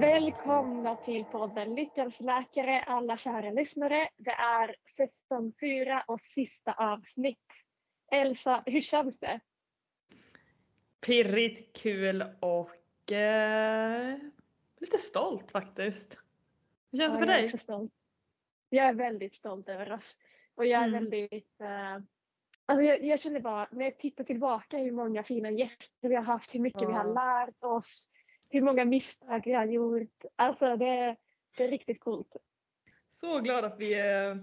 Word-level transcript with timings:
Välkomna 0.00 0.96
till 0.96 1.24
podden 1.24 1.74
Lyckans 1.74 2.20
läkare 2.20 2.82
alla 2.82 3.16
kära 3.18 3.50
lyssnare. 3.50 4.08
Det 4.16 4.30
är 4.30 4.76
säsong 4.96 5.52
fyra 5.60 6.04
och 6.08 6.20
sista 6.20 6.72
avsnitt. 6.72 7.46
Elsa, 8.12 8.62
hur 8.66 8.80
känns 8.80 9.18
det? 9.18 9.40
Pirrigt, 11.06 11.76
kul 11.76 12.24
och 12.40 13.12
eh, 13.12 14.16
lite 14.80 14.98
stolt 14.98 15.50
faktiskt. 15.50 16.18
Hur 16.92 16.98
känns 16.98 17.12
det 17.12 17.18
Ja, 17.20 17.26
för 17.26 17.26
jag 17.26 17.36
är 17.36 17.42
dig? 17.42 17.44
också 17.44 17.58
stolt. 17.58 17.92
Jag 18.68 18.86
är 18.86 18.94
väldigt 18.94 19.34
stolt 19.34 19.68
över 19.68 19.92
oss. 19.92 20.16
Och 20.54 20.66
jag 20.66 20.82
är 20.82 20.88
Mm. 20.88 21.04
väldigt... 21.04 21.60
Eh, 21.60 21.94
alltså 22.66 22.82
jag, 22.82 23.04
jag 23.04 23.20
känner 23.20 23.40
bara, 23.40 23.68
när 23.72 23.84
jag 23.84 23.98
tittar 23.98 24.24
tillbaka 24.24 24.78
hur 24.78 24.92
många 24.92 25.22
fina 25.22 25.50
gäster 25.50 26.08
vi 26.08 26.14
har 26.14 26.22
haft, 26.22 26.54
hur 26.54 26.60
mycket 26.60 26.82
vi 26.88 26.92
har 26.92 27.06
Ja. 27.06 27.12
lärt 27.46 27.64
oss, 27.64 28.10
hur 28.48 28.60
många 28.62 28.84
misstag 28.84 29.42
vi 29.44 29.52
har 29.52 29.66
gjort. 29.66 30.24
Alltså 30.36 30.76
det, 30.76 31.16
det 31.56 31.64
är 31.64 31.68
riktigt 31.68 32.00
coolt. 32.00 32.36
Så 33.10 33.38
glad 33.40 33.64
att 33.64 33.80
vi 33.80 33.94
eh, 34.00 34.36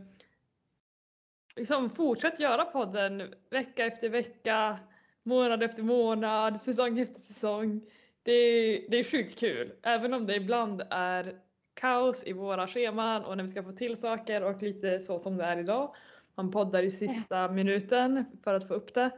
liksom 1.55 1.89
fortsätter 1.89 2.43
göra 2.43 2.65
podden 2.65 3.33
vecka 3.49 3.85
efter 3.85 4.09
vecka, 4.09 4.79
månad 5.23 5.63
efter 5.63 5.83
månad, 5.83 6.61
säsong 6.61 6.99
efter 6.99 7.21
säsong. 7.21 7.81
Det, 8.23 8.31
är- 8.31 8.89
det 8.89 8.97
är 8.99 9.03
sjukt 9.03 9.39
kul, 9.39 9.73
även 9.83 10.13
om 10.13 10.25
det 10.25 10.35
ibland 10.35 10.81
är 10.89 11.39
kaos 11.73 12.23
i 12.27 12.33
våra 12.33 12.67
scheman 12.67 13.25
och 13.25 13.37
när 13.37 13.43
vi 13.43 13.49
ska 13.49 13.63
få 13.63 13.71
till 13.71 13.97
saker 13.97 14.43
och 14.43 14.61
lite 14.61 14.99
så 14.99 15.19
som 15.19 15.37
det 15.37 15.43
är 15.43 15.57
idag. 15.57 15.95
Man 16.35 16.51
poddar 16.51 16.83
i 16.83 16.91
sista 16.91 17.47
minuten 17.51 18.25
för 18.43 18.53
att 18.53 18.67
få 18.67 18.73
upp 18.73 18.93
det. 18.93 19.11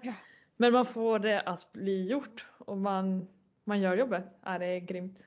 Men 0.57 0.73
man 0.73 0.85
får 0.85 1.19
det 1.19 1.41
att 1.41 1.71
bli 1.71 2.07
gjort 2.07 2.45
och 2.57 2.77
man, 2.77 3.27
man 3.67 3.81
gör 3.81 3.97
jobbet. 3.97 4.23
Ja, 4.43 4.57
det 4.57 4.65
är 4.65 4.79
grymt. 4.79 5.25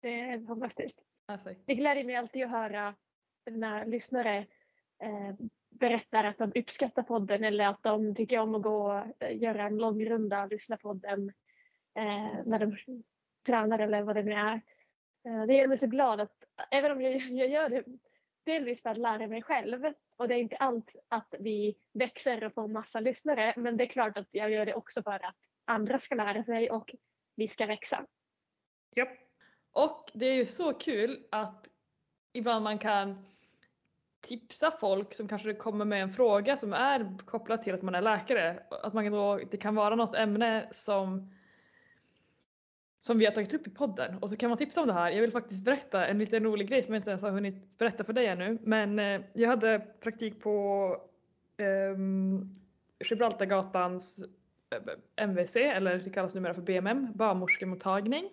Det 0.00 0.20
är 0.20 0.46
fantastiskt. 0.46 1.02
Alltså, 1.26 1.50
Det 1.66 1.74
gläder 1.74 2.04
mig 2.04 2.16
alltid 2.16 2.44
att 2.44 2.50
höra 2.50 2.94
när 3.50 3.86
lyssnare 3.86 4.38
eh, 5.02 5.34
berättar 5.70 6.24
att 6.24 6.38
de 6.38 6.52
uppskattar 6.54 7.02
podden 7.02 7.44
eller 7.44 7.66
att 7.66 7.82
de 7.82 8.14
tycker 8.14 8.38
om 8.38 8.54
att 8.54 8.62
gå 8.62 8.92
och 8.92 9.22
eh, 9.22 9.42
göra 9.42 9.62
en 9.62 9.76
lång 9.76 10.04
runda 10.04 10.42
och 10.42 10.50
lyssna 10.50 10.76
på 10.76 10.92
den 10.92 11.28
eh, 11.94 12.44
när 12.44 12.58
de 12.58 12.76
tränar 13.46 13.78
eller 13.78 14.02
vad 14.02 14.16
det 14.16 14.22
nu 14.22 14.32
är. 14.32 14.60
Eh, 15.28 15.46
det 15.46 15.54
gör 15.54 15.66
mig 15.66 15.78
så 15.78 15.86
glad 15.86 16.20
att 16.20 16.44
även 16.70 16.92
om 16.92 17.00
jag, 17.00 17.14
jag 17.16 17.48
gör 17.48 17.68
det 17.68 17.84
delvis 18.44 18.82
för 18.82 18.90
att 18.90 18.98
lära 18.98 19.26
mig 19.26 19.42
själv 19.42 19.92
och 20.16 20.28
det 20.28 20.34
är 20.34 20.38
inte 20.38 20.56
allt 20.56 20.90
att 21.08 21.34
vi 21.38 21.76
växer 21.92 22.44
och 22.44 22.54
får 22.54 22.68
massa 22.68 23.00
lyssnare 23.00 23.54
men 23.56 23.76
det 23.76 23.84
är 23.84 23.88
klart 23.88 24.18
att 24.18 24.28
jag 24.30 24.50
gör 24.50 24.66
det 24.66 24.74
också 24.74 25.02
för 25.02 25.24
att 25.24 25.36
andra 25.64 26.00
ska 26.00 26.14
lära 26.14 26.44
sig 26.44 26.70
och 26.70 26.94
vi 27.36 27.48
ska 27.48 27.66
växa. 27.66 28.06
Japp. 28.96 29.08
Och 29.72 30.10
det 30.14 30.26
är 30.26 30.34
ju 30.34 30.46
så 30.46 30.74
kul 30.74 31.26
att 31.30 31.66
ibland 32.32 32.64
man 32.64 32.78
kan 32.78 33.26
tipsa 34.20 34.70
folk 34.70 35.14
som 35.14 35.28
kanske 35.28 35.54
kommer 35.54 35.84
med 35.84 36.02
en 36.02 36.12
fråga 36.12 36.56
som 36.56 36.72
är 36.72 37.18
kopplad 37.26 37.62
till 37.62 37.74
att 37.74 37.82
man 37.82 37.94
är 37.94 38.02
läkare. 38.02 38.62
Att 38.70 38.92
man 38.92 39.12
då, 39.12 39.40
det 39.50 39.56
kan 39.56 39.74
vara 39.74 39.94
något 39.94 40.14
ämne 40.14 40.68
som 40.72 41.30
som 42.98 43.18
vi 43.18 43.24
har 43.24 43.32
tagit 43.32 43.54
upp 43.54 43.66
i 43.66 43.70
podden 43.70 44.18
och 44.18 44.30
så 44.30 44.36
kan 44.36 44.48
man 44.48 44.58
tipsa 44.58 44.80
om 44.80 44.86
det 44.86 44.92
här. 44.92 45.10
Jag 45.10 45.20
vill 45.20 45.32
faktiskt 45.32 45.64
berätta 45.64 46.06
en 46.06 46.18
liten 46.18 46.44
rolig 46.44 46.68
grej 46.68 46.82
som 46.82 46.94
jag 46.94 47.00
inte 47.00 47.10
ens 47.10 47.22
har 47.22 47.30
hunnit 47.30 47.78
berätta 47.78 48.04
för 48.04 48.12
dig 48.12 48.26
ännu. 48.26 48.58
Men 48.62 48.98
eh, 48.98 49.20
jag 49.32 49.48
hade 49.48 49.78
praktik 50.00 50.40
på 50.40 50.96
um, 51.58 52.54
Gibraltargatans 53.10 54.24
MVC 55.16 55.56
eller 55.56 55.98
det 55.98 56.10
kallas 56.10 56.34
numera 56.34 56.54
för 56.54 56.62
BMM, 56.62 57.12
barnmorskemottagning. 57.14 58.30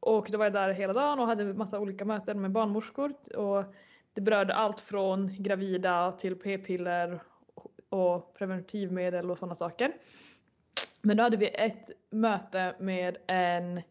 Och 0.00 0.28
då 0.30 0.38
var 0.38 0.44
jag 0.44 0.52
där 0.52 0.72
hela 0.72 0.92
dagen 0.92 1.18
och 1.18 1.26
hade 1.26 1.54
massa 1.54 1.80
olika 1.80 2.04
möten 2.04 2.40
med 2.40 2.50
barnmorskor 2.50 3.14
och 3.36 3.64
det 4.12 4.20
berörde 4.20 4.54
allt 4.54 4.80
från 4.80 5.42
gravida 5.42 6.12
till 6.12 6.36
p-piller 6.36 7.20
och 7.88 8.34
preventivmedel 8.34 9.30
och 9.30 9.38
sådana 9.38 9.54
saker. 9.54 9.92
Men 11.02 11.16
då 11.16 11.22
hade 11.22 11.36
vi 11.36 11.48
ett 11.48 11.90
möte 12.10 12.76
med 12.78 13.16
en 13.26 13.82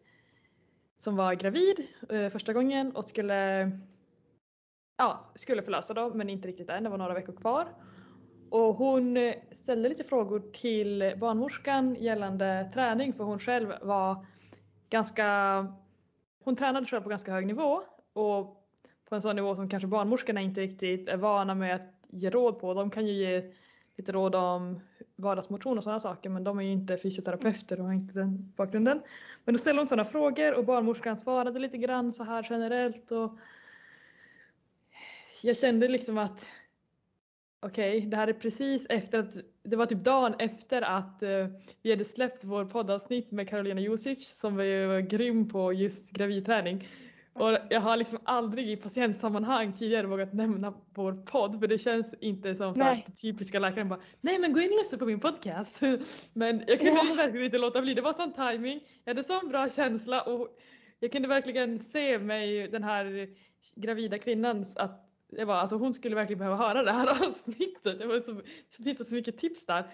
som 0.98 1.16
var 1.16 1.34
gravid 1.34 1.86
eh, 2.08 2.28
första 2.28 2.52
gången 2.52 2.96
och 2.96 3.04
skulle 3.04 3.70
ja, 4.96 5.30
skulle 5.34 5.62
förlösa 5.62 5.94
då 5.94 6.14
men 6.14 6.30
inte 6.30 6.48
riktigt 6.48 6.68
än, 6.68 6.84
det 6.84 6.90
var 6.90 6.98
några 6.98 7.14
veckor 7.14 7.32
kvar. 7.32 7.68
Och 8.50 8.74
hon 8.74 9.16
eh, 9.16 9.34
ställde 9.52 9.88
lite 9.88 10.04
frågor 10.04 10.42
till 10.52 11.14
barnmorskan 11.16 11.94
gällande 11.94 12.70
träning 12.74 13.12
för 13.12 13.24
hon 13.24 13.38
själv 13.38 13.72
var 13.82 14.26
ganska 14.90 15.66
hon 16.44 16.56
tränade 16.56 16.86
själv 16.86 17.02
på 17.02 17.08
ganska 17.08 17.32
hög 17.32 17.46
nivå 17.46 17.82
och 18.12 18.66
på 19.08 19.14
en 19.14 19.22
sån 19.22 19.36
nivå 19.36 19.56
som 19.56 19.68
kanske 19.68 19.86
barnmorskorna 19.86 20.40
inte 20.40 20.60
riktigt 20.60 21.08
är 21.08 21.16
vana 21.16 21.54
med 21.54 21.74
att 21.74 22.06
ge 22.08 22.30
råd 22.30 22.60
på. 22.60 22.74
De 22.74 22.90
kan 22.90 23.06
ju 23.06 23.12
ge 23.12 23.52
lite 23.96 24.12
råd 24.12 24.34
om 24.34 24.80
vardagsmotion 25.16 25.78
och 25.78 25.84
sådana 25.84 26.00
saker 26.00 26.30
men 26.30 26.44
de 26.44 26.58
är 26.58 26.62
ju 26.62 26.72
inte 26.72 26.98
fysioterapeuter 26.98 27.80
och 27.80 27.86
har 27.86 27.92
inte 27.92 28.14
den 28.14 28.52
bakgrunden. 28.56 29.02
Men 29.44 29.54
då 29.54 29.58
ställde 29.58 29.80
hon 29.80 29.88
sådana 29.88 30.04
frågor 30.04 30.54
och 30.54 30.64
barnmorskan 30.64 31.16
svarade 31.16 31.58
lite 31.58 31.76
grann 31.78 32.12
så 32.12 32.24
här 32.24 32.46
generellt 32.50 33.10
och 33.10 33.38
jag 35.42 35.56
kände 35.56 35.88
liksom 35.88 36.18
att 36.18 36.44
okej, 37.60 38.00
det 38.00 38.16
här 38.16 38.28
är 38.28 38.32
precis 38.32 38.86
efter 38.88 39.18
att, 39.18 39.36
det 39.62 39.76
var 39.76 39.86
typ 39.86 40.04
dagen 40.04 40.34
efter 40.38 40.82
att 40.82 41.22
eh, 41.22 41.46
vi 41.82 41.90
hade 41.90 42.04
släppt 42.04 42.44
vår 42.44 42.64
poddavsnitt 42.64 43.30
med 43.30 43.48
Carolina 43.48 43.80
Josic 43.80 44.38
som 44.40 44.56
var 44.56 44.64
ju 44.64 45.02
grym 45.02 45.48
på 45.48 45.72
just 45.72 46.10
gravidträning. 46.10 46.88
Och 47.32 47.58
jag 47.70 47.80
har 47.80 47.96
liksom 47.96 48.18
aldrig 48.24 48.70
i 48.70 48.76
patientsammanhang 48.76 49.72
tidigare 49.72 50.06
vågat 50.06 50.32
nämna 50.32 50.74
vår 50.94 51.12
podd 51.12 51.60
för 51.60 51.66
det 51.66 51.78
känns 51.78 52.06
inte 52.20 52.54
som 52.54 52.74
så 52.74 52.82
att 52.82 53.20
typiska 53.20 53.58
läkaren 53.58 53.88
bara 53.88 54.00
nej 54.20 54.38
men 54.38 54.52
gå 54.52 54.60
in 54.60 54.72
och 54.72 54.78
lyssna 54.78 54.98
på 54.98 55.06
min 55.06 55.20
podcast. 55.20 55.80
Men 56.32 56.62
jag 56.66 56.78
kunde 56.80 57.02
Ja. 57.08 57.14
verkligen 57.16 57.44
inte 57.44 57.58
låta 57.58 57.80
bli, 57.82 57.94
det 57.94 58.02
var 58.02 58.12
sån 58.12 58.32
timing. 58.32 58.80
jag 59.04 59.10
hade 59.10 59.24
sån 59.24 59.48
bra 59.48 59.68
känsla 59.68 60.22
och 60.22 60.48
jag 61.00 61.12
kunde 61.12 61.28
verkligen 61.28 61.78
se 61.78 62.18
mig 62.18 62.68
den 62.68 62.84
här 62.84 63.28
gravida 63.76 64.18
kvinnans 64.18 64.76
att 64.76 65.09
det 65.30 65.44
var, 65.44 65.54
alltså 65.54 65.76
hon 65.76 65.94
skulle 65.94 66.16
verkligen 66.16 66.38
behöva 66.38 66.56
höra 66.56 66.82
det 66.82 66.92
här 66.92 67.06
avsnittet. 67.28 67.98
Det 67.98 68.06
var 68.06 68.20
så, 68.20 68.40
så 68.68 68.82
finns 68.82 68.98
det 68.98 69.04
så 69.04 69.14
mycket 69.14 69.38
tips 69.38 69.66
där. 69.66 69.84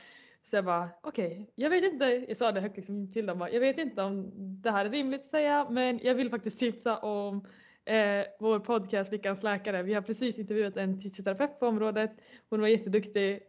Så 0.42 0.56
jag 0.56 0.64
bara 0.64 0.88
okej, 1.00 1.50
jag 1.54 1.70
vet 1.70 1.84
inte, 1.84 2.04
jag 2.28 2.36
sa 2.36 2.52
det 2.52 2.60
högt 2.60 2.76
liksom 2.76 3.12
till 3.12 3.26
dem, 3.26 3.38
bara, 3.38 3.50
jag 3.50 3.60
vet 3.60 3.78
inte 3.78 4.02
om 4.02 4.30
det 4.34 4.70
här 4.70 4.84
är 4.84 4.90
rimligt 4.90 5.20
att 5.20 5.26
säga 5.26 5.66
men 5.70 6.00
jag 6.02 6.14
vill 6.14 6.30
faktiskt 6.30 6.58
tipsa 6.58 6.98
om 6.98 7.46
eh, 7.84 8.24
vår 8.38 8.58
podcast 8.58 9.12
Lyckans 9.12 9.42
läkare. 9.42 9.82
Vi 9.82 9.94
har 9.94 10.02
precis 10.02 10.38
intervjuat 10.38 10.76
en 10.76 11.00
fysioterapeut 11.00 11.60
på 11.60 11.66
området. 11.66 12.10
Hon 12.50 12.60
var 12.60 12.68
jätteduktig, 12.68 13.40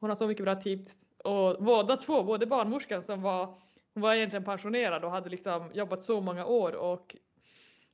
hon 0.00 0.10
har 0.10 0.16
så 0.16 0.26
mycket 0.26 0.44
bra 0.44 0.54
tips 0.54 0.92
och 1.24 1.64
båda 1.64 1.96
två, 1.96 2.22
både 2.22 2.46
barnmorskan 2.46 3.02
som 3.02 3.22
var 3.22 3.54
hon 3.94 4.02
var 4.02 4.14
egentligen 4.14 4.44
pensionerad 4.44 5.04
och 5.04 5.10
hade 5.10 5.30
liksom 5.30 5.70
jobbat 5.74 6.04
så 6.04 6.20
många 6.20 6.46
år 6.46 6.72
och 6.72 7.16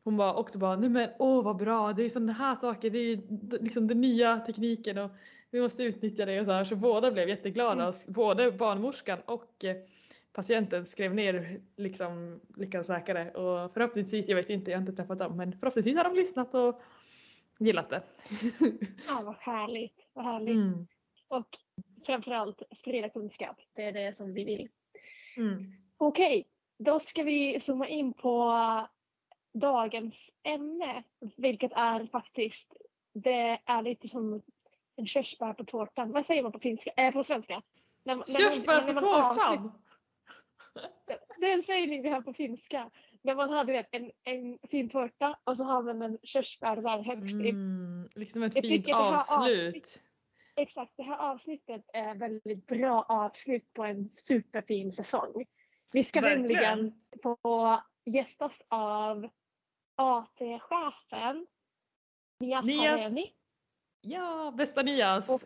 hon 0.04 0.16
var 0.16 0.34
också 0.34 0.58
bara, 0.58 0.76
nej 0.76 0.88
men 0.88 1.10
åh 1.18 1.44
vad 1.44 1.56
bra, 1.56 1.92
det 1.92 2.02
är 2.04 2.08
sådana 2.08 2.32
här 2.32 2.56
saker, 2.56 2.90
det 2.90 2.98
är 2.98 3.20
liksom 3.62 3.86
den 3.88 4.00
nya 4.00 4.38
tekniken 4.40 4.98
och 4.98 5.10
vi 5.50 5.60
måste 5.60 5.82
utnyttja 5.82 6.26
det 6.26 6.40
och 6.40 6.46
så 6.46 6.52
här. 6.52 6.64
Så 6.64 6.76
båda 6.76 7.10
blev 7.10 7.28
jätteglada, 7.28 7.82
Mm. 7.82 7.94
både 8.06 8.52
barnmorskan 8.52 9.18
och 9.24 9.64
eh, 9.64 9.76
patienten 10.32 10.86
skrev 10.86 11.14
ner 11.14 11.60
liksom 11.76 12.40
lyckans 12.56 12.88
läkare 12.88 13.30
och 13.30 13.72
förhoppningsvis, 13.74 14.28
jag 14.28 14.36
vet 14.36 14.50
inte, 14.50 14.70
jag 14.70 14.78
har 14.78 14.82
inte 14.82 14.92
träffat 14.92 15.18
dem, 15.18 15.36
men 15.36 15.58
förhoppningsvis 15.58 15.96
har 15.96 16.04
de 16.04 16.14
lyssnat 16.14 16.54
och 16.54 16.80
gillat 17.58 17.90
det. 17.90 18.02
Ja, 19.08 19.22
vad 19.24 19.36
härligt. 19.38 20.06
Vad 20.12 20.24
härligt. 20.24 20.54
Mm. 20.54 20.86
Och 21.28 21.48
framförallt 22.06 22.62
sprida 22.76 23.08
kunskap. 23.08 23.56
Det 23.74 23.82
är 23.84 23.92
det 23.92 24.16
som 24.16 24.34
vi 24.34 24.44
vill. 24.44 24.68
Mm. 25.36 25.72
Okej, 25.96 26.48
då 26.78 27.00
ska 27.00 27.22
vi 27.22 27.60
zooma 27.60 27.88
in 27.88 28.12
på 28.12 28.52
dagens 29.52 30.30
ämne. 30.42 31.02
Vilket 31.36 31.72
är 31.72 32.06
faktiskt, 32.06 32.76
det 33.12 33.58
är 33.64 33.82
lite 33.82 34.08
som 34.08 34.42
en 34.96 35.06
körsbär 35.06 35.52
på 35.52 35.64
tårtan. 35.64 36.12
Vad 36.12 36.26
säger 36.26 36.42
man 36.42 36.52
på 36.52 36.58
finska? 36.58 36.90
Äh, 36.96 37.12
på 37.12 37.24
svenska? 37.24 37.62
När, 38.04 38.16
Körsbär 38.16 38.94
på 38.94 39.00
tårtan! 39.00 39.72
Det 41.38 41.46
är 41.46 41.54
en 41.54 41.62
sägning 41.62 42.02
vi 42.02 42.08
har 42.08 42.22
på 42.22 42.32
finska. 42.32 42.90
När 43.22 43.34
man 43.34 43.50
har 43.50 43.64
du 43.64 43.72
vet, 43.72 43.88
en, 43.90 44.10
en 44.24 44.58
fin 44.70 44.88
tårta 44.88 45.38
och 45.44 45.56
så 45.56 45.64
har 45.64 45.82
man 45.82 46.02
en 46.02 46.18
körsbär 46.22 46.76
där 46.76 47.02
högst 47.02 47.34
upp. 47.34 47.40
Mm, 47.40 48.08
liksom 48.14 48.42
ett 48.42 48.54
Jag 48.54 48.64
fint 48.64 48.88
avslut. 48.94 50.00
Exakt, 50.56 50.92
det 50.96 51.02
här 51.02 51.18
avsnittet 51.18 51.84
är 51.92 52.14
väldigt 52.14 52.66
bra 52.66 53.02
avslut 53.08 53.72
på 53.72 53.84
en 53.84 54.10
superfin 54.10 54.92
säsong. 54.92 55.44
Vi 55.92 56.04
ska 56.04 56.20
Verkligen. 56.20 56.42
nämligen 56.42 57.00
få 57.22 57.82
gästas 58.04 58.62
av 58.68 59.28
AT-chefen 59.96 61.46
Nias 62.40 62.64
Nias. 62.64 62.80
Hareni. 63.00 63.32
Ja, 64.00 64.54
bästa 64.56 64.82
Nias! 64.82 65.28
Och- 65.28 65.42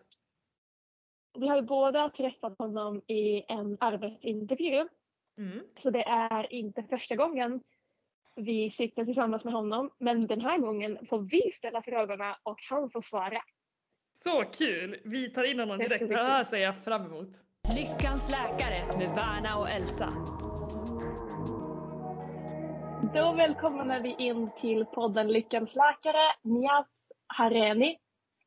Vi 1.39 1.49
har 1.49 1.57
ju 1.57 1.63
båda 1.63 2.11
träffat 2.11 2.59
honom 2.59 3.03
i 3.07 3.53
en 3.53 3.77
arbetsintervju. 3.81 4.89
Mm. 5.39 5.65
Så 5.83 5.91
det 5.91 6.03
är 6.05 6.53
inte 6.53 6.83
första 6.83 7.17
gången 7.17 7.61
vi 8.35 8.71
sitter 8.71 9.05
tillsammans 9.05 9.45
med 9.45 9.53
honom. 9.53 9.91
Men 9.99 10.27
den 10.27 10.41
här 10.41 10.59
gången 10.59 11.07
får 11.07 11.19
vi 11.19 11.53
ställa 11.53 11.83
frågorna 11.83 12.39
och 12.43 12.59
han 12.71 12.91
får 12.91 13.03
svara. 13.03 13.43
Så 14.13 14.45
kul! 14.45 15.01
Vi 15.05 15.31
tar 15.31 15.45
in 15.45 15.61
honom 15.61 15.79
direkt. 15.79 16.09
Det 16.09 16.17
här 16.17 16.45
ser 16.45 16.57
jag 16.59 16.85
fram 16.85 17.05
emot. 17.07 17.29
Lyckans 17.77 18.29
läkare 18.31 18.99
med 18.99 19.15
Värna 19.15 19.57
och 19.59 19.69
Elsa. 19.71 20.09
Då 23.15 23.33
välkomnar 23.33 24.01
vi 24.01 24.15
in 24.19 24.51
till 24.61 24.85
podden 24.85 25.29
Lyckans 25.29 25.75
läkare, 25.75 26.23
Niaz 26.43 26.87
Hareni. 27.27 27.99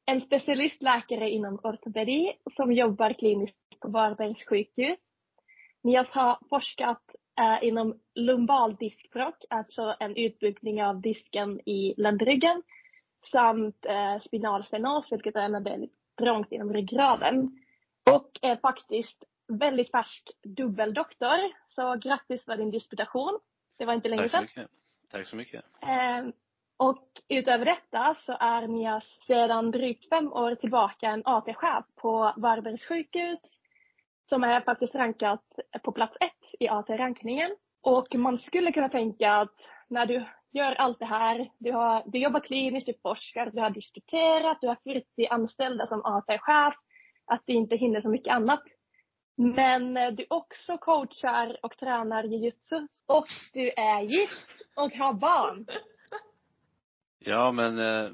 En 0.05 0.21
specialistläkare 0.21 1.29
inom 1.29 1.59
ortopedi 1.63 2.33
som 2.55 2.71
jobbar 2.73 3.13
kliniskt 3.13 3.79
på 3.79 3.89
Varbergs 3.89 4.45
sjukhus. 4.45 4.99
Niaz 5.83 6.07
har 6.09 6.37
forskat 6.49 7.01
eh, 7.39 7.67
inom 7.67 7.99
lumbal 8.15 8.75
diskbråck, 8.75 9.45
alltså 9.49 9.95
en 9.99 10.15
utbyggnad 10.15 10.89
av 10.89 11.01
disken 11.01 11.59
i 11.69 11.93
ländryggen, 11.97 12.63
samt 13.31 13.85
eh, 13.85 14.19
spinalstenos, 14.21 15.11
vilket 15.11 15.35
är 15.35 15.55
en 15.55 15.63
del 15.63 15.89
trångt 16.17 16.51
inom 16.51 16.73
ryggraden. 16.73 17.59
Och 18.11 18.29
är 18.41 18.55
faktiskt 18.55 19.23
väldigt 19.47 19.91
färsk 19.91 20.31
dubbeldoktor. 20.43 21.37
Så 21.75 21.95
grattis 21.95 22.45
för 22.45 22.57
din 22.57 22.71
disputation. 22.71 23.39
Det 23.77 23.85
var 23.85 23.93
inte 23.93 24.09
länge 24.09 24.21
Tack 24.21 24.31
så 24.31 24.37
sedan. 24.37 24.43
mycket. 24.43 24.71
Tack 25.11 25.27
så 25.27 25.35
mycket. 25.35 25.65
Eh, 25.81 26.27
och 26.77 27.03
utöver 27.27 27.65
detta 27.65 28.15
så 28.21 28.37
är 28.39 28.67
Nias 28.67 29.03
sedan 29.27 29.71
drygt 29.71 30.09
fem 30.09 30.33
år 30.33 30.55
tillbaka 30.55 31.07
en 31.07 31.21
AT-chef 31.25 31.85
på 31.95 32.33
Varbergs 32.37 32.85
sjukhus 32.85 33.39
som 34.29 34.43
är 34.43 34.61
faktiskt 34.61 34.95
rankat 34.95 35.43
på 35.83 35.91
plats 35.91 36.17
ett 36.19 36.59
i 36.59 36.67
AT-rankningen. 36.67 37.55
Och 37.81 38.15
man 38.15 38.39
skulle 38.39 38.71
kunna 38.71 38.89
tänka 38.89 39.31
att 39.31 39.55
när 39.87 40.05
du 40.05 40.25
gör 40.51 40.71
allt 40.71 40.99
det 40.99 41.05
här, 41.05 41.51
du, 41.57 41.71
har, 41.71 42.03
du 42.05 42.19
jobbar 42.19 42.39
kliniskt, 42.39 42.87
du 42.87 42.93
forskar, 43.01 43.51
du 43.53 43.61
har 43.61 43.69
disputerat, 43.69 44.57
du 44.61 44.67
har 44.67 44.77
40 44.83 45.27
anställda 45.27 45.87
som 45.87 46.05
AT-chef, 46.05 46.75
att 47.25 47.41
du 47.45 47.53
inte 47.53 47.75
hinner 47.75 48.01
så 48.01 48.09
mycket 48.09 48.33
annat. 48.33 48.63
Men 49.37 49.97
eh, 49.97 50.11
du 50.11 50.25
också 50.29 50.77
coachar 50.77 51.57
och 51.63 51.77
tränar 51.77 52.23
jujutsu 52.23 52.87
och 53.05 53.27
du 53.53 53.69
är 53.69 54.01
gift 54.01 54.61
och 54.75 54.91
har 54.91 55.13
barn. 55.13 55.67
Ja, 57.19 57.51
men 57.51 57.79
eh, 57.79 58.11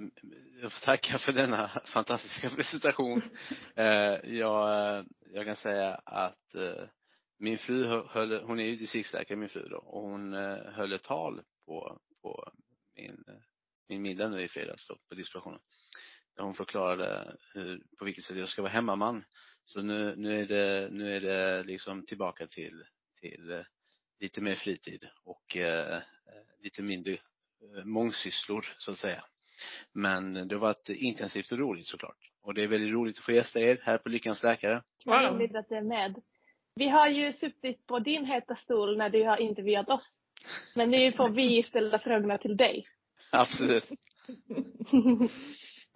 jag 0.62 0.74
får 0.74 0.86
tacka 0.86 1.18
för 1.18 1.32
denna 1.32 1.68
fantastiska 1.86 2.50
presentation. 2.50 3.22
Eh, 3.76 4.36
jag, 4.36 5.06
jag 5.34 5.46
kan 5.46 5.56
säga 5.56 5.96
att 5.96 6.56
min 7.40 7.58
fru 7.58 7.86
hö- 7.86 8.08
höll, 8.10 8.44
hon 8.44 8.60
är 8.60 8.64
ju 8.64 8.76
distriktsläkare 8.76 9.38
min 9.38 9.50
fru 9.50 9.68
då, 9.70 9.78
och 9.78 10.02
hon 10.02 10.34
höll 10.74 10.94
ett 10.94 11.04
tal 11.04 11.42
på, 11.66 12.00
på 12.22 12.52
min, 12.96 13.24
min 13.90 14.02
middag 14.02 14.30
nu 14.30 14.42
i 14.42 14.48
fredags 14.48 14.88
då, 14.88 14.98
på 15.10 15.16
disputationen. 15.16 15.60
Där 16.36 16.44
hon 16.44 16.54
förklarade 16.54 17.38
hur, 17.54 17.84
på 18.00 18.06
vilket 18.06 18.24
sätt 18.24 18.38
jag 18.38 18.50
ska 18.50 18.62
vara 18.62 18.72
hemmaman. 18.72 19.24
Så 19.66 19.82
nu, 19.82 20.16
nu 20.18 20.42
är 20.42 20.46
det, 20.46 20.90
nu 20.92 21.16
är 21.16 21.22
det 21.22 21.64
liksom 21.64 22.06
tillbaka 22.06 22.48
till, 22.48 22.84
till 23.22 23.52
eh, 23.52 23.62
lite 24.20 24.42
mer 24.42 24.56
fritid 24.56 25.08
och 25.24 25.58
eh, 25.58 25.96
eh, 25.96 26.02
lite 26.64 26.82
mindre 26.82 27.14
eh, 27.14 27.86
mångsysslor 27.86 28.66
så 28.78 28.92
att 28.92 28.98
säga. 28.98 29.24
Men 29.94 30.34
det 30.34 30.56
har 30.56 30.60
varit 30.60 30.90
intensivt 30.90 31.52
och 31.52 31.58
roligt 31.58 31.88
såklart. 31.88 32.32
Och 32.42 32.54
det 32.54 32.64
är 32.64 32.68
väldigt 32.68 32.94
roligt 32.94 33.18
att 33.18 33.26
få 33.26 33.32
gästa 33.32 33.60
er 33.60 33.80
här 33.84 33.98
på 33.98 34.10
Lyckans 34.10 34.44
Läkare. 34.44 34.84
Vad 35.06 35.22
Wow. 35.22 35.34
roligt 35.34 35.56
att 35.56 35.70
du 35.70 35.76
är 35.76 35.82
med. 35.82 36.22
Vi 36.76 36.90
har 36.90 37.08
ju 37.08 37.34
suttit 37.34 37.88
på 37.88 38.00
din 38.00 38.26
heta 38.26 38.56
stol 38.56 38.98
när 38.98 39.10
du 39.10 39.24
har 39.24 39.38
intervjuat 39.38 39.90
oss. 39.90 40.18
Men 40.76 40.92
nu 40.92 41.12
får 41.12 41.30
vi 41.30 41.64
ställa 41.64 42.00
frågorna 42.00 42.38
till 42.38 42.58
dig. 42.58 42.88
Absolut. 43.32 43.86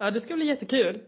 Ja, 0.00 0.10
det 0.10 0.20
ska 0.20 0.34
bli 0.34 0.46
jättekul. 0.46 1.00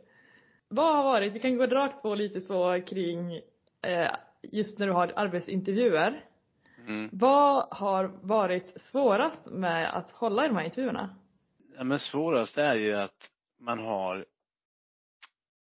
Vad 0.72 0.96
har 0.96 1.04
varit, 1.04 1.32
vi 1.32 1.40
kan 1.40 1.56
gå 1.56 1.66
rakt 1.66 2.02
på 2.02 2.14
lite 2.14 2.40
så 2.40 2.80
kring 2.80 3.40
eh, 3.82 4.10
just 4.42 4.78
när 4.78 4.86
du 4.86 4.92
har 4.92 5.12
arbetsintervjuer. 5.16 6.24
Mm. 6.86 7.08
Vad 7.12 7.68
har 7.70 8.04
varit 8.22 8.80
svårast 8.80 9.46
med 9.46 9.96
att 9.96 10.10
hålla 10.10 10.44
i 10.44 10.48
de 10.48 10.56
här 10.56 10.64
intervjuerna? 10.64 11.16
Ja, 11.76 11.84
men 11.84 11.98
svårast 11.98 12.58
är 12.58 12.74
ju 12.74 12.94
att 12.94 13.30
man 13.58 13.78
har 13.78 14.26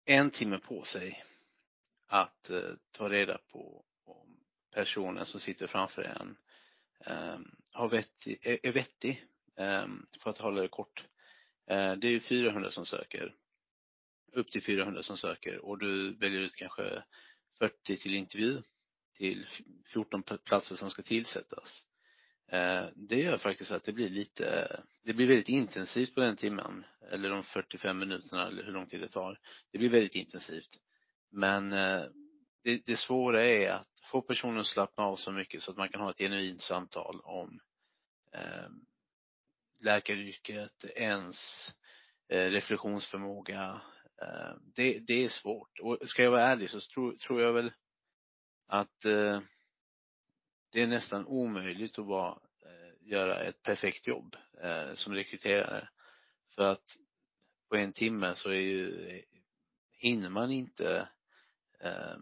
en 0.05 0.31
timme 0.31 0.59
på 0.59 0.83
sig 0.83 1.25
att 2.07 2.51
eh, 2.51 2.61
ta 2.93 3.09
reda 3.09 3.39
på 3.53 3.85
om 4.05 4.37
personen 4.75 5.27
som 5.27 5.41
sitter 5.41 5.67
framför 5.67 6.03
en 6.03 6.37
eh, 7.01 7.39
har 7.73 7.89
vettig, 7.89 8.39
är, 8.43 8.59
är 8.63 8.73
vettig, 8.73 9.25
eh, 9.57 9.87
för 10.23 10.31
att 10.31 10.39
hålla 10.39 10.63
det 10.63 10.69
kort. 10.69 11.05
Eh, 11.67 11.93
det 11.93 12.07
är 12.07 12.11
ju 12.11 12.21
400 12.21 12.71
som 12.71 12.87
söker, 12.87 13.35
upp 14.37 14.51
till 14.51 14.63
400 14.63 15.03
som 15.03 15.17
söker 15.17 15.59
och 15.59 15.79
du 15.79 16.17
väljer 16.17 16.41
ut 16.41 16.57
kanske 16.57 17.03
40 17.59 17.97
till 17.97 18.15
intervju 18.15 18.63
till 19.17 19.47
14 19.93 20.23
platser 20.45 20.75
som 20.75 20.91
ska 20.91 21.03
tillsättas. 21.03 21.87
Eh, 22.49 22.87
det 22.95 23.17
gör 23.17 23.39
faktiskt 23.39 23.71
att 23.71 23.85
det 23.85 23.93
blir 23.93 24.09
lite, 24.09 24.77
det 25.05 25.13
blir 25.13 25.27
väldigt 25.27 25.49
intensivt 25.49 26.15
på 26.15 26.21
den 26.21 26.37
timmen, 26.37 26.85
eller 27.11 27.31
de 27.31 27.45
45 27.45 27.99
minuterna 27.99 28.47
eller 28.47 28.65
hur 28.65 28.73
lång 28.73 28.87
tid 28.87 29.01
det 29.01 29.09
tar. 29.09 29.41
Det 29.73 29.79
blir 29.79 29.91
väldigt 29.91 30.15
intensivt. 30.15 30.81
Men 31.31 31.73
eh, 31.73 32.05
det, 32.63 32.87
det 32.87 32.97
svåra 32.97 33.45
är 33.45 33.71
att 33.71 33.89
få 34.11 34.23
personen 34.23 34.61
att 34.61 34.67
slappna 34.67 35.05
av 35.05 35.17
så 35.17 35.33
mycket 35.33 35.63
så 35.63 35.71
att 35.71 35.77
man 35.77 35.89
kan 35.89 36.01
ha 36.01 36.11
ett 36.11 36.19
genuint 36.19 36.63
samtal 36.63 37.21
om 37.21 37.61
eh, 38.33 38.69
läkaryrket, 39.81 40.85
ens 40.85 41.37
eh, 42.29 42.51
reflektionsförmåga. 42.51 43.81
Eh, 44.23 44.55
det, 44.75 44.99
det 44.99 45.25
är 45.25 45.29
svårt. 45.29 45.79
Och 45.79 45.99
ska 46.09 46.23
jag 46.23 46.31
vara 46.31 46.47
ärlig 46.47 46.71
så 46.71 46.81
tror, 46.81 47.17
tror 47.17 47.43
jag 47.43 47.53
väl 47.53 47.73
att 48.67 49.05
eh, 49.05 49.41
det 50.73 50.83
är 50.83 50.87
nästan 50.87 51.27
omöjligt 51.27 51.99
att 51.99 52.07
vara, 52.07 52.39
eh, 52.65 53.09
göra 53.09 53.41
ett 53.41 53.63
perfekt 53.63 54.07
jobb 54.07 54.37
eh, 54.63 54.95
som 54.95 55.15
rekryterare. 55.15 55.89
För 56.55 56.63
att 56.73 56.97
på 57.69 57.77
en 57.77 57.93
timme 57.93 58.35
så 58.35 58.49
är 58.49 58.61
ju, 58.61 59.23
hinner 59.93 60.31
man 60.31 60.51
inte 60.51 61.09
eh, 61.81 62.17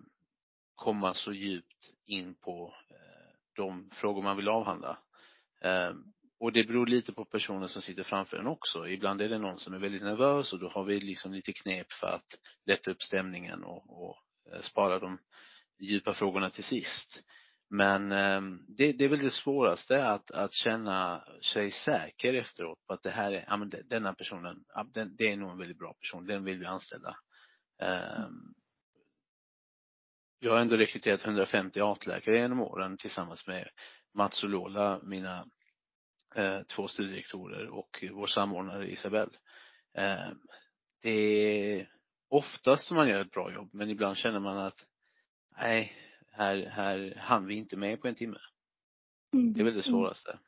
komma 0.75 1.15
så 1.15 1.33
djupt 1.33 1.91
in 2.07 2.35
på 2.35 2.75
eh, 2.91 3.37
de 3.53 3.91
frågor 3.91 4.23
man 4.23 4.37
vill 4.37 4.49
avhandla. 4.49 4.99
Eh, 5.61 5.95
och 6.39 6.53
det 6.53 6.65
beror 6.65 6.87
lite 6.87 7.13
på 7.13 7.25
personen 7.25 7.69
som 7.69 7.83
sitter 7.83 8.03
framför 8.03 8.37
en 8.37 8.47
också. 8.47 8.89
Ibland 8.89 9.21
är 9.21 9.29
det 9.29 9.39
någon 9.39 9.59
som 9.59 9.75
är 9.75 9.79
väldigt 9.79 10.03
nervös 10.03 10.53
och 10.53 10.59
då 10.59 10.69
har 10.69 10.85
vi 10.85 11.01
liksom 11.01 11.33
lite 11.33 11.53
knep 11.53 11.93
för 11.93 12.07
att 12.07 12.39
lätta 12.67 12.91
upp 12.91 13.03
stämningen 13.03 13.65
och, 13.65 14.05
och 14.05 14.17
eh, 14.53 14.61
spara 14.61 14.99
de 14.99 15.19
djupa 15.79 16.15
frågorna 16.15 16.51
till 16.51 16.65
sist. 16.65 17.19
Men 17.71 18.13
ehm, 18.13 18.65
det, 18.69 18.93
det 18.93 19.05
är 19.05 19.09
väl 19.09 19.19
det 19.19 19.31
svåraste 19.31 20.07
att, 20.07 20.31
att 20.31 20.53
känna 20.53 21.25
sig 21.53 21.71
säker 21.71 22.35
efteråt 22.35 22.87
på 22.87 22.93
att 22.93 23.03
det 23.03 23.11
här 23.11 23.33
är, 23.33 23.45
ja 23.49 23.57
men 23.57 23.73
denna 23.85 24.15
personen, 24.15 24.65
ja, 24.75 24.87
den, 24.93 25.17
det 25.17 25.33
är 25.33 25.37
nog 25.37 25.51
en 25.51 25.59
väldigt 25.59 25.79
bra 25.79 25.95
person, 25.95 26.27
den 26.27 26.45
vill 26.45 26.59
vi 26.59 26.67
anställa. 26.67 27.17
Eh, 27.83 28.27
jag 30.39 30.53
har 30.53 30.61
ändå 30.61 30.77
rekryterat 30.77 31.25
150 31.25 31.81
artläkare 31.81 32.39
genom 32.39 32.61
åren 32.61 32.97
tillsammans 32.97 33.47
med 33.47 33.69
Mats 34.15 34.43
och 34.43 34.51
Lola, 34.51 35.01
mina 35.03 35.47
två 36.77 36.89
studierektorer 36.89 37.69
och 37.69 38.05
vår 38.13 38.27
samordnare 38.27 38.91
Isabelle. 38.91 39.31
Eh, 39.95 40.31
det 41.03 41.11
är 41.11 41.89
oftast 42.29 42.87
som 42.87 42.97
man 42.97 43.09
gör 43.09 43.21
ett 43.21 43.31
bra 43.31 43.53
jobb 43.53 43.69
men 43.73 43.91
ibland 43.91 44.17
känner 44.17 44.41
man 44.41 44.59
att 44.59 44.79
nej, 45.59 45.93
här, 46.33 46.57
här 46.67 47.15
hann 47.19 47.47
vi 47.47 47.55
inte 47.55 47.77
med 47.77 48.01
på 48.01 48.09
en 48.09 48.15
timme. 48.15 48.39
Det 49.55 49.61
är 49.61 49.65
väl 49.65 49.75
det 49.75 49.83
svåraste. 49.83 50.39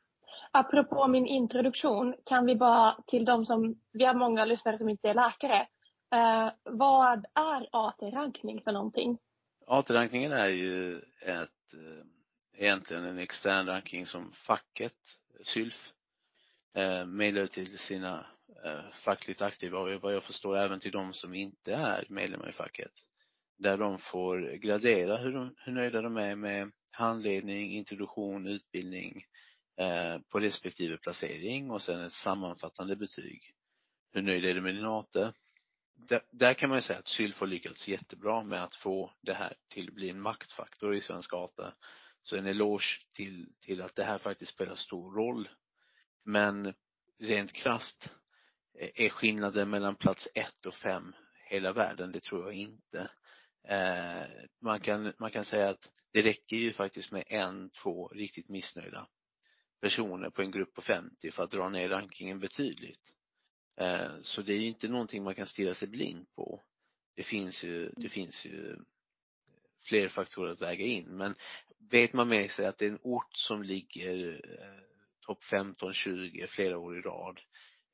Apropå 0.51 1.07
min 1.07 1.27
introduktion 1.27 2.15
kan 2.25 2.45
vi 2.45 2.55
bara 2.55 2.97
till 3.07 3.25
de 3.25 3.45
som, 3.45 3.75
vi 3.91 4.05
har 4.05 4.13
många 4.13 4.45
lyssnare 4.45 4.77
som 4.77 4.89
inte 4.89 5.09
är 5.09 5.13
läkare. 5.13 5.67
Eh, 6.11 6.51
vad 6.63 7.25
är 7.33 7.67
AT-rankning 7.71 8.61
för 8.61 8.71
någonting? 8.71 9.17
AT-rankningen 9.67 10.31
är 10.31 10.47
ju 10.47 10.97
ett, 11.21 11.73
eh, 11.73 12.05
egentligen 12.63 13.03
en 13.03 13.19
extern 13.19 13.67
ranking 13.67 14.05
som 14.05 14.31
facket, 14.31 14.93
SYLF, 15.43 15.91
eh, 16.75 17.45
till 17.45 17.77
sina 17.77 18.25
eh, 18.65 18.89
fackligt 19.03 19.41
aktiva 19.41 19.79
och 19.79 20.01
vad 20.01 20.13
jag 20.13 20.23
förstår 20.23 20.57
även 20.57 20.79
till 20.79 20.91
de 20.91 21.13
som 21.13 21.33
inte 21.33 21.73
är 21.73 22.05
medlemmar 22.09 22.49
i 22.49 22.53
facket. 22.53 22.91
Där 23.57 23.77
de 23.77 23.99
får 23.99 24.57
gradera 24.57 25.17
hur, 25.17 25.33
de, 25.33 25.55
hur 25.57 25.73
nöjda 25.73 26.01
de 26.01 26.17
är 26.17 26.35
med 26.35 26.71
handledning, 26.91 27.71
introduktion, 27.71 28.47
utbildning 28.47 29.23
eh, 29.77 30.19
på 30.29 30.39
respektive 30.39 30.97
placering 30.97 31.71
och 31.71 31.81
sen 31.81 32.01
ett 32.01 32.13
sammanfattande 32.13 32.95
betyg. 32.95 33.41
Hur 34.13 34.21
nöjd 34.21 34.45
är 34.45 34.53
du 34.53 34.61
med 34.61 34.75
din 34.75 34.85
AT? 34.85 35.33
Där, 35.95 36.21
där 36.31 36.53
kan 36.53 36.69
man 36.69 36.77
ju 36.77 36.81
säga 36.81 36.99
att 36.99 37.07
Sylf 37.07 37.39
har 37.39 37.47
lyckats 37.47 37.87
jättebra 37.87 38.43
med 38.43 38.63
att 38.63 38.75
få 38.75 39.13
det 39.21 39.33
här 39.33 39.53
till 39.69 39.87
att 39.87 39.93
bli 39.93 40.09
en 40.09 40.21
maktfaktor 40.21 40.95
i 40.95 41.01
svensk 41.01 41.33
AT. 41.33 41.73
Så 42.29 42.35
en 42.35 42.47
eloge 42.47 42.99
till, 43.13 43.49
till 43.61 43.81
att 43.81 43.95
det 43.95 44.03
här 44.03 44.17
faktiskt 44.17 44.53
spelar 44.53 44.75
stor 44.75 45.11
roll. 45.11 45.49
Men 46.25 46.73
rent 47.19 47.53
krasst 47.53 48.09
eh, 48.79 48.89
är 48.95 49.09
skillnaden 49.09 49.69
mellan 49.69 49.95
plats 49.95 50.27
ett 50.33 50.65
och 50.65 50.73
fem 50.73 51.15
hela 51.49 51.73
världen? 51.73 52.11
Det 52.11 52.23
tror 52.23 52.45
jag 52.45 52.53
inte. 52.53 53.09
Eh, 53.67 54.47
man 54.61 54.79
kan, 54.79 55.13
man 55.19 55.31
kan 55.31 55.45
säga 55.45 55.69
att 55.69 55.89
det 56.11 56.21
räcker 56.21 56.57
ju 56.57 56.73
faktiskt 56.73 57.11
med 57.11 57.23
en, 57.27 57.69
två 57.69 58.07
riktigt 58.07 58.49
missnöjda 58.49 59.07
personer 59.81 60.29
på 60.29 60.41
en 60.41 60.51
grupp 60.51 60.73
på 60.73 60.81
50 60.81 61.31
för 61.31 61.43
att 61.43 61.51
dra 61.51 61.69
ner 61.69 61.89
rankingen 61.89 62.39
betydligt. 62.39 63.13
Eh, 63.77 64.21
så 64.21 64.41
det 64.41 64.53
är 64.53 64.57
ju 64.57 64.67
inte 64.67 64.87
någonting 64.87 65.23
man 65.23 65.35
kan 65.35 65.47
stirra 65.47 65.73
sig 65.73 65.87
blind 65.87 66.31
på. 66.35 66.63
Det 67.15 67.23
finns 67.23 67.63
ju, 67.63 67.91
det 67.97 68.09
finns 68.09 68.45
ju 68.45 68.77
fler 69.87 70.07
faktorer 70.07 70.51
att 70.51 70.61
väga 70.61 70.85
in. 70.85 71.05
Men 71.05 71.35
vet 71.89 72.13
man 72.13 72.29
med 72.29 72.51
sig 72.51 72.65
att 72.65 72.77
det 72.77 72.85
är 72.85 72.89
en 72.89 72.99
ort 73.01 73.35
som 73.35 73.63
ligger 73.63 74.41
eh, 74.59 74.83
topp 75.25 75.43
15, 75.43 75.93
20 75.93 76.47
flera 76.47 76.77
år 76.77 76.97
i 76.97 77.01
rad, 77.01 77.39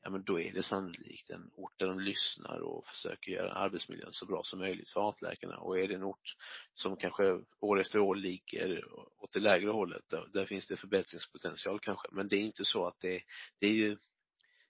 ja 0.04 0.10
men 0.10 0.24
då 0.24 0.40
är 0.40 0.54
det 0.54 0.64
sannolikt 0.64 1.30
en 1.30 1.52
ort 1.54 1.80
där 1.80 1.88
de 1.88 2.00
lyssnar 2.00 2.60
och 2.60 2.86
försöker 2.88 3.32
göra 3.32 3.54
arbetsmiljön 3.54 4.14
så 4.14 4.26
bra 4.26 4.44
som 4.44 4.60
möjligt 4.60 4.90
för 4.90 5.10
atläkarna. 5.10 5.58
Och 5.58 5.80
är 5.80 5.88
det 5.88 5.96
en 5.96 6.04
ort 6.04 6.36
som 6.74 6.96
kanske 6.96 7.40
år 7.60 7.82
efter 7.82 8.00
år 8.00 8.16
ligger 8.16 8.84
åt 9.24 9.32
det 9.32 9.40
lägre 9.40 9.70
hållet, 9.70 10.10
där, 10.10 10.30
där 10.34 10.46
finns 10.46 10.68
det 10.68 10.78
förbättringspotential 10.78 11.80
kanske. 11.80 12.08
Men 12.12 12.28
det 12.28 12.36
är 12.36 12.42
inte 12.42 12.66
så 12.66 12.88
att 12.88 13.00
det, 13.00 13.24
det 13.60 13.68
är 13.68 13.74
ju 13.74 13.98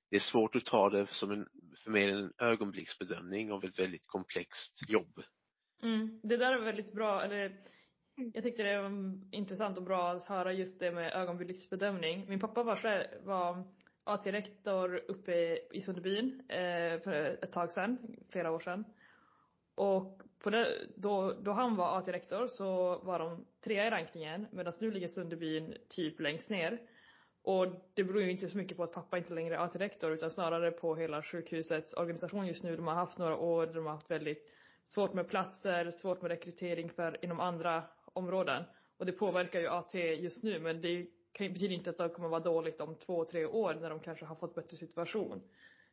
det 0.09 0.17
är 0.17 0.21
svårt 0.21 0.55
att 0.55 0.65
ta 0.65 0.89
det 0.89 1.07
som 1.07 1.31
en, 1.31 1.47
för 1.83 1.91
mig 1.91 2.09
en 2.09 2.33
ögonblicksbedömning 2.37 3.51
av 3.51 3.65
ett 3.65 3.79
väldigt 3.79 4.07
komplext 4.07 4.89
jobb. 4.89 5.23
Mm. 5.83 6.19
Det 6.23 6.37
där 6.37 6.53
är 6.53 6.59
väldigt 6.59 6.93
bra, 6.93 7.23
eller 7.23 7.57
jag 8.33 8.43
tyckte 8.43 8.63
det 8.63 8.81
var 8.81 9.19
intressant 9.31 9.77
och 9.77 9.83
bra 9.83 10.11
att 10.11 10.23
höra 10.23 10.53
just 10.53 10.79
det 10.79 10.91
med 10.91 11.13
ögonblicksbedömning. 11.13 12.25
Min 12.29 12.39
pappa 12.39 12.63
var, 12.63 13.07
var 13.23 13.63
AT-rektor 14.03 15.01
uppe 15.07 15.59
i 15.71 15.81
Sunderbyn 15.81 16.43
eh, 16.49 17.01
för 17.01 17.39
ett 17.43 17.51
tag 17.51 17.71
sedan, 17.71 17.97
flera 18.29 18.51
år 18.51 18.59
sedan. 18.59 18.85
Och 19.75 20.21
på 20.39 20.49
det, 20.49 20.67
då, 20.95 21.33
då 21.41 21.51
han 21.51 21.75
var 21.75 21.97
AT-rektor 21.97 22.47
så 22.47 22.97
var 22.97 23.19
de 23.19 23.45
trea 23.63 23.87
i 23.87 23.89
rankingen 23.89 24.47
medan 24.51 24.73
nu 24.79 24.91
ligger 24.91 25.07
Sunderbyn 25.07 25.77
typ 25.89 26.19
längst 26.19 26.49
ner. 26.49 26.81
Och 27.43 27.67
det 27.93 28.03
beror 28.03 28.21
ju 28.21 28.31
inte 28.31 28.49
så 28.49 28.57
mycket 28.57 28.77
på 28.77 28.83
att 28.83 28.93
pappa 28.93 29.17
inte 29.17 29.33
längre 29.33 29.55
är 29.55 29.59
AT-rektor 29.59 30.11
utan 30.11 30.31
snarare 30.31 30.71
på 30.71 30.95
hela 30.95 31.23
sjukhusets 31.23 31.93
organisation 31.93 32.47
just 32.47 32.63
nu. 32.63 32.75
De 32.75 32.87
har 32.87 32.95
haft 32.95 33.17
några 33.17 33.37
år 33.37 33.65
där 33.65 33.73
de 33.73 33.85
har 33.85 33.93
haft 33.93 34.11
väldigt 34.11 34.51
svårt 34.93 35.13
med 35.13 35.27
platser, 35.27 35.91
svårt 35.91 36.21
med 36.21 36.31
rekrytering 36.31 36.89
för 36.89 37.25
inom 37.25 37.39
andra 37.39 37.83
områden. 38.05 38.63
Och 38.97 39.05
det 39.05 39.11
påverkar 39.11 39.59
ju 39.59 39.67
AT 39.67 39.93
just 39.93 40.43
nu 40.43 40.59
men 40.59 40.81
det 40.81 41.07
betyder 41.37 41.71
inte 41.71 41.89
att 41.89 41.97
det 41.97 42.09
kommer 42.09 42.29
vara 42.29 42.43
dåligt 42.43 42.81
om 42.81 42.95
två, 42.95 43.25
tre 43.25 43.45
år 43.45 43.73
när 43.81 43.89
de 43.89 43.99
kanske 43.99 44.25
har 44.25 44.35
fått 44.35 44.55
bättre 44.55 44.77
situation. 44.77 45.41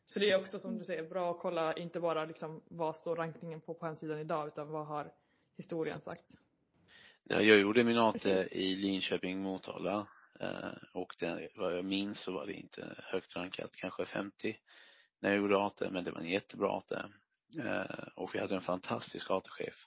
Så 0.07 0.19
det 0.19 0.31
är 0.31 0.41
också 0.41 0.59
som 0.59 0.79
du 0.79 0.85
säger 0.85 1.09
bra 1.09 1.31
att 1.31 1.39
kolla 1.39 1.75
inte 1.75 2.01
bara 2.01 2.25
liksom 2.25 2.63
vad 2.69 2.97
står 2.97 3.17
rankningen 3.17 3.61
på 3.61 3.75
på 3.75 3.87
hemsidan 3.87 4.19
idag 4.19 4.49
utan 4.49 4.69
vad 4.69 4.87
har 4.87 5.13
historien 5.57 6.01
sagt. 6.01 6.25
Ja, 7.25 7.41
jag 7.41 7.61
gjorde 7.61 7.85
min 7.85 7.99
AT 7.99 8.27
i 8.51 8.77
Linköping, 8.77 9.43
Motala 9.43 10.07
eh, 10.41 10.73
och 10.93 11.17
det, 11.19 11.49
vad 11.57 11.77
jag 11.77 11.85
minns 11.85 12.21
så 12.21 12.33
var 12.33 12.47
det 12.47 12.53
inte 12.53 12.95
högt 12.97 13.37
rankat, 13.37 13.77
kanske 13.77 14.05
50 14.05 14.57
när 15.21 15.31
jag 15.31 15.39
gjorde 15.39 15.59
AT, 15.59 15.91
men 15.91 16.05
det 16.05 16.11
var 16.11 16.21
en 16.21 16.29
jättebra 16.29 16.71
AT. 16.71 16.93
Eh, 17.59 18.09
och 18.15 18.35
vi 18.35 18.39
hade 18.39 18.55
en 18.55 18.63
fantastisk 18.63 19.31
AT-chef 19.31 19.87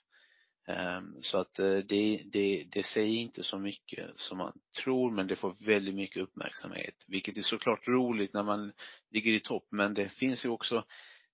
Ehm, 0.66 1.22
så 1.22 1.38
att 1.38 1.58
eh, 1.58 1.76
det, 1.76 2.22
det, 2.24 2.64
det 2.72 2.82
säger 2.82 3.16
inte 3.16 3.42
så 3.42 3.58
mycket 3.58 4.10
som 4.20 4.38
man 4.38 4.60
tror 4.82 5.10
men 5.10 5.26
det 5.26 5.36
får 5.36 5.56
väldigt 5.60 5.94
mycket 5.94 6.22
uppmärksamhet. 6.22 7.04
Vilket 7.06 7.36
är 7.36 7.42
såklart 7.42 7.88
roligt 7.88 8.32
när 8.32 8.42
man 8.42 8.72
ligger 9.10 9.32
i 9.32 9.40
topp 9.40 9.66
men 9.70 9.94
det 9.94 10.08
finns 10.08 10.44
ju 10.44 10.48
också, 10.48 10.84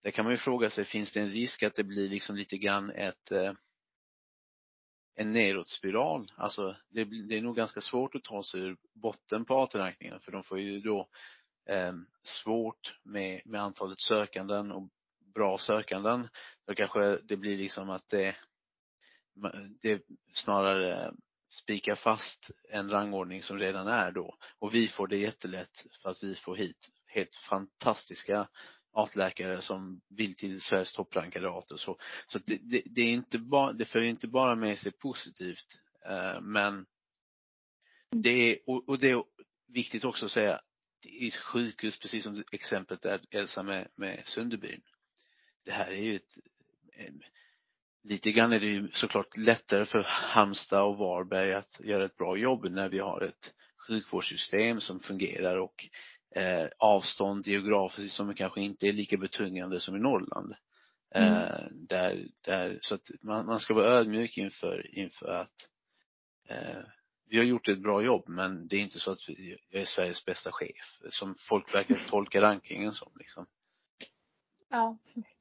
där 0.02 0.10
kan 0.10 0.24
man 0.24 0.32
ju 0.32 0.38
fråga 0.38 0.70
sig, 0.70 0.84
finns 0.84 1.12
det 1.12 1.20
en 1.20 1.28
risk 1.28 1.62
att 1.62 1.76
det 1.76 1.84
blir 1.84 2.08
liksom 2.08 2.36
lite 2.36 2.58
grann 2.58 2.90
ett 2.90 3.32
eh, 3.32 3.52
en 5.14 5.32
nedåtspiral. 5.32 6.32
Alltså 6.36 6.76
det, 6.88 7.04
det 7.04 7.36
är 7.36 7.42
nog 7.42 7.56
ganska 7.56 7.80
svårt 7.80 8.14
att 8.14 8.24
ta 8.24 8.42
sig 8.42 8.60
ur 8.60 8.76
botten 8.94 9.44
på 9.44 9.62
AT-rankningen 9.62 10.20
för 10.20 10.32
de 10.32 10.44
får 10.44 10.60
ju 10.60 10.80
då 10.80 11.08
eh, 11.68 11.92
svårt 12.24 12.98
med, 13.02 13.42
med 13.44 13.62
antalet 13.62 14.00
sökanden 14.00 14.72
och 14.72 14.88
bra 15.34 15.58
sökanden. 15.58 16.28
Då 16.66 16.74
kanske 16.74 17.16
det 17.16 17.36
blir 17.36 17.56
liksom 17.56 17.90
att 17.90 18.08
det 18.08 18.36
det 19.82 20.02
snarare 20.32 21.12
spikar 21.50 21.94
fast 21.94 22.50
en 22.68 22.90
rangordning 22.90 23.42
som 23.42 23.58
redan 23.58 23.88
är 23.88 24.10
då. 24.10 24.36
Och 24.58 24.74
vi 24.74 24.88
får 24.88 25.08
det 25.08 25.16
jättelätt 25.16 25.86
för 26.02 26.10
att 26.10 26.22
vi 26.22 26.34
får 26.34 26.56
hit 26.56 26.88
helt 27.06 27.34
fantastiska 27.34 28.48
artläkare 28.92 29.62
som 29.62 30.00
vill 30.08 30.34
till 30.34 30.60
Sveriges 30.60 30.92
topprankade 30.92 31.50
arter. 31.50 31.76
Så, 31.76 31.98
så 32.26 32.38
det, 32.38 32.58
det, 32.62 32.82
det, 32.84 33.00
är 33.00 33.12
inte 33.12 33.38
bara, 33.38 33.72
det 33.72 33.84
för 33.84 34.00
inte 34.00 34.26
bara 34.26 34.54
med 34.54 34.78
sig 34.78 34.92
positivt, 34.92 35.66
eh, 36.06 36.40
men 36.40 36.86
det 38.10 38.30
är, 38.30 38.58
och, 38.66 38.88
och 38.88 38.98
det 38.98 39.10
är 39.10 39.24
viktigt 39.68 40.04
också 40.04 40.26
att 40.26 40.32
säga, 40.32 40.60
i 41.02 41.28
ett 41.28 41.34
sjukhus, 41.34 41.98
precis 41.98 42.24
som 42.24 42.44
exemplet 42.52 43.02
där 43.02 43.20
Elsa 43.30 43.62
med, 43.62 43.88
med 43.96 44.22
Sunderbyn. 44.26 44.82
Det 45.64 45.72
här 45.72 45.90
är 45.90 46.02
ju 46.02 46.16
ett, 46.16 46.38
lite 48.02 48.32
grann 48.32 48.52
är 48.52 48.60
det 48.60 48.66
ju 48.66 48.88
såklart 48.92 49.36
lättare 49.36 49.84
för 49.84 50.02
Halmstad 50.06 50.82
och 50.82 50.96
Varberg 50.96 51.54
att 51.54 51.80
göra 51.80 52.04
ett 52.04 52.16
bra 52.16 52.36
jobb 52.36 52.70
när 52.70 52.88
vi 52.88 52.98
har 52.98 53.20
ett 53.20 53.54
sjukvårdssystem 53.88 54.80
som 54.80 55.00
fungerar 55.00 55.56
och 55.56 55.88
eh, 56.34 56.68
avstånd 56.78 57.46
geografiskt 57.46 58.14
som 58.14 58.34
kanske 58.34 58.60
inte 58.60 58.86
är 58.86 58.92
lika 58.92 59.16
betungande 59.16 59.80
som 59.80 59.96
i 59.96 59.98
Norrland. 59.98 60.54
Mm. 61.14 61.32
Eh, 61.32 61.66
där, 61.70 62.26
där, 62.40 62.78
så 62.82 62.94
att 62.94 63.10
man, 63.22 63.46
man 63.46 63.60
ska 63.60 63.74
vara 63.74 63.86
ödmjuk 63.86 64.38
inför, 64.38 64.98
inför 64.98 65.28
att 65.28 65.68
eh, 66.48 66.82
vi 67.26 67.36
har 67.36 67.44
gjort 67.44 67.68
ett 67.68 67.82
bra 67.82 68.02
jobb 68.02 68.28
men 68.28 68.68
det 68.68 68.76
är 68.76 68.80
inte 68.80 69.00
så 69.00 69.10
att 69.10 69.28
vi, 69.28 69.58
jag 69.68 69.82
är 69.82 69.86
Sveriges 69.86 70.24
bästa 70.24 70.52
chef 70.52 71.02
som 71.10 71.34
folk 71.38 71.74
verkar 71.74 72.08
tolka 72.10 72.40
rankingen 72.40 72.92
som 72.92 73.12
liksom. 73.14 73.46
Ja, 74.68 74.98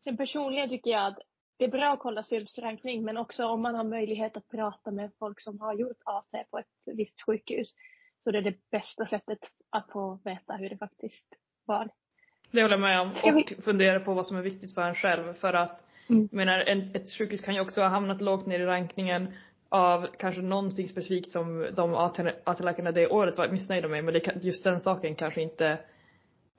sen 0.09 0.17
personligen 0.17 0.69
tycker 0.69 0.91
jag 0.91 1.07
att 1.07 1.19
det 1.57 1.65
är 1.65 1.69
bra 1.69 1.93
att 1.93 1.99
kolla 1.99 2.23
styrelserankning 2.23 3.03
men 3.03 3.17
också 3.17 3.45
om 3.45 3.61
man 3.61 3.75
har 3.75 3.83
möjlighet 3.83 4.37
att 4.37 4.47
prata 4.49 4.91
med 4.91 5.11
folk 5.19 5.41
som 5.41 5.59
har 5.59 5.73
gjort 5.73 5.97
AT 6.05 6.43
på 6.51 6.57
ett 6.57 6.95
visst 6.97 7.25
sjukhus. 7.25 7.73
Så 8.23 8.31
det 8.31 8.37
är 8.37 8.41
det 8.41 8.55
bästa 8.71 9.05
sättet 9.05 9.39
att 9.69 9.91
få 9.91 10.19
veta 10.23 10.53
hur 10.53 10.69
det 10.69 10.77
faktiskt 10.77 11.27
var. 11.65 11.89
Det 12.51 12.61
håller 12.61 12.73
jag 12.73 12.81
med 12.81 13.01
om 13.01 13.09
och 13.09 13.37
vi... 13.37 13.61
fundera 13.61 13.99
på 13.99 14.13
vad 14.13 14.25
som 14.27 14.37
är 14.37 14.41
viktigt 14.41 14.73
för 14.73 14.81
en 14.81 14.95
själv 14.95 15.33
för 15.33 15.53
att 15.53 15.81
mm. 16.09 16.29
menar, 16.31 16.59
en, 16.59 16.95
ett 16.95 17.11
sjukhus 17.11 17.41
kan 17.41 17.55
ju 17.55 17.61
också 17.61 17.81
ha 17.81 17.87
hamnat 17.87 18.21
lågt 18.21 18.45
ner 18.45 18.59
i 18.59 18.65
rankningen 18.65 19.33
av 19.69 20.07
kanske 20.17 20.41
någonting 20.41 20.89
specifikt 20.89 21.31
som 21.31 21.67
de 21.75 21.95
AT-läkarna 22.43 22.91
det 22.91 23.07
året 23.07 23.37
var 23.37 23.47
missnöjda 23.47 23.87
med 23.87 24.03
men 24.03 24.13
det 24.13 24.43
just 24.43 24.63
den 24.63 24.79
saken 24.79 25.15
kanske 25.15 25.41
inte 25.41 25.79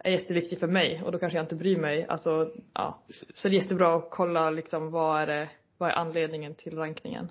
är 0.05 0.11
jätteviktig 0.11 0.61
för 0.61 0.67
mig 0.67 1.03
och 1.03 1.13
då 1.13 1.19
kanske 1.19 1.39
jag 1.39 1.45
inte 1.45 1.57
bryr 1.57 1.77
mig. 1.77 2.07
Alltså, 2.07 2.53
ja. 2.75 3.03
Så 3.35 3.49
det 3.49 3.57
är 3.57 3.63
jättebra 3.63 3.97
att 3.97 4.11
kolla 4.11 4.51
liksom 4.51 4.91
vad 4.91 5.23
är 5.23 5.27
det, 5.27 5.51
vad 5.79 5.91
är 5.91 5.95
anledningen 5.95 6.55
till 6.55 6.77
rankningen. 6.77 7.31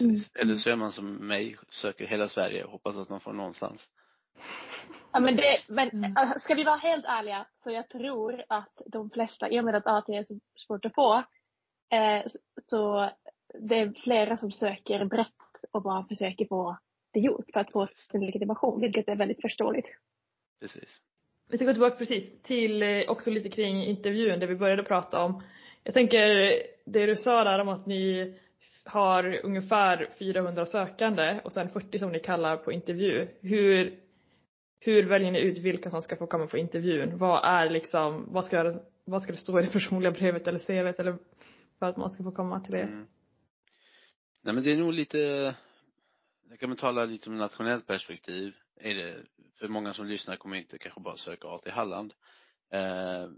Mm. 0.00 0.20
Eller 0.34 0.54
så 0.54 0.70
är 0.70 0.76
man 0.76 0.92
som 0.92 1.14
mig, 1.14 1.56
söker 1.68 2.06
hela 2.06 2.28
Sverige 2.28 2.64
och 2.64 2.70
hoppas 2.70 2.96
att 2.96 3.08
man 3.08 3.20
får 3.20 3.32
någonstans. 3.32 3.88
Ja 5.12 5.20
men 5.20 5.36
det, 5.36 5.58
men 5.68 5.90
mm. 5.90 6.12
Alltså, 6.16 6.40
ska 6.40 6.54
vi 6.54 6.64
vara 6.64 6.76
helt 6.76 7.04
ärliga 7.04 7.46
så 7.56 7.70
jag 7.70 7.88
tror 7.88 8.44
att 8.48 8.82
de 8.86 9.10
flesta, 9.10 9.50
i 9.50 9.60
och 9.60 9.64
med 9.64 9.74
att 9.74 9.86
AT 9.86 10.08
är 10.08 10.24
så 10.24 10.38
svårt 10.66 10.84
att 10.84 10.94
få, 10.94 11.16
eh, 11.90 12.22
så 12.70 13.10
det 13.60 13.78
är 13.78 13.92
flera 14.02 14.36
som 14.36 14.52
söker 14.52 15.04
brett 15.04 15.28
och 15.70 15.82
bara 15.82 16.04
försöker 16.04 16.46
få 16.46 16.76
det 17.12 17.20
gjort 17.20 17.46
för 17.52 17.60
att 17.60 17.72
få 17.72 17.86
sin 18.10 18.20
legitimation, 18.20 18.80
vilket 18.80 19.08
är 19.08 19.16
väldigt 19.16 19.40
förståeligt. 19.40 19.88
Precis. 20.60 21.00
Vi 21.54 21.58
ska 21.58 21.66
gå 21.66 21.72
tillbaka 21.72 21.96
precis 21.96 22.42
till 22.42 22.82
eh, 22.82 23.02
också 23.08 23.30
lite 23.30 23.48
kring 23.48 23.84
intervjun, 23.84 24.40
det 24.40 24.46
vi 24.46 24.56
började 24.56 24.82
prata 24.82 25.24
om. 25.24 25.42
Jag 25.84 25.94
tänker 25.94 26.18
det 26.84 27.06
du 27.06 27.16
sa 27.16 27.44
där 27.44 27.58
om 27.58 27.68
att 27.68 27.86
ni 27.86 28.34
har 28.84 29.40
ungefär 29.44 30.10
400 30.18 30.66
sökande 30.66 31.40
och 31.44 31.52
sen 31.52 31.68
40 31.68 31.98
som 31.98 32.12
ni 32.12 32.20
kallar 32.20 32.56
på 32.56 32.72
intervju. 32.72 33.28
Hur, 33.40 33.98
hur 34.80 35.08
väljer 35.08 35.30
ni 35.30 35.40
ut 35.40 35.58
vilka 35.58 35.90
som 35.90 36.02
ska 36.02 36.16
få 36.16 36.26
komma 36.26 36.46
på 36.46 36.58
intervjun? 36.58 37.18
Vad 37.18 37.44
är 37.44 37.70
liksom, 37.70 38.32
vad 38.32 38.44
ska, 38.44 38.80
vad 39.04 39.22
ska 39.22 39.32
det 39.32 39.38
stå 39.38 39.58
i 39.58 39.62
det 39.62 39.72
personliga 39.72 40.10
brevet 40.10 40.48
eller 40.48 40.58
CVt 40.58 41.00
eller 41.00 41.16
för 41.78 41.86
att 41.86 41.96
man 41.96 42.10
ska 42.10 42.22
få 42.22 42.32
komma 42.32 42.60
till 42.60 42.72
det? 42.72 42.82
Mm. 42.82 43.06
Nej 44.42 44.54
men 44.54 44.64
det 44.64 44.72
är 44.72 44.76
nog 44.76 44.92
lite, 44.92 45.18
jag 46.50 46.58
kan 46.60 46.68
man 46.68 46.78
tala 46.78 47.04
lite 47.04 47.30
om 47.30 47.36
nationellt 47.36 47.86
perspektiv 47.86 48.54
är 48.76 48.94
det, 48.94 49.24
för 49.58 49.68
många 49.68 49.94
som 49.94 50.06
lyssnar 50.06 50.36
kommer 50.36 50.56
inte 50.56 50.78
kanske 50.78 51.00
bara 51.00 51.16
söka 51.16 51.48
AT 51.48 51.70
Halland. 51.70 52.14
Eh, 52.72 53.28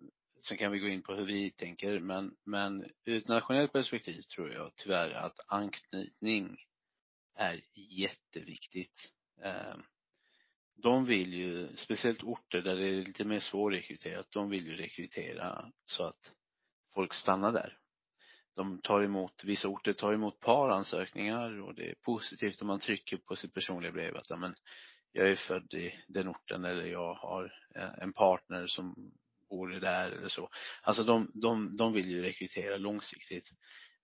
sen 0.48 0.56
kan 0.56 0.72
vi 0.72 0.78
gå 0.78 0.88
in 0.88 1.02
på 1.02 1.14
hur 1.14 1.26
vi 1.26 1.50
tänker, 1.50 2.00
men, 2.00 2.36
men 2.44 2.90
ur 3.04 3.16
ett 3.16 3.28
nationellt 3.28 3.72
perspektiv 3.72 4.22
tror 4.22 4.52
jag 4.52 4.72
tyvärr 4.76 5.10
att 5.10 5.40
anknytning 5.48 6.56
är 7.34 7.60
jätteviktigt. 7.74 9.12
Eh, 9.42 9.76
de 10.76 11.04
vill 11.04 11.34
ju, 11.34 11.76
speciellt 11.76 12.22
orter 12.22 12.62
där 12.62 12.76
det 12.76 12.86
är 12.86 13.02
lite 13.02 13.24
mer 13.24 13.40
svårrekryterat, 13.40 14.26
de 14.30 14.50
vill 14.50 14.66
ju 14.66 14.76
rekrytera 14.76 15.72
så 15.84 16.04
att 16.04 16.32
folk 16.94 17.14
stannar 17.14 17.52
där. 17.52 17.78
De 18.54 18.78
tar 18.78 19.02
emot, 19.02 19.44
vissa 19.44 19.68
orter 19.68 19.92
tar 19.92 20.12
emot 20.12 20.40
paransökningar 20.40 21.60
och 21.60 21.74
det 21.74 21.90
är 21.90 21.94
positivt 21.94 22.62
om 22.62 22.66
man 22.66 22.80
trycker 22.80 23.16
på 23.16 23.36
sitt 23.36 23.54
personliga 23.54 23.92
brev 23.92 24.16
att, 24.16 24.38
men 24.38 24.54
jag 25.16 25.28
är 25.28 25.36
född 25.36 25.74
i 25.74 25.94
den 26.08 26.28
orten 26.28 26.64
eller 26.64 26.84
jag 26.84 27.14
har 27.14 27.52
eh, 27.74 27.90
en 27.98 28.12
partner 28.12 28.66
som 28.66 29.12
bor 29.50 29.68
där 29.68 30.10
eller 30.10 30.28
så. 30.28 30.50
Alltså 30.82 31.04
de, 31.04 31.30
de, 31.34 31.76
de 31.76 31.92
vill 31.92 32.10
ju 32.10 32.22
rekrytera 32.22 32.76
långsiktigt. 32.76 33.50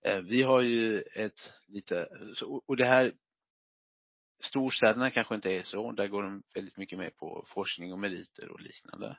Eh, 0.05 0.21
vi 0.21 0.41
har 0.41 0.61
ju 0.61 1.01
ett 1.01 1.51
lite, 1.67 2.07
och 2.67 2.77
det 2.77 2.85
här 2.85 3.13
storstäderna 4.39 5.11
kanske 5.11 5.35
inte 5.35 5.51
är 5.51 5.61
så. 5.61 5.91
Där 5.91 6.07
går 6.07 6.23
de 6.23 6.43
väldigt 6.55 6.77
mycket 6.77 6.99
mer 6.99 7.09
på 7.09 7.45
forskning 7.47 7.93
och 7.93 7.99
meriter 7.99 8.49
och 8.49 8.61
liknande. 8.61 9.17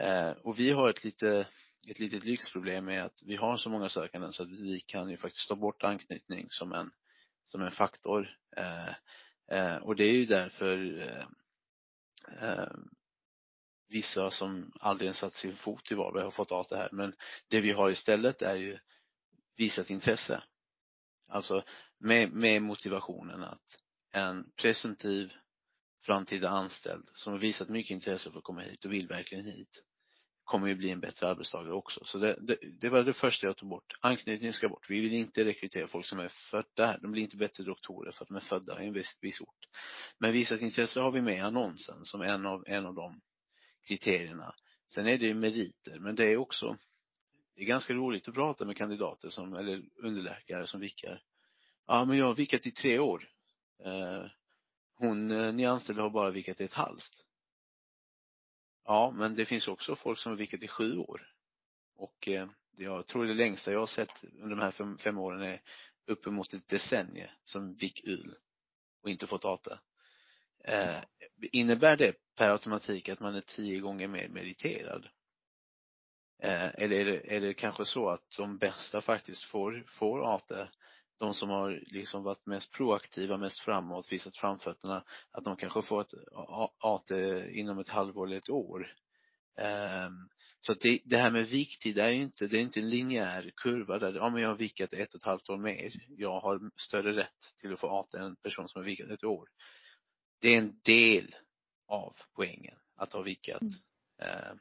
Eh, 0.00 0.30
och 0.30 0.58
vi 0.58 0.70
har 0.70 0.90
ett 0.90 1.04
lite, 1.04 1.46
ett 1.88 1.98
litet 1.98 2.24
lyxproblem 2.24 2.84
med 2.84 3.04
att 3.04 3.22
vi 3.22 3.36
har 3.36 3.56
så 3.56 3.70
många 3.70 3.88
sökande 3.88 4.32
så 4.32 4.42
att 4.42 4.50
vi 4.50 4.80
kan 4.80 5.10
ju 5.10 5.16
faktiskt 5.16 5.48
ta 5.48 5.56
bort 5.56 5.84
anknytning 5.84 6.46
som 6.50 6.72
en, 6.72 6.90
som 7.44 7.62
en 7.62 7.70
faktor. 7.70 8.36
Eh, 9.50 9.76
och 9.76 9.96
det 9.96 10.04
är 10.04 10.12
ju 10.12 10.26
därför 10.26 11.00
eh, 11.02 11.26
eh, 12.48 12.72
vissa 13.88 14.30
som 14.30 14.72
aldrig 14.80 15.06
ens 15.06 15.18
satt 15.18 15.34
sin 15.34 15.56
fot 15.56 15.92
i 15.92 15.94
Varberg 15.94 16.24
har 16.24 16.30
fått 16.30 16.52
av 16.52 16.66
det 16.70 16.76
här. 16.76 16.88
Men 16.92 17.14
det 17.48 17.60
vi 17.60 17.70
har 17.70 17.90
istället 17.90 18.42
är 18.42 18.54
ju 18.54 18.78
visat 19.56 19.90
intresse. 19.90 20.42
Alltså 21.28 21.64
med, 21.98 22.32
med 22.32 22.62
motivationen 22.62 23.42
att 23.42 23.62
en 24.12 24.52
presumtiv 24.56 25.32
framtida 26.02 26.48
anställd 26.48 27.08
som 27.14 27.32
har 27.32 27.40
visat 27.40 27.68
mycket 27.68 27.90
intresse 27.90 28.30
för 28.30 28.38
att 28.38 28.44
komma 28.44 28.60
hit 28.60 28.84
och 28.84 28.92
vill 28.92 29.08
verkligen 29.08 29.44
hit 29.44 29.82
kommer 30.44 30.68
ju 30.68 30.74
bli 30.74 30.90
en 30.90 31.00
bättre 31.00 31.28
arbetstagare 31.28 31.74
också. 31.74 32.04
Så 32.04 32.18
det, 32.18 32.38
det, 32.40 32.58
det 32.80 32.88
var 32.88 33.02
det 33.02 33.12
första 33.12 33.46
jag 33.46 33.56
tog 33.56 33.68
bort. 33.68 33.92
Anknytningen 34.00 34.52
ska 34.52 34.68
bort. 34.68 34.90
Vi 34.90 35.00
vill 35.00 35.14
inte 35.14 35.44
rekrytera 35.44 35.86
folk 35.86 36.06
som 36.06 36.18
är 36.18 36.28
födda 36.28 36.86
här. 36.86 36.98
De 37.02 37.12
blir 37.12 37.22
inte 37.22 37.36
bättre 37.36 37.64
doktorer 37.64 38.12
för 38.12 38.24
att 38.24 38.28
de 38.28 38.36
är 38.36 38.40
födda 38.40 38.82
i 38.82 38.86
en 38.86 38.92
viss, 38.92 39.18
viss 39.20 39.40
ort. 39.40 39.68
Men 40.18 40.32
visat 40.32 40.60
intresse 40.60 41.00
har 41.00 41.10
vi 41.10 41.20
med 41.20 41.36
i 41.36 41.40
annonsen 41.40 42.04
som 42.04 42.22
en 42.22 42.46
av, 42.46 42.64
en 42.66 42.86
av 42.86 42.94
de 42.94 43.20
kriterierna. 43.86 44.54
Sen 44.88 45.06
är 45.06 45.18
det 45.18 45.26
ju 45.26 45.34
meriter, 45.34 45.98
men 45.98 46.14
det 46.14 46.32
är 46.32 46.36
också, 46.36 46.76
det 47.54 47.62
är 47.62 47.66
ganska 47.66 47.92
roligt 47.92 48.28
att 48.28 48.34
prata 48.34 48.64
med 48.64 48.76
kandidater 48.76 49.28
som, 49.28 49.54
eller 49.54 49.82
underläkare 50.02 50.66
som 50.66 50.80
vickar. 50.80 51.22
Ja, 51.86 52.04
men 52.04 52.18
jag 52.18 52.26
har 52.26 52.34
vickat 52.34 52.66
i 52.66 52.70
tre 52.70 52.98
år. 52.98 53.28
Eh, 53.84 54.26
hon 54.94 55.30
eh, 55.30 55.52
ni 55.52 55.66
anställde 55.66 56.02
har 56.02 56.10
bara 56.10 56.30
vickat 56.30 56.60
i 56.60 56.64
ett 56.64 56.72
halvt. 56.72 57.24
Ja, 58.84 59.10
men 59.16 59.34
det 59.34 59.46
finns 59.46 59.68
också 59.68 59.96
folk 59.96 60.18
som 60.18 60.32
har 60.32 60.36
vickat 60.36 60.62
i 60.62 60.68
sju 60.68 60.98
år. 60.98 61.32
Och 61.96 62.28
eh, 62.28 62.48
jag 62.76 63.06
tror 63.06 63.24
det 63.24 63.34
längsta 63.34 63.72
jag 63.72 63.80
har 63.80 63.86
sett 63.86 64.24
under 64.42 64.56
de 64.56 64.62
här 64.62 64.70
fem, 64.70 64.98
fem 64.98 65.18
åren 65.18 65.42
är 65.42 65.62
uppemot 66.06 66.54
ett 66.54 66.68
decennium 66.68 67.28
som 67.44 67.74
vick-ul 67.74 68.36
och 69.02 69.10
inte 69.10 69.26
fått 69.26 69.44
ATA. 69.44 69.80
Eh, 70.64 70.98
innebär 71.52 71.96
det 71.96 72.14
per 72.36 72.48
automatik 72.48 73.08
att 73.08 73.20
man 73.20 73.34
är 73.34 73.40
tio 73.40 73.80
gånger 73.80 74.08
mer 74.08 74.28
meriterad? 74.28 75.08
Eh, 76.38 76.68
eller 76.74 76.96
är 76.96 77.04
det, 77.04 77.36
är 77.36 77.40
det 77.40 77.54
kanske 77.54 77.84
så 77.84 78.10
att 78.10 78.30
de 78.36 78.58
bästa 78.58 79.00
faktiskt 79.00 79.42
får, 79.42 79.84
får 79.86 80.34
ATA 80.34 80.68
de 81.18 81.34
som 81.34 81.50
har 81.50 81.82
liksom 81.86 82.22
varit 82.22 82.46
mest 82.46 82.72
proaktiva, 82.72 83.36
mest 83.36 83.60
framåt, 83.60 84.12
visat 84.12 84.36
framfötterna, 84.36 85.04
att 85.30 85.44
de 85.44 85.56
kanske 85.56 85.82
får 85.82 86.00
ett 86.00 86.14
AT 86.78 87.10
inom 87.50 87.78
ett 87.78 87.88
halvår 87.88 88.26
eller 88.26 88.36
ett 88.36 88.50
år. 88.50 88.94
Um, 90.06 90.28
så 90.60 90.72
att 90.72 90.80
det, 90.80 91.00
det 91.04 91.18
här 91.18 91.30
med 91.30 91.46
viktid 91.46 91.98
är 91.98 92.08
ju 92.08 92.22
inte, 92.22 92.46
det 92.46 92.56
är 92.56 92.60
inte 92.60 92.80
en 92.80 92.90
linjär 92.90 93.52
kurva 93.56 93.98
där, 93.98 94.12
ja 94.12 94.30
men 94.30 94.42
jag 94.42 94.48
har 94.48 94.56
vikat 94.56 94.92
ett 94.92 95.14
och 95.14 95.20
ett 95.20 95.26
halvt 95.26 95.50
år 95.50 95.56
mer. 95.56 95.92
Jag 96.08 96.40
har 96.40 96.70
större 96.76 97.16
rätt 97.16 97.54
till 97.60 97.72
att 97.72 97.80
få 97.80 97.88
AT 97.88 98.14
än 98.14 98.24
en 98.24 98.36
person 98.36 98.68
som 98.68 98.78
har 98.80 98.86
vikat 98.86 99.10
ett 99.10 99.24
år 99.24 99.48
det 100.44 100.54
är 100.54 100.58
en 100.58 100.80
del 100.82 101.34
av 101.86 102.16
poängen 102.34 102.78
att 102.96 103.12
ha 103.12 103.22
vikat. 103.22 103.62
Mm. 103.62 103.74
Eh, 104.18 104.52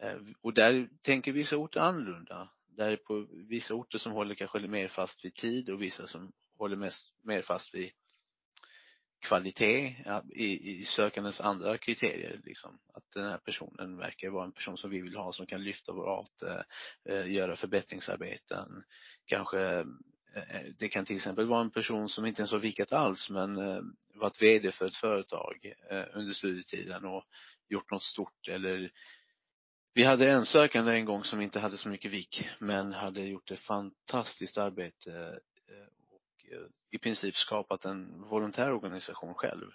eh, 0.00 0.20
och 0.40 0.54
där 0.54 0.88
tänker 1.02 1.32
vissa 1.32 1.56
orter 1.56 1.80
annorlunda. 1.80 2.48
Där 2.76 2.90
är 2.90 2.96
på 2.96 3.26
vissa 3.30 3.74
orter 3.74 3.98
som 3.98 4.12
håller 4.12 4.34
kanske 4.34 4.58
mer 4.58 4.88
fast 4.88 5.24
vid 5.24 5.34
tid 5.34 5.70
och 5.70 5.82
vissa 5.82 6.06
som 6.06 6.32
håller 6.58 6.76
mest, 6.76 7.12
mer 7.22 7.42
fast 7.42 7.74
vid 7.74 7.90
kvalitet 9.20 9.94
i, 10.34 10.70
i 10.80 10.84
sökandens 10.84 11.40
andra 11.40 11.78
kriterier 11.78 12.40
liksom. 12.44 12.78
Att 12.94 13.10
den 13.14 13.24
här 13.24 13.38
personen 13.38 13.96
verkar 13.96 14.30
vara 14.30 14.44
en 14.44 14.52
person 14.52 14.76
som 14.76 14.90
vi 14.90 15.00
vill 15.00 15.16
ha 15.16 15.32
som 15.32 15.46
kan 15.46 15.64
lyfta 15.64 15.92
vår 15.92 16.08
art, 16.08 16.42
eh, 16.42 17.14
eh, 17.14 17.32
göra 17.32 17.56
förbättringsarbeten, 17.56 18.84
kanske 19.26 19.84
Eh, 20.36 20.72
det 20.78 20.88
kan 20.88 21.04
till 21.04 21.16
exempel 21.16 21.46
vara 21.46 21.60
en 21.60 21.70
person 21.70 22.08
som 22.08 22.26
inte 22.26 22.40
ens 22.40 22.52
har 22.52 22.58
vikat 22.58 22.92
alls 22.92 23.30
men 23.30 23.58
eh, 23.58 23.80
varit 24.14 24.42
VD 24.42 24.72
för 24.72 24.86
ett 24.86 24.96
företag 24.96 25.72
eh, 25.90 26.04
under 26.14 26.32
studietiden 26.32 27.04
och 27.04 27.24
gjort 27.68 27.90
något 27.90 28.02
stort 28.02 28.48
eller 28.48 28.90
vi 29.96 30.04
hade 30.04 30.30
en 30.30 30.46
sökande 30.46 30.92
en 30.92 31.04
gång 31.04 31.24
som 31.24 31.40
inte 31.40 31.60
hade 31.60 31.78
så 31.78 31.88
mycket 31.88 32.10
vik 32.10 32.48
men 32.58 32.92
hade 32.92 33.20
gjort 33.20 33.50
ett 33.50 33.60
fantastiskt 33.60 34.58
arbete 34.58 35.40
eh, 35.68 35.86
och 36.08 36.52
eh, 36.52 36.66
i 36.90 36.98
princip 36.98 37.36
skapat 37.36 37.84
en 37.84 38.22
volontärorganisation 38.22 39.34
själv 39.34 39.70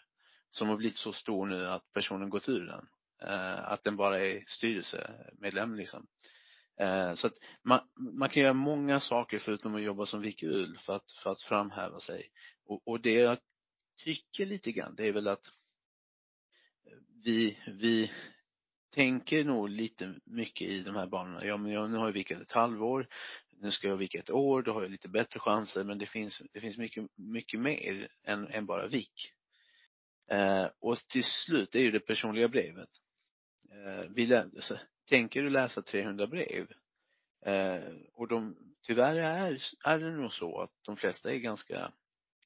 som 0.52 0.70
har 0.70 0.78
blivit 0.78 0.98
så 0.98 1.14
stor 1.14 1.46
nu 1.46 1.68
att 1.68 1.94
personen 1.94 2.30
gått 2.30 2.50
ur 2.50 2.66
den. 2.66 2.88
Eh, 3.22 3.72
att 3.72 3.84
den 3.84 3.96
bara 3.96 4.20
är 4.20 4.44
styrelsemedlem 4.48 5.76
liksom. 5.76 6.08
Så 7.16 7.28
att 7.28 7.34
man, 7.64 7.80
man 7.96 8.30
kan 8.30 8.44
göra 8.44 8.54
många 8.54 9.00
saker 9.00 9.40
förutom 9.40 9.76
att 9.76 9.82
jobba 9.82 10.06
som 10.06 10.22
vikul 10.22 10.78
för 10.78 10.96
att, 10.96 11.12
för 11.12 11.32
att 11.32 11.42
framhäva 11.42 12.00
sig. 12.00 12.30
Och, 12.66 12.88
och 12.88 13.02
det 13.02 13.14
jag 13.14 13.38
tycker 14.04 14.46
lite 14.46 14.72
grann, 14.72 14.96
det 14.96 15.08
är 15.08 15.12
väl 15.12 15.28
att 15.28 15.46
vi, 17.24 17.58
vi 17.68 18.12
tänker 18.92 19.44
nog 19.44 19.70
lite 19.70 20.16
mycket 20.26 20.68
i 20.68 20.84
de 20.84 20.96
här 20.96 21.08
banorna. 21.08 21.46
Ja, 21.46 21.58
men 21.58 21.72
jag, 21.72 21.90
nu 21.90 21.98
har 21.98 22.06
jag 22.06 22.14
vikat 22.14 22.42
ett 22.42 22.52
halvår. 22.52 23.08
Nu 23.52 23.72
ska 23.72 23.88
jag 23.88 23.98
vika 23.98 24.20
ett 24.20 24.30
år. 24.30 24.62
Då 24.62 24.74
har 24.74 24.82
jag 24.82 24.92
lite 24.92 25.10
bättre 25.10 25.40
chanser. 25.40 25.84
Men 25.84 25.98
det 25.98 26.06
finns, 26.06 26.42
det 26.54 26.62
finns 26.62 26.78
mycket, 26.78 27.08
mycket 27.16 27.60
mer 27.60 28.08
än, 28.24 28.48
än 28.48 28.66
bara 28.66 28.88
vik. 28.88 29.34
Eh, 30.32 30.68
och 30.80 30.98
till 30.98 31.24
slut 31.24 31.76
är 31.76 31.80
ju 31.80 31.92
det 31.92 32.00
personliga 32.00 32.48
brevet. 32.48 32.90
Eh, 33.72 34.10
vi 34.10 34.26
lär, 34.26 34.44
alltså, 34.44 34.80
tänker 35.10 35.44
du 35.44 35.50
läsa 35.50 35.82
300 35.82 36.28
brev 36.28 36.68
eh, 37.46 37.94
och 38.14 38.28
de, 38.28 38.58
tyvärr 38.82 39.16
är, 39.16 39.64
är 39.84 40.00
det 40.00 40.12
nog 40.12 40.34
så 40.34 40.62
att 40.62 40.72
de 40.82 40.98
flesta 40.98 41.32
är 41.32 41.38
ganska 41.38 41.92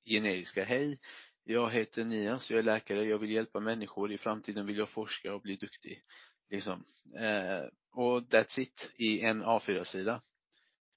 generiska. 0.06 0.64
Hej, 0.64 1.00
jag 1.44 1.70
heter 1.70 2.04
Nias, 2.04 2.52
jag 2.52 2.60
är 2.60 2.64
läkare, 2.64 3.04
jag 3.04 3.18
vill 3.18 3.32
hjälpa 3.32 3.60
människor, 3.60 4.12
i 4.12 4.18
framtiden 4.18 4.66
vill 4.66 4.78
jag 4.78 4.90
forska 4.90 5.34
och 5.34 5.42
bli 5.42 5.56
duktig. 5.56 6.02
Liksom. 6.50 6.86
Eh, 7.18 7.64
och 7.92 8.22
that's 8.22 8.60
it 8.60 8.92
i 8.98 9.22
en 9.22 9.44
A4-sida. 9.44 10.22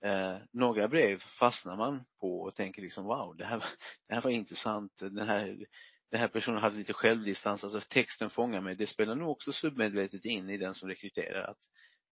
Eh, 0.04 0.36
några 0.52 0.88
brev 0.88 1.18
fastnar 1.18 1.76
man 1.76 2.04
på 2.20 2.40
och 2.40 2.54
tänker 2.54 2.82
liksom 2.82 3.04
wow, 3.04 3.36
det 3.36 3.44
här, 3.44 3.64
det 4.08 4.14
här 4.14 4.22
var 4.22 4.30
intressant, 4.30 4.96
den 4.96 5.28
här, 5.28 5.66
den 6.10 6.20
här 6.20 6.28
personen 6.28 6.60
hade 6.60 6.76
lite 6.76 6.92
självdistans, 6.92 7.64
alltså 7.64 7.80
texten 7.80 8.30
fångar 8.30 8.60
mig. 8.60 8.74
Det 8.74 8.86
spelar 8.86 9.14
nog 9.14 9.30
också 9.30 9.52
submedvetet 9.52 10.24
in 10.24 10.50
i 10.50 10.56
den 10.56 10.74
som 10.74 10.88
rekryterar 10.88 11.50
att 11.50 11.58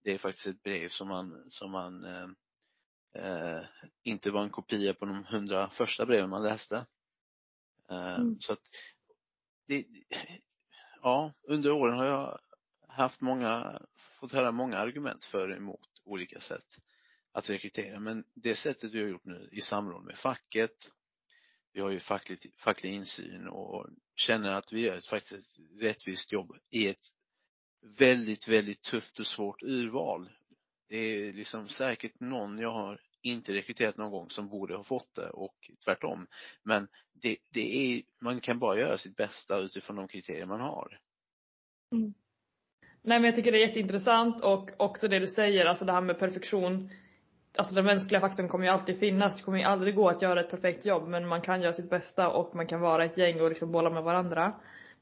det 0.04 0.14
är 0.14 0.18
faktiskt 0.18 0.46
ett 0.46 0.62
brev 0.62 0.88
som 0.88 1.08
man, 1.08 1.44
som 1.50 1.70
man 1.70 2.04
eh, 2.04 2.28
eh, 3.14 3.64
inte 4.02 4.30
var 4.30 4.42
en 4.42 4.50
kopia 4.50 4.94
på 4.94 5.04
de 5.04 5.24
hundra 5.24 5.70
första 5.70 6.06
breven 6.06 6.30
man 6.30 6.42
läste. 6.42 6.86
Eh, 7.90 8.14
mm. 8.14 8.40
Så 8.40 8.52
att 8.52 8.62
det, 9.66 9.84
ja, 11.02 11.32
under 11.42 11.70
åren 11.70 11.98
har 11.98 12.06
jag 12.06 12.40
haft 12.96 13.20
många, 13.20 13.82
fått 14.20 14.32
höra 14.32 14.52
många 14.52 14.78
argument 14.78 15.24
för 15.24 15.48
och 15.48 15.56
emot 15.56 15.88
olika 16.04 16.40
sätt 16.40 16.66
att 17.32 17.50
rekrytera. 17.50 18.00
Men 18.00 18.24
det 18.34 18.56
sättet 18.56 18.92
vi 18.92 19.00
har 19.00 19.08
gjort 19.08 19.24
nu 19.24 19.48
i 19.52 19.60
samråd 19.60 20.04
med 20.04 20.18
facket, 20.18 20.90
vi 21.72 21.80
har 21.80 21.90
ju 21.90 22.00
facklig, 22.00 22.52
facklig 22.56 22.92
insyn 22.92 23.48
och 23.48 23.86
känner 24.14 24.50
att 24.50 24.72
vi 24.72 24.80
gör 24.80 24.96
ett, 24.96 25.06
faktiskt 25.06 25.32
ett 25.32 25.82
rättvist 25.82 26.32
jobb 26.32 26.56
i 26.70 26.88
ett 26.88 27.12
väldigt, 27.98 28.48
väldigt 28.48 28.82
tufft 28.82 29.18
och 29.18 29.26
svårt 29.26 29.62
urval. 29.62 30.30
Det 30.88 30.96
är 30.96 31.32
liksom 31.32 31.68
säkert 31.68 32.20
någon 32.20 32.58
jag 32.58 32.72
har 32.72 33.00
inte 33.22 33.52
rekryterat 33.52 33.96
någon 33.96 34.10
gång 34.10 34.30
som 34.30 34.48
borde 34.48 34.76
ha 34.76 34.84
fått 34.84 35.14
det 35.14 35.30
och 35.30 35.70
tvärtom. 35.84 36.26
Men 36.62 36.88
det, 37.12 37.36
det 37.50 37.76
är, 37.76 38.02
man 38.20 38.40
kan 38.40 38.58
bara 38.58 38.78
göra 38.78 38.98
sitt 38.98 39.16
bästa 39.16 39.58
utifrån 39.58 39.96
de 39.96 40.08
kriterier 40.08 40.46
man 40.46 40.60
har. 40.60 41.00
Mm. 41.92 42.14
Nej 43.06 43.18
men 43.18 43.24
jag 43.24 43.34
tycker 43.34 43.52
det 43.52 43.58
är 43.58 43.66
jätteintressant 43.66 44.44
och 44.44 44.70
också 44.76 45.08
det 45.08 45.18
du 45.18 45.26
säger, 45.26 45.66
alltså 45.66 45.84
det 45.84 45.92
här 45.92 46.00
med 46.00 46.18
perfektion 46.18 46.90
alltså 47.56 47.74
den 47.74 47.84
mänskliga 47.84 48.20
faktorn 48.20 48.48
kommer 48.48 48.64
ju 48.64 48.70
alltid 48.70 48.98
finnas. 48.98 49.36
Det 49.36 49.42
kommer 49.42 49.58
ju 49.58 49.64
aldrig 49.64 49.94
gå 49.94 50.08
att 50.08 50.22
göra 50.22 50.40
ett 50.40 50.50
perfekt 50.50 50.84
jobb 50.84 51.08
men 51.08 51.28
man 51.28 51.40
kan 51.40 51.62
göra 51.62 51.72
sitt 51.72 51.90
bästa 51.90 52.28
och 52.28 52.54
man 52.54 52.66
kan 52.66 52.80
vara 52.80 53.04
ett 53.04 53.18
gäng 53.18 53.40
och 53.40 53.48
liksom 53.48 53.72
bolla 53.72 53.90
med 53.90 54.02
varandra. 54.02 54.52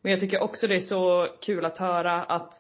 Men 0.03 0.12
jag 0.12 0.21
tycker 0.21 0.43
också 0.43 0.67
det 0.67 0.75
är 0.75 0.81
så 0.81 1.29
kul 1.40 1.64
att 1.64 1.79
höra 1.79 2.23
att 2.23 2.55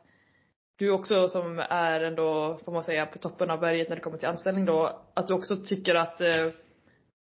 du 0.76 0.90
också 0.90 1.28
som 1.28 1.58
är 1.58 2.00
ändå, 2.00 2.58
får 2.64 2.72
man 2.72 2.84
säga, 2.84 3.06
på 3.06 3.18
toppen 3.18 3.50
av 3.50 3.60
berget 3.60 3.88
när 3.88 3.96
det 3.96 4.02
kommer 4.02 4.18
till 4.18 4.28
anställning 4.28 4.64
då, 4.64 5.02
att 5.14 5.26
du 5.26 5.34
också 5.34 5.56
tycker 5.56 5.94
att 5.94 6.20
eh, 6.20 6.46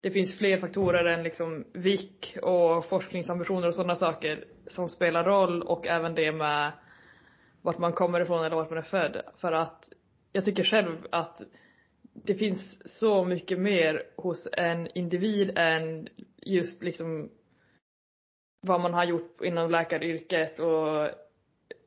det 0.00 0.10
finns 0.10 0.38
fler 0.38 0.58
faktorer 0.58 1.04
än 1.04 1.22
liksom 1.22 1.64
VIK 1.72 2.36
och 2.42 2.84
forskningsambitioner 2.84 3.68
och 3.68 3.74
sådana 3.74 3.96
saker 3.96 4.44
som 4.66 4.88
spelar 4.88 5.24
roll 5.24 5.62
och 5.62 5.86
även 5.86 6.14
det 6.14 6.32
med 6.32 6.72
vart 7.64 7.78
man 7.78 7.92
kommer 7.92 8.20
ifrån 8.20 8.44
eller 8.44 8.56
vart 8.56 8.70
man 8.70 8.78
är 8.78 8.82
född. 8.82 9.22
För 9.36 9.52
att 9.52 9.88
jag 10.32 10.44
tycker 10.44 10.64
själv 10.64 11.06
att 11.10 11.40
det 12.12 12.34
finns 12.34 12.76
så 12.98 13.24
mycket 13.24 13.58
mer 13.58 14.02
hos 14.16 14.48
en 14.52 14.88
individ 14.94 15.58
än 15.58 16.08
just 16.36 16.82
liksom 16.82 17.30
vad 18.60 18.80
man 18.80 18.94
har 18.94 19.04
gjort 19.04 19.40
inom 19.42 19.70
läkaryrket 19.70 20.58
och 20.58 21.08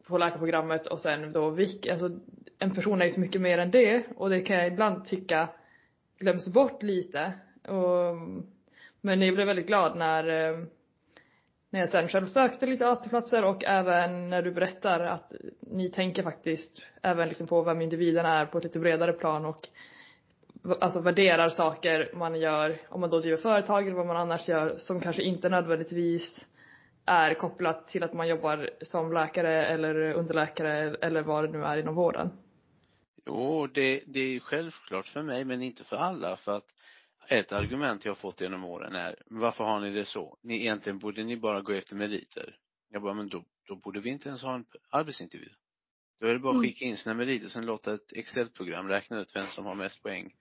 på 0.08 0.18
läkarprogrammet 0.18 0.88
och 0.88 1.00
sen 1.00 1.32
då 1.32 1.50
VIK. 1.50 1.88
Alltså 1.88 2.20
en 2.60 2.76
person 2.76 3.02
är 3.02 3.06
ju 3.06 3.12
så 3.12 3.20
mycket 3.20 3.42
mer 3.42 3.58
än 3.58 3.72
det 3.72 4.04
och 4.16 4.30
det 4.30 4.42
kan 4.42 4.58
jag 4.58 4.68
ibland 4.68 5.06
tycka 5.06 5.50
glöms 6.20 6.54
bort 6.54 6.84
lite. 6.84 7.34
Och, 7.68 8.16
men 9.02 9.22
jag 9.22 9.36
blev 9.36 9.48
väldigt 9.48 9.68
glad 9.68 9.98
när, 9.98 10.28
eh, 10.28 10.64
när 11.70 11.80
jag 11.80 11.90
sen 11.90 12.08
själv 12.08 12.26
sökte 12.26 12.66
lite 12.66 12.90
AT-platser 12.90 13.44
och 13.44 13.64
även 13.66 14.30
när 14.30 14.42
du 14.42 14.52
berättar 14.52 15.00
att 15.00 15.32
ni 15.62 15.92
tänker 15.92 16.24
faktiskt 16.24 16.82
även 17.02 17.30
liksom 17.30 17.48
på 17.48 17.62
vem 17.62 17.82
individen 17.82 18.26
är 18.26 18.46
på 18.46 18.58
ett 18.58 18.64
lite 18.64 18.80
bredare 18.80 19.14
plan 19.14 19.46
och 19.46 19.70
alltså 20.80 21.00
värderar 21.00 21.50
saker 21.50 22.12
man 22.14 22.40
gör, 22.40 22.78
om 22.90 23.02
man 23.02 23.10
då 23.10 23.20
driver 23.20 23.38
företag 23.38 23.88
eller 23.88 23.98
vad 23.98 24.08
man 24.08 24.18
annars 24.18 24.48
gör, 24.48 24.76
som 24.78 25.00
kanske 25.00 25.22
inte 25.22 25.50
nödvändigtvis 25.50 26.46
är 27.06 27.34
kopplat 27.34 27.88
till 27.88 28.04
att 28.04 28.14
man 28.14 28.28
jobbar 28.28 28.70
som 28.82 29.14
läkare 29.14 29.66
eller 29.66 29.96
underläkare 30.14 30.96
eller 31.02 31.22
vad 31.22 31.44
det 31.44 31.52
nu 31.58 31.64
är 31.64 31.78
inom 31.78 31.96
vården. 31.96 32.30
Jo, 33.26 33.68
det, 33.68 34.04
det 34.06 34.20
är 34.20 34.40
självklart 34.40 35.08
för 35.08 35.22
mig 35.22 35.46
men 35.46 35.62
inte 35.62 35.84
för 35.84 35.96
alla 35.96 36.38
för 36.38 36.58
att 36.58 36.77
ett 37.28 37.52
argument 37.52 38.06
jag 38.06 38.12
har 38.12 38.16
fått 38.16 38.42
genom 38.42 38.64
åren 38.64 38.96
är 38.96 39.16
varför 39.26 39.64
har 39.64 39.80
ni 39.80 39.92
det 39.92 40.06
så? 40.06 40.38
Ni, 40.42 40.62
egentligen 40.62 41.00
borde 41.00 41.24
ni 41.24 41.38
bara 41.38 41.62
gå 41.62 41.74
efter 41.74 41.96
meriter. 41.96 42.58
Jag 42.90 43.02
bara, 43.02 43.14
men 43.14 43.30
då, 43.30 43.44
då 43.68 43.76
borde 43.76 44.00
vi 44.00 44.10
inte 44.10 44.30
ens 44.30 44.42
ha 44.42 44.56
en 44.56 44.66
arbetsintervju. 44.90 45.50
Då 46.20 46.28
är 46.28 46.34
det 46.34 46.40
bara 46.40 46.50
att 46.50 46.56
mm. 46.56 46.70
skicka 46.70 46.86
in 46.86 46.98
sina 46.98 47.16
meriter, 47.16 47.48
sen 47.48 47.66
låta 47.66 47.94
ett 47.94 48.14
Excel-program 48.14 48.88
räkna 48.88 49.20
ut 49.20 49.36
vem 49.36 49.48
som 49.48 49.66
har 49.66 49.76
mest 49.76 50.04
poäng. 50.04 50.34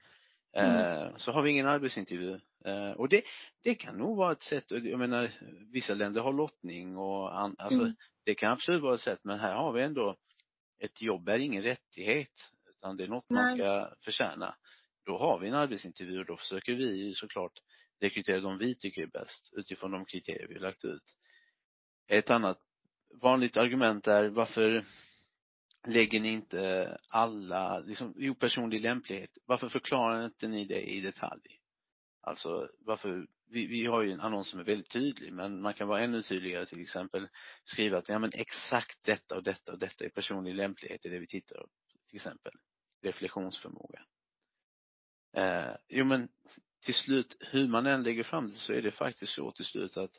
Mm. 0.52 0.76
Eh, 0.76 1.16
så 1.16 1.32
har 1.32 1.42
vi 1.42 1.50
ingen 1.50 1.66
arbetsintervju. 1.66 2.40
Eh, 2.64 2.90
och 2.90 3.08
det, 3.08 3.22
det 3.62 3.74
kan 3.74 3.98
nog 3.98 4.16
vara 4.16 4.32
ett 4.32 4.42
sätt, 4.42 4.64
jag 4.68 4.98
menar 4.98 5.30
vissa 5.72 5.94
länder 5.94 6.20
har 6.20 6.32
lottning 6.32 6.96
och 6.96 7.38
an, 7.40 7.56
alltså 7.58 7.80
mm. 7.80 7.94
det 8.24 8.34
kan 8.34 8.52
absolut 8.52 8.82
vara 8.82 8.94
ett 8.94 9.00
sätt 9.00 9.20
men 9.22 9.40
här 9.40 9.54
har 9.54 9.72
vi 9.72 9.82
ändå 9.82 10.16
ett 10.78 11.02
jobb 11.02 11.28
är 11.28 11.38
ingen 11.38 11.62
rättighet 11.62 12.52
utan 12.70 12.96
det 12.96 13.04
är 13.04 13.08
något 13.08 13.24
Nej. 13.28 13.42
man 13.42 13.56
ska 13.56 13.94
förtjäna. 14.04 14.54
Då 15.06 15.18
har 15.18 15.38
vi 15.38 15.48
en 15.48 15.54
arbetsintervju 15.54 16.20
och 16.20 16.26
då 16.26 16.36
försöker 16.36 16.74
vi 16.74 17.06
ju 17.06 17.14
såklart 17.14 17.62
rekrytera 18.00 18.40
de 18.40 18.58
vi 18.58 18.74
tycker 18.74 19.02
är 19.02 19.06
bäst 19.06 19.52
utifrån 19.52 19.90
de 19.90 20.04
kriterier 20.04 20.46
vi 20.48 20.54
har 20.54 20.60
lagt 20.60 20.84
ut. 20.84 21.02
Ett 22.08 22.30
annat 22.30 22.58
vanligt 23.22 23.56
argument 23.56 24.06
är 24.06 24.28
varför 24.28 24.84
lägger 25.86 26.20
ni 26.20 26.28
inte 26.28 26.98
alla, 27.08 27.78
liksom, 27.78 28.14
jo 28.16 28.34
personlig 28.34 28.80
lämplighet, 28.80 29.30
varför 29.44 29.68
förklarar 29.68 30.24
inte 30.24 30.48
ni 30.48 30.64
det 30.64 30.80
i 30.80 31.00
detalj? 31.00 31.60
Alltså 32.20 32.70
varför, 32.78 33.26
vi, 33.50 33.66
vi 33.66 33.86
har 33.86 34.02
ju 34.02 34.12
en 34.12 34.20
annons 34.20 34.48
som 34.48 34.60
är 34.60 34.64
väldigt 34.64 34.90
tydlig 34.90 35.32
men 35.32 35.60
man 35.62 35.74
kan 35.74 35.88
vara 35.88 36.04
ännu 36.04 36.22
tydligare 36.22 36.66
till 36.66 36.80
exempel 36.82 37.28
skriva 37.64 37.98
att 37.98 38.08
ja 38.08 38.18
men 38.18 38.32
exakt 38.34 38.98
detta 39.04 39.36
och 39.36 39.42
detta 39.42 39.72
och 39.72 39.78
detta 39.78 40.04
är 40.04 40.08
personlig 40.08 40.54
lämplighet 40.54 41.04
är 41.04 41.10
det 41.10 41.18
vi 41.18 41.26
tittar 41.26 41.56
på 41.56 41.68
till 42.08 42.16
exempel 42.16 42.52
reflektionsförmåga. 43.02 44.02
Eh, 45.36 45.76
jo 45.88 46.04
men 46.04 46.28
till 46.84 46.94
slut, 46.94 47.36
hur 47.40 47.68
man 47.68 47.86
än 47.86 48.02
lägger 48.02 48.22
fram 48.22 48.50
det 48.50 48.56
så 48.56 48.72
är 48.72 48.82
det 48.82 48.90
faktiskt 48.90 49.32
så 49.32 49.50
till 49.50 49.64
slut 49.64 49.96
att 49.96 50.16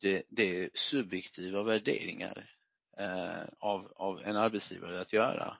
det, 0.00 0.22
det 0.28 0.64
är 0.64 0.70
subjektiva 0.74 1.62
värderingar 1.62 2.50
eh, 2.98 3.42
av, 3.58 3.92
av 3.96 4.22
en 4.22 4.36
arbetsgivare 4.36 5.00
att 5.00 5.12
göra. 5.12 5.58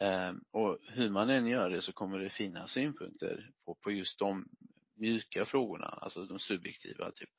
Eh, 0.00 0.32
och 0.50 0.78
hur 0.88 1.10
man 1.10 1.30
än 1.30 1.46
gör 1.46 1.70
det 1.70 1.82
så 1.82 1.92
kommer 1.92 2.18
det 2.18 2.30
finnas 2.30 2.70
synpunkter 2.70 3.50
på, 3.64 3.74
på 3.74 3.90
just 3.90 4.18
de 4.18 4.48
mjuka 4.94 5.44
frågorna, 5.44 5.86
alltså 5.86 6.24
de 6.24 6.38
subjektiva, 6.38 7.10
typ 7.10 7.30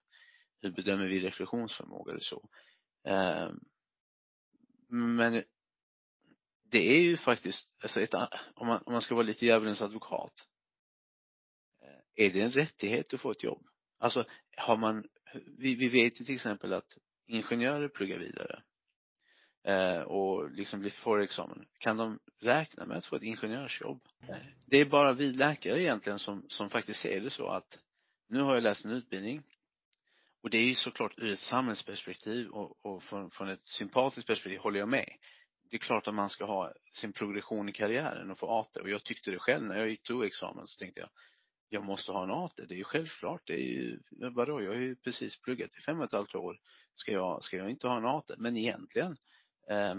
hur 0.61 0.71
bedömer 0.71 1.05
vi 1.05 1.19
reflektionsförmåga 1.19 2.11
eller 2.11 2.21
så. 2.21 2.49
Eh, 3.07 3.49
men 4.89 5.43
det 6.63 6.97
är 6.97 7.01
ju 7.01 7.17
faktiskt, 7.17 7.73
alltså 7.83 8.01
ett, 8.01 8.13
om, 8.55 8.67
man, 8.67 8.83
om 8.85 8.93
man 8.93 9.01
ska 9.01 9.15
vara 9.15 9.25
lite 9.25 9.45
djävulens 9.45 9.81
advokat, 9.81 10.33
är 12.17 12.29
det 12.29 12.41
en 12.41 12.51
rättighet 12.51 13.13
att 13.13 13.21
få 13.21 13.31
ett 13.31 13.43
jobb? 13.43 13.67
Alltså 13.99 14.25
har 14.57 14.77
man, 14.77 15.07
vi, 15.57 15.75
vi 15.75 15.87
vet 15.87 16.21
ju 16.21 16.25
till 16.25 16.35
exempel 16.35 16.73
att 16.73 16.97
ingenjörer 17.27 17.87
pluggar 17.87 18.17
vidare 18.17 18.63
eh, 19.63 20.01
och 20.01 20.51
liksom 20.51 20.79
blir 20.79 20.91
får 20.91 21.21
examen. 21.21 21.65
Kan 21.79 21.97
de 21.97 22.19
räkna 22.39 22.85
med 22.85 22.97
att 22.97 23.05
få 23.05 23.15
ett 23.15 23.23
ingenjörsjobb? 23.23 24.01
Nej. 24.27 24.55
Det 24.65 24.77
är 24.77 24.85
bara 24.85 25.13
vi 25.13 25.33
läkare 25.33 25.81
egentligen 25.81 26.19
som, 26.19 26.45
som 26.49 26.69
faktiskt 26.69 26.99
ser 26.99 27.21
det 27.21 27.29
så 27.29 27.47
att 27.47 27.79
nu 28.29 28.41
har 28.41 28.53
jag 28.53 28.63
läst 28.63 28.85
en 28.85 28.91
utbildning 28.91 29.43
och 30.43 30.49
det 30.49 30.57
är 30.57 30.65
ju 30.65 30.75
såklart 30.75 31.13
ur 31.17 31.31
ett 31.31 31.39
samhällsperspektiv 31.39 32.47
och, 32.47 32.85
och 32.85 33.03
från, 33.03 33.31
från 33.31 33.49
ett 33.49 33.63
sympatiskt 33.63 34.27
perspektiv 34.27 34.59
håller 34.59 34.79
jag 34.79 34.89
med 34.89 35.09
det 35.69 35.75
är 35.75 35.79
klart 35.79 36.07
att 36.07 36.13
man 36.13 36.29
ska 36.29 36.45
ha 36.45 36.73
sin 36.93 37.13
progression 37.13 37.69
i 37.69 37.71
karriären 37.71 38.31
och 38.31 38.39
få 38.39 38.59
AT 38.59 38.75
och 38.75 38.89
jag 38.89 39.03
tyckte 39.03 39.31
det 39.31 39.39
själv 39.39 39.63
när 39.63 39.77
jag 39.77 39.89
gick 39.89 40.03
tog 40.03 40.25
examen 40.25 40.67
så 40.67 40.79
tänkte 40.79 40.99
jag 40.99 41.09
jag 41.69 41.85
måste 41.85 42.11
ha 42.11 42.23
en 42.23 42.31
AT, 42.31 42.53
det 42.55 42.73
är 42.73 42.77
ju 42.77 42.83
självklart, 42.83 43.41
det 43.45 43.53
är 43.53 43.63
ju, 43.63 43.99
vadå, 44.09 44.61
jag 44.61 44.69
har 44.69 44.77
ju 44.77 44.95
precis 44.95 45.41
pluggat 45.41 45.77
i 45.77 45.81
fem 45.81 45.99
och 45.99 46.05
ett 46.05 46.11
halvt 46.11 46.35
år. 46.35 46.59
Ska 46.95 47.11
jag, 47.11 47.43
ska 47.43 47.57
jag 47.57 47.69
inte 47.69 47.87
ha 47.87 47.97
en 47.97 48.05
AT? 48.05 48.31
Men 48.37 48.57
egentligen, 48.57 49.17
eh, 49.69 49.95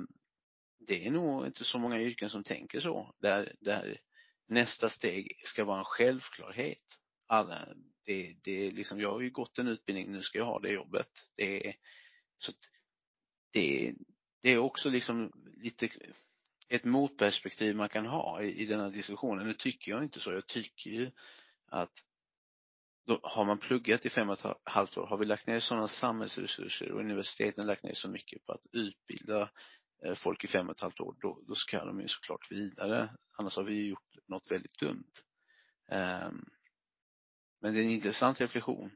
det 0.79 1.07
är 1.07 1.11
nog 1.11 1.47
inte 1.47 1.65
så 1.65 1.79
många 1.79 2.01
yrken 2.01 2.31
som 2.31 2.45
tänker 2.45 2.81
så, 2.81 3.15
där, 3.19 3.57
där 3.61 4.01
nästa 4.47 4.89
steg 4.89 5.43
ska 5.45 5.65
vara 5.65 5.79
en 5.79 5.85
självklarhet. 5.85 6.85
Alla, 7.27 7.69
det, 8.05 8.37
det 8.43 8.67
är 8.67 8.71
liksom, 8.71 9.01
jag 9.01 9.13
har 9.13 9.21
ju 9.21 9.31
gått 9.31 9.59
en 9.59 9.69
utbildning, 9.69 10.13
nu 10.13 10.23
ska 10.23 10.39
jag 10.39 10.47
ha 10.47 10.59
det 10.59 10.73
jobbet. 10.73 11.09
Det 11.37 11.69
är, 11.69 11.77
så 12.39 12.51
att 12.51 12.59
det, 13.51 13.95
det 14.43 14.51
är 14.51 14.59
också 14.59 14.89
liksom 14.89 15.33
lite 15.57 15.89
ett 16.69 16.85
motperspektiv 16.85 17.77
man 17.77 17.89
kan 17.89 18.07
ha 18.07 18.43
i, 18.43 18.63
i 18.63 18.67
den 18.67 18.81
här 18.81 18.91
diskussionen. 18.91 19.47
Nu 19.47 19.55
tycker 19.55 19.91
jag 19.91 20.03
inte 20.03 20.21
så. 20.21 20.33
Jag 20.33 20.47
tycker 20.47 20.91
ju 20.91 21.11
att 21.69 21.93
då 23.07 23.21
har 23.23 23.45
man 23.45 23.59
pluggat 23.59 24.07
i 24.07 24.11
fem 24.11 24.29
och 24.31 24.45
ett 24.45 24.57
halvt 24.65 24.97
år, 24.97 25.07
har 25.07 25.17
vi 25.17 25.27
lagt 25.27 25.47
ner 25.47 25.61
sådana 25.61 25.89
samhällsresurser 25.89 26.93
och 26.93 27.01
universiteten 27.01 27.67
lagt 27.67 27.83
ner 27.83 27.95
så 27.95 28.09
mycket 28.09 28.47
på 28.47 28.53
att 28.53 28.67
utbilda 28.73 29.51
eh, 30.05 30.15
folk 30.15 30.45
i 30.45 30.49
fem 30.49 30.69
och 30.69 30.75
ett 30.75 30.81
halvt 30.81 31.01
år, 31.01 31.15
då, 31.21 31.41
då 31.49 31.55
ska 31.55 31.85
de 31.85 32.01
ju 32.01 32.09
såklart 32.09 32.51
vidare. 32.51 33.11
Annars 33.33 33.57
har 33.57 33.63
vi 33.63 33.75
ju 33.75 33.89
gjort 33.89 34.29
något 34.29 34.51
väldigt 34.51 34.79
dumt. 34.79 35.13
Um, 35.91 36.45
men 37.61 37.75
det 37.75 37.81
är 37.81 37.85
en 37.85 37.91
intressant 37.91 38.41
reflektion. 38.41 38.91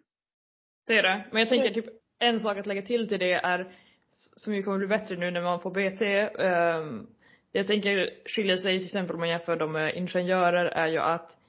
Det 0.86 0.98
är 0.98 1.02
det. 1.02 1.28
Men 1.32 1.40
jag 1.40 1.48
tänker 1.48 1.70
typ 1.70 1.86
en 2.18 2.40
sak 2.40 2.58
att 2.58 2.66
lägga 2.66 2.82
till 2.82 3.08
till 3.08 3.18
det 3.18 3.32
är 3.32 3.76
som 4.12 4.54
ju 4.54 4.62
kommer 4.62 4.78
bli 4.78 4.86
bättre 4.86 5.16
nu 5.16 5.30
när 5.30 5.42
man 5.42 5.60
får 5.60 5.70
BT. 5.70 6.02
Um, 6.02 6.46
ehm, 6.46 7.06
jag 7.52 7.66
tänker 7.66 8.28
skilja 8.28 8.58
sig 8.58 8.78
till 8.78 8.86
exempel 8.86 9.14
om 9.14 9.20
man 9.20 9.28
jämför 9.28 9.56
dem 9.56 9.72
med 9.72 9.96
ingenjörer 9.96 10.64
är 10.64 10.86
ju 10.86 10.98
att 10.98 11.41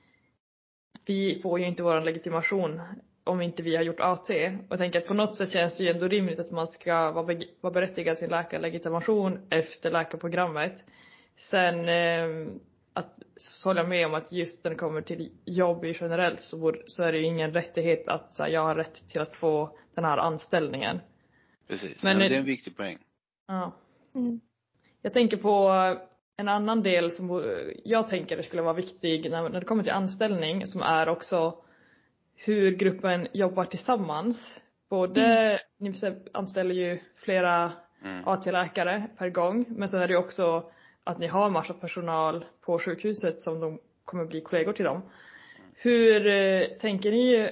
vi 1.06 1.40
får 1.42 1.60
ju 1.60 1.66
inte 1.66 1.84
vår 1.84 2.02
legitimation 2.02 2.82
om 3.24 3.42
inte 3.42 3.64
vi 3.64 3.76
har 3.76 3.84
gjort 3.84 4.00
AT. 4.00 4.30
Och 4.30 4.68
jag 4.70 4.80
tänker 4.80 5.00
att 5.00 5.08
på 5.08 5.14
något 5.14 5.36
sätt 5.36 5.52
känns 5.52 5.78
det 5.78 5.84
ju 5.84 5.90
ändå 5.90 6.08
rimligt 6.08 6.40
att 6.40 6.52
man 6.52 6.68
ska 6.68 7.12
vara, 7.12 7.38
vara 7.62 7.74
berättigad 7.74 8.18
sin 8.18 8.30
läkarlegitimation 8.30 9.40
efter 9.50 9.92
läkarprogrammet. 9.92 10.74
Sen 11.36 11.90
eh, 11.90 12.48
att, 12.94 13.20
så 13.36 13.70
håller 13.70 13.82
jag 13.82 13.90
med 13.90 14.06
om 14.06 14.14
att 14.14 14.32
just 14.32 14.64
när 14.64 14.72
det 14.72 14.78
kommer 14.78 15.02
till 15.02 15.32
jobb 15.46 15.86
generellt 15.86 16.42
så, 16.42 16.60
borde, 16.60 16.80
så 16.88 17.04
är 17.04 17.12
det 17.12 17.18
ju 17.18 17.26
ingen 17.26 17.54
rättighet 17.54 18.08
att 18.08 18.36
så 18.36 18.44
här, 18.44 18.50
jag 18.50 18.62
har 18.62 18.76
rätt 18.76 19.10
till 19.10 19.22
att 19.22 19.36
få 19.36 19.78
den 19.96 20.06
här 20.06 20.18
anställningen. 20.18 21.00
Precis, 21.68 22.04
men, 22.04 22.18
men 22.18 22.30
det 22.30 22.36
är 22.36 22.40
en 22.40 22.46
viktig 22.46 22.78
poäng. 22.78 22.98
Ja. 23.48 23.76
Mm. 24.16 24.42
Jag 25.02 25.14
tänker 25.14 25.38
på 25.38 25.70
en 26.38 26.48
annan 26.48 26.84
del 26.84 27.12
som 27.12 27.43
jag 27.84 28.08
tänker 28.08 28.41
skulle 28.41 28.62
vara 28.62 28.74
viktig 28.74 29.32
när, 29.32 29.50
när 29.50 29.60
det 29.60 29.65
kommer 29.65 29.84
till 29.84 29.91
anställning 29.91 30.67
som 30.67 30.82
är 30.82 31.10
också 31.10 31.58
hur 32.36 32.72
gruppen 32.72 33.28
jobbar 33.34 33.65
tillsammans. 33.65 34.60
Både, 34.89 35.22
mm. 35.22 35.60
ni 35.78 35.93
anställer 36.34 36.76
ju 36.76 37.00
flera 37.15 37.72
mm. 38.04 38.28
AT-läkare 38.28 39.08
per 39.17 39.30
gång 39.30 39.65
men 39.69 39.89
sen 39.89 40.02
är 40.02 40.08
det 40.08 40.17
också 40.17 40.72
att 41.04 41.19
ni 41.19 41.28
har 41.28 41.50
massa 41.50 41.74
personal 41.74 42.46
på 42.62 42.80
sjukhuset 42.80 43.41
som 43.41 43.60
de 43.60 43.80
kommer 44.06 44.26
bli 44.26 44.41
kollegor 44.41 44.74
till 44.74 44.86
dem. 44.86 45.02
Hur 45.76 46.28
eh, 46.28 46.67
tänker 46.67 47.12
ni 47.12 47.50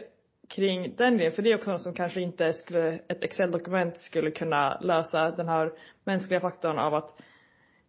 kring 0.50 0.96
den 0.96 1.18
grejen? 1.18 1.34
För 1.34 1.42
det 1.42 1.52
är 1.52 1.56
också 1.56 1.72
något 1.72 1.82
som 1.82 1.94
kanske 1.94 2.22
inte 2.22 2.54
skulle, 2.54 3.00
ett 3.08 3.24
Excel-dokument 3.24 3.98
skulle 3.98 4.32
kunna 4.32 4.80
lösa 4.82 5.32
den 5.32 5.48
här 5.48 5.72
mänskliga 6.04 6.40
faktorn 6.40 6.80
av 6.80 6.94
att 6.94 7.22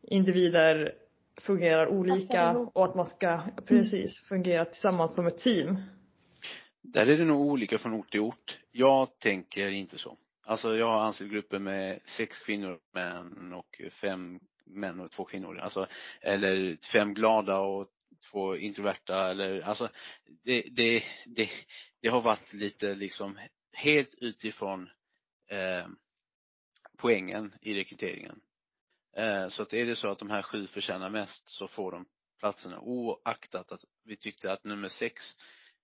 individer 0.02 0.94
fungerar 1.40 1.86
olika 1.86 2.50
och 2.58 2.84
att 2.84 2.94
man 2.94 3.06
ska 3.06 3.40
precis 3.66 4.18
fungera 4.18 4.64
tillsammans 4.64 5.14
som 5.14 5.26
ett 5.26 5.38
team. 5.38 5.76
Där 6.82 7.06
är 7.06 7.18
det 7.18 7.24
nog 7.24 7.40
olika 7.40 7.78
från 7.78 7.94
ort 7.94 8.10
till 8.10 8.20
ort. 8.20 8.58
Jag 8.72 9.18
tänker 9.18 9.68
inte 9.68 9.98
så. 9.98 10.16
Alltså 10.44 10.76
jag 10.76 10.86
har 10.86 11.00
anställt 11.00 11.30
grupper 11.30 11.58
med 11.58 12.00
sex 12.16 12.40
kvinnor, 12.40 12.78
män 12.94 13.52
och 13.52 13.80
fem 14.00 14.40
män 14.64 15.00
och 15.00 15.10
två 15.10 15.24
kvinnor. 15.24 15.58
Alltså, 15.58 15.86
eller 16.20 16.76
fem 16.92 17.14
glada 17.14 17.58
och 17.58 17.88
två 18.30 18.56
introverta 18.56 19.30
eller 19.30 19.60
alltså 19.60 19.88
det, 20.44 20.62
det, 20.70 21.02
det, 21.26 21.50
det 22.00 22.08
har 22.08 22.20
varit 22.20 22.52
lite 22.52 22.94
liksom 22.94 23.38
helt 23.72 24.14
utifrån 24.14 24.90
eh, 25.50 25.86
poängen 26.98 27.54
i 27.60 27.74
rekryteringen. 27.74 28.40
Eh, 29.16 29.48
så 29.48 29.62
att 29.62 29.72
är 29.72 29.86
det 29.86 29.96
så 29.96 30.08
att 30.08 30.18
de 30.18 30.30
här 30.30 30.42
sju 30.42 30.66
förtjänar 30.66 31.10
mest 31.10 31.48
så 31.48 31.68
får 31.68 31.92
de 31.92 32.06
platserna 32.38 32.80
oaktat 32.80 33.72
att 33.72 33.84
vi 34.04 34.16
tyckte 34.16 34.52
att 34.52 34.64
nummer 34.64 34.88
sex 34.88 35.22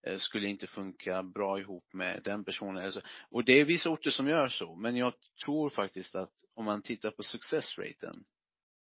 eh, 0.03 0.19
skulle 0.19 0.49
inte 0.49 0.67
funka 0.67 1.23
bra 1.23 1.61
ihop 1.61 1.93
med 1.93 2.23
den 2.25 2.45
personen. 2.45 2.85
Alltså, 2.85 3.01
och 3.31 3.45
det 3.45 3.61
är 3.61 3.65
vissa 3.65 3.91
orter 3.91 4.11
som 4.11 4.29
gör 4.29 4.49
så, 4.49 4.75
men 4.75 4.97
jag 4.97 5.13
tror 5.45 5.71
faktiskt 5.71 6.15
att 6.15 6.33
om 6.55 6.65
man 6.65 6.83
tittar 6.83 7.11
på 7.11 7.23
success-raten, 7.23 8.25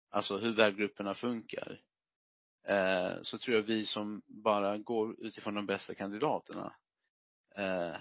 alltså 0.10 0.38
hur 0.38 0.56
väl 0.56 0.76
grupperna 0.76 1.14
funkar, 1.14 1.82
eh, 2.68 3.22
så 3.22 3.38
tror 3.38 3.56
jag 3.56 3.64
vi 3.64 3.86
som 3.86 4.22
bara 4.28 4.78
går 4.78 5.16
utifrån 5.20 5.56
de 5.56 5.66
bästa 5.66 5.96
kandidaterna 5.96 6.76
eh, 7.56 7.96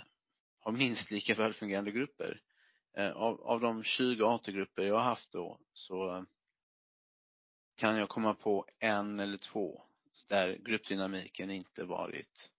har 0.61 0.73
minst 0.73 1.11
lika 1.11 1.35
välfungerande 1.35 1.91
grupper. 1.91 2.41
Eh, 2.97 3.11
av, 3.11 3.41
av 3.41 3.61
de 3.61 3.83
20 3.83 4.25
AT-grupper 4.25 4.83
jag 4.83 4.95
har 4.95 5.03
haft 5.03 5.33
då 5.33 5.61
så 5.73 6.27
kan 7.77 7.97
jag 7.97 8.09
komma 8.09 8.35
på 8.35 8.67
en 8.79 9.21
eller 9.21 9.39
två 9.39 9.83
där 10.29 10.59
gruppdynamiken 10.65 11.51
inte 11.51 11.85
varit 11.85 12.51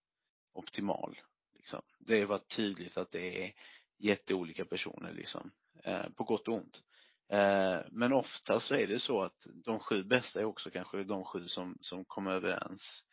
optimal. 0.52 1.18
Liksom. 1.54 1.82
Det 1.98 2.20
har 2.20 2.26
varit 2.26 2.56
tydligt 2.56 2.96
att 2.96 3.12
det 3.12 3.44
är 3.44 3.52
jätteolika 3.98 4.64
personer 4.64 5.12
liksom, 5.12 5.50
eh, 5.84 6.08
på 6.08 6.24
gott 6.24 6.48
och 6.48 6.54
ont. 6.54 6.82
Eh, 7.28 7.80
men 7.90 8.12
ofta 8.12 8.60
så 8.60 8.74
är 8.74 8.86
det 8.86 8.98
så 8.98 9.22
att 9.22 9.46
de 9.64 9.78
sju 9.78 10.04
bästa 10.04 10.40
är 10.40 10.44
också 10.44 10.70
kanske 10.70 11.04
de 11.04 11.24
sju 11.24 11.46
som, 11.46 11.78
som 11.80 12.04
kommer 12.04 12.32
överens 12.32 13.04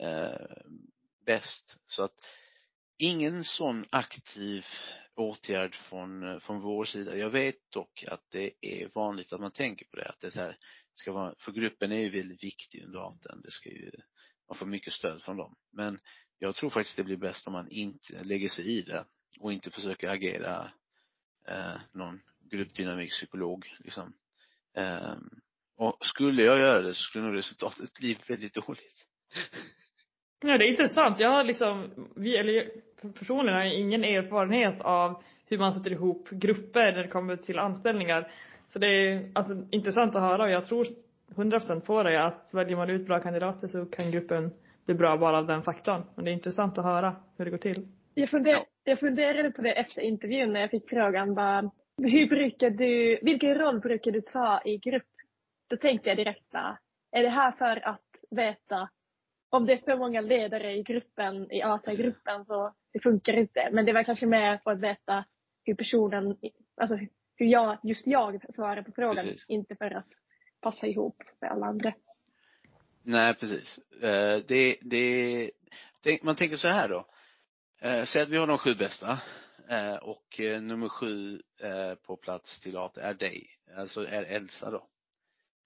eh, 0.00 0.56
bäst. 1.26 1.78
Så 1.86 2.02
att 2.02 2.14
ingen 2.96 3.44
sån 3.44 3.86
aktiv 3.90 4.64
åtgärd 5.14 5.74
från, 5.74 6.40
från 6.40 6.60
vår 6.60 6.84
sida. 6.84 7.16
Jag 7.16 7.30
vet 7.30 7.70
dock 7.70 8.04
att 8.08 8.30
det 8.30 8.52
är 8.60 8.90
vanligt 8.94 9.32
att 9.32 9.40
man 9.40 9.50
tänker 9.50 9.86
på 9.86 9.96
det, 9.96 10.08
att 10.08 10.20
det 10.20 10.26
är 10.26 10.30
så 10.30 10.40
här 10.40 10.58
ska 10.98 11.12
vara, 11.12 11.34
för 11.38 11.52
gruppen 11.52 11.92
är 11.92 11.98
ju 11.98 12.10
väldigt 12.10 12.44
viktig 12.44 12.82
under 12.84 12.98
datorn. 12.98 13.40
Det 13.42 13.50
ska 13.50 13.68
ju, 13.68 13.90
man 14.48 14.58
får 14.58 14.66
mycket 14.66 14.92
stöd 14.92 15.22
från 15.22 15.36
dem. 15.36 15.56
Men 15.72 15.98
jag 16.38 16.56
tror 16.56 16.70
faktiskt 16.70 16.96
det 16.96 17.04
blir 17.04 17.16
bäst 17.16 17.46
om 17.46 17.52
man 17.52 17.68
inte 17.70 18.22
lägger 18.22 18.48
sig 18.48 18.78
i 18.78 18.82
det 18.82 19.04
och 19.40 19.52
inte 19.52 19.70
försöker 19.70 20.08
agera 20.08 20.70
eh, 21.48 21.76
någon 21.92 22.20
gruppdynamikpsykolog 22.50 23.66
liksom. 23.78 24.12
Eh, 24.76 25.16
och 25.76 26.06
skulle 26.06 26.42
jag 26.42 26.58
göra 26.58 26.82
det 26.82 26.94
så 26.94 27.02
skulle 27.02 27.24
nog 27.24 27.36
resultatet 27.36 27.92
bli 27.94 28.18
väldigt 28.28 28.54
dåligt. 28.54 29.06
Ja, 30.40 30.58
det 30.58 30.64
är 30.64 30.70
intressant. 30.70 31.20
Jag 31.20 31.30
har 31.30 31.44
liksom, 31.44 31.90
vi, 32.16 32.36
eller 32.36 32.70
personligen 33.18 33.58
har 33.58 33.64
ingen 33.64 34.04
erfarenhet 34.04 34.80
av 34.80 35.22
hur 35.46 35.58
man 35.58 35.74
sätter 35.74 35.92
ihop 35.92 36.30
grupper 36.30 36.92
när 36.92 37.02
det 37.02 37.08
kommer 37.08 37.36
till 37.36 37.58
anställningar. 37.58 38.32
Så 38.76 38.80
det 38.80 38.86
är 38.88 39.30
alltså 39.34 39.56
intressant 39.70 40.16
att 40.16 40.22
höra 40.22 40.42
och 40.42 40.50
jag 40.50 40.64
tror 40.64 40.86
100% 41.34 41.80
på 41.80 42.02
det 42.02 42.24
att 42.24 42.50
väljer 42.54 42.76
man 42.76 42.90
ut 42.90 43.06
bra 43.06 43.20
kandidater 43.20 43.68
så 43.68 43.86
kan 43.86 44.10
gruppen 44.10 44.50
bli 44.86 44.94
bra 44.94 45.16
bara 45.16 45.38
av 45.38 45.46
den 45.46 45.62
faktorn. 45.62 46.02
Men 46.14 46.24
det 46.24 46.30
är 46.30 46.32
intressant 46.32 46.78
att 46.78 46.84
höra 46.84 47.16
hur 47.38 47.44
det 47.44 47.50
går 47.50 47.58
till. 47.58 47.88
Jag, 48.14 48.30
funder, 48.30 48.64
jag 48.84 49.00
funderade 49.00 49.50
på 49.50 49.62
det 49.62 49.72
efter 49.72 50.02
intervjun 50.02 50.52
när 50.52 50.60
jag 50.60 50.70
fick 50.70 50.88
frågan 50.88 51.34
bara, 51.34 51.70
hur 51.98 52.28
brukar 52.28 52.70
du, 52.70 53.18
vilken 53.22 53.54
roll 53.54 53.80
brukar 53.80 54.10
du 54.10 54.20
ta 54.20 54.60
i 54.64 54.78
grupp? 54.78 55.12
Då 55.68 55.76
tänkte 55.76 56.08
jag 56.08 56.18
direkt 56.18 56.50
bara, 56.50 56.78
är 57.12 57.22
det 57.22 57.28
här 57.28 57.52
för 57.52 57.88
att 57.88 58.06
veta 58.30 58.88
om 59.50 59.66
det 59.66 59.72
är 59.72 59.78
för 59.78 59.96
många 59.96 60.20
ledare 60.20 60.76
i 60.76 60.82
gruppen, 60.82 61.52
i 61.52 61.62
ATA-gruppen 61.62 62.44
så 62.44 62.74
det 62.92 63.00
funkar 63.00 63.32
inte. 63.32 63.68
Men 63.72 63.86
det 63.86 63.92
var 63.92 64.02
kanske 64.02 64.26
mer 64.26 64.60
för 64.64 64.70
att 64.70 64.80
veta 64.80 65.24
hur 65.64 65.74
personen, 65.74 66.36
alltså 66.80 66.96
hur 67.36 67.46
jag, 67.46 67.78
just 67.82 68.06
jag 68.06 68.54
svarar 68.54 68.82
på 68.82 68.92
frågan. 68.92 69.24
Precis. 69.24 69.44
Inte 69.48 69.76
för 69.76 69.90
att 69.90 70.08
passa 70.60 70.86
ihop 70.86 71.22
med 71.40 71.50
alla 71.50 71.66
andra. 71.66 71.94
Nej, 73.02 73.34
precis. 73.34 73.78
Eh, 74.02 74.38
det, 74.48 74.78
det, 74.82 75.50
man 76.22 76.36
tänker 76.36 76.56
så 76.56 76.68
här 76.68 76.88
då. 76.88 77.06
Eh, 77.80 78.04
säg 78.04 78.22
att 78.22 78.28
vi 78.28 78.36
har 78.36 78.46
de 78.46 78.58
sju 78.58 78.74
bästa 78.74 79.18
eh, 79.68 79.96
och 79.96 80.40
nummer 80.40 80.88
sju 80.88 81.42
på 82.06 82.16
plats 82.16 82.60
till 82.60 82.76
AT 82.76 82.96
är 82.96 83.14
dig, 83.14 83.46
alltså 83.76 84.06
är 84.06 84.22
Elsa 84.22 84.70
då. 84.70 84.88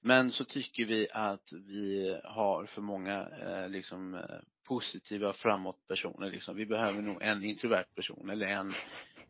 Men 0.02 0.32
så 0.32 0.44
tycker 0.44 0.84
vi 0.84 1.08
att 1.12 1.52
vi 1.52 2.16
har 2.24 2.66
för 2.66 2.82
många 2.82 3.28
liksom 3.68 4.20
positiva 4.68 5.32
framåt 5.32 5.86
personer 5.88 6.30
liksom. 6.30 6.56
Vi 6.56 6.66
behöver 6.66 7.02
nog 7.02 7.22
en 7.22 7.44
introvert 7.44 7.94
person 7.94 8.30
eller 8.30 8.46
en, 8.46 8.72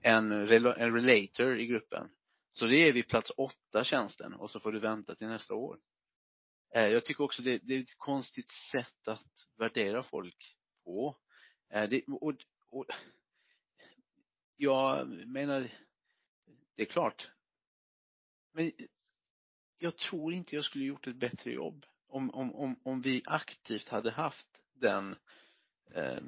en, 0.03 0.33
en 0.33 0.93
relator 0.93 1.59
i 1.59 1.67
gruppen. 1.67 2.09
Så 2.53 2.67
det 2.67 2.77
är 2.77 2.93
vid 2.93 3.09
plats 3.09 3.33
åtta 3.37 3.85
tjänsten 3.85 4.35
och 4.35 4.51
så 4.51 4.61
får 4.61 4.73
du 4.73 4.81
vänta 4.81 5.15
till 5.15 5.29
nästa 5.29 5.55
år. 5.55 5.81
Eh, 6.75 6.87
jag 6.87 7.05
tycker 7.05 7.25
också 7.25 7.43
det, 7.43 7.59
det 7.59 7.75
är 7.75 7.81
ett 7.81 7.99
konstigt 7.99 8.51
sätt 8.51 9.09
att 9.09 9.49
värdera 9.57 10.03
folk 10.03 10.57
på. 10.85 11.17
Eh, 11.71 11.89
det, 11.89 12.03
och, 12.07 12.35
och, 12.71 12.87
jag 14.57 15.09
menar, 15.09 15.71
det 16.77 16.83
är 16.83 16.87
klart. 16.87 17.31
Men 18.53 18.73
jag 19.79 19.97
tror 19.97 20.33
inte 20.33 20.55
jag 20.55 20.65
skulle 20.65 20.85
gjort 20.85 21.07
ett 21.07 21.17
bättre 21.17 21.53
jobb 21.53 21.87
om, 22.09 22.31
om, 22.31 22.55
om, 22.55 22.81
om 22.83 23.01
vi 23.01 23.23
aktivt 23.27 23.89
hade 23.89 24.11
haft 24.11 24.61
den 24.75 25.13
eh, 25.13 25.19
Eh, 25.95 26.19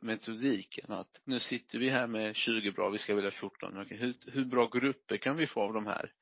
metodiken 0.00 0.92
att 0.92 1.20
nu 1.24 1.40
sitter 1.40 1.78
vi 1.78 1.88
här 1.88 2.06
med 2.06 2.36
20 2.36 2.72
bra, 2.72 2.88
vi 2.88 2.98
ska 2.98 3.14
välja 3.14 3.30
14. 3.30 3.80
Okej, 3.80 3.96
hur, 3.96 4.14
hur 4.26 4.44
bra 4.44 4.66
grupper 4.66 5.16
kan 5.16 5.36
vi 5.36 5.46
få 5.46 5.62
av 5.62 5.72
de 5.72 5.86
här? 5.86 6.12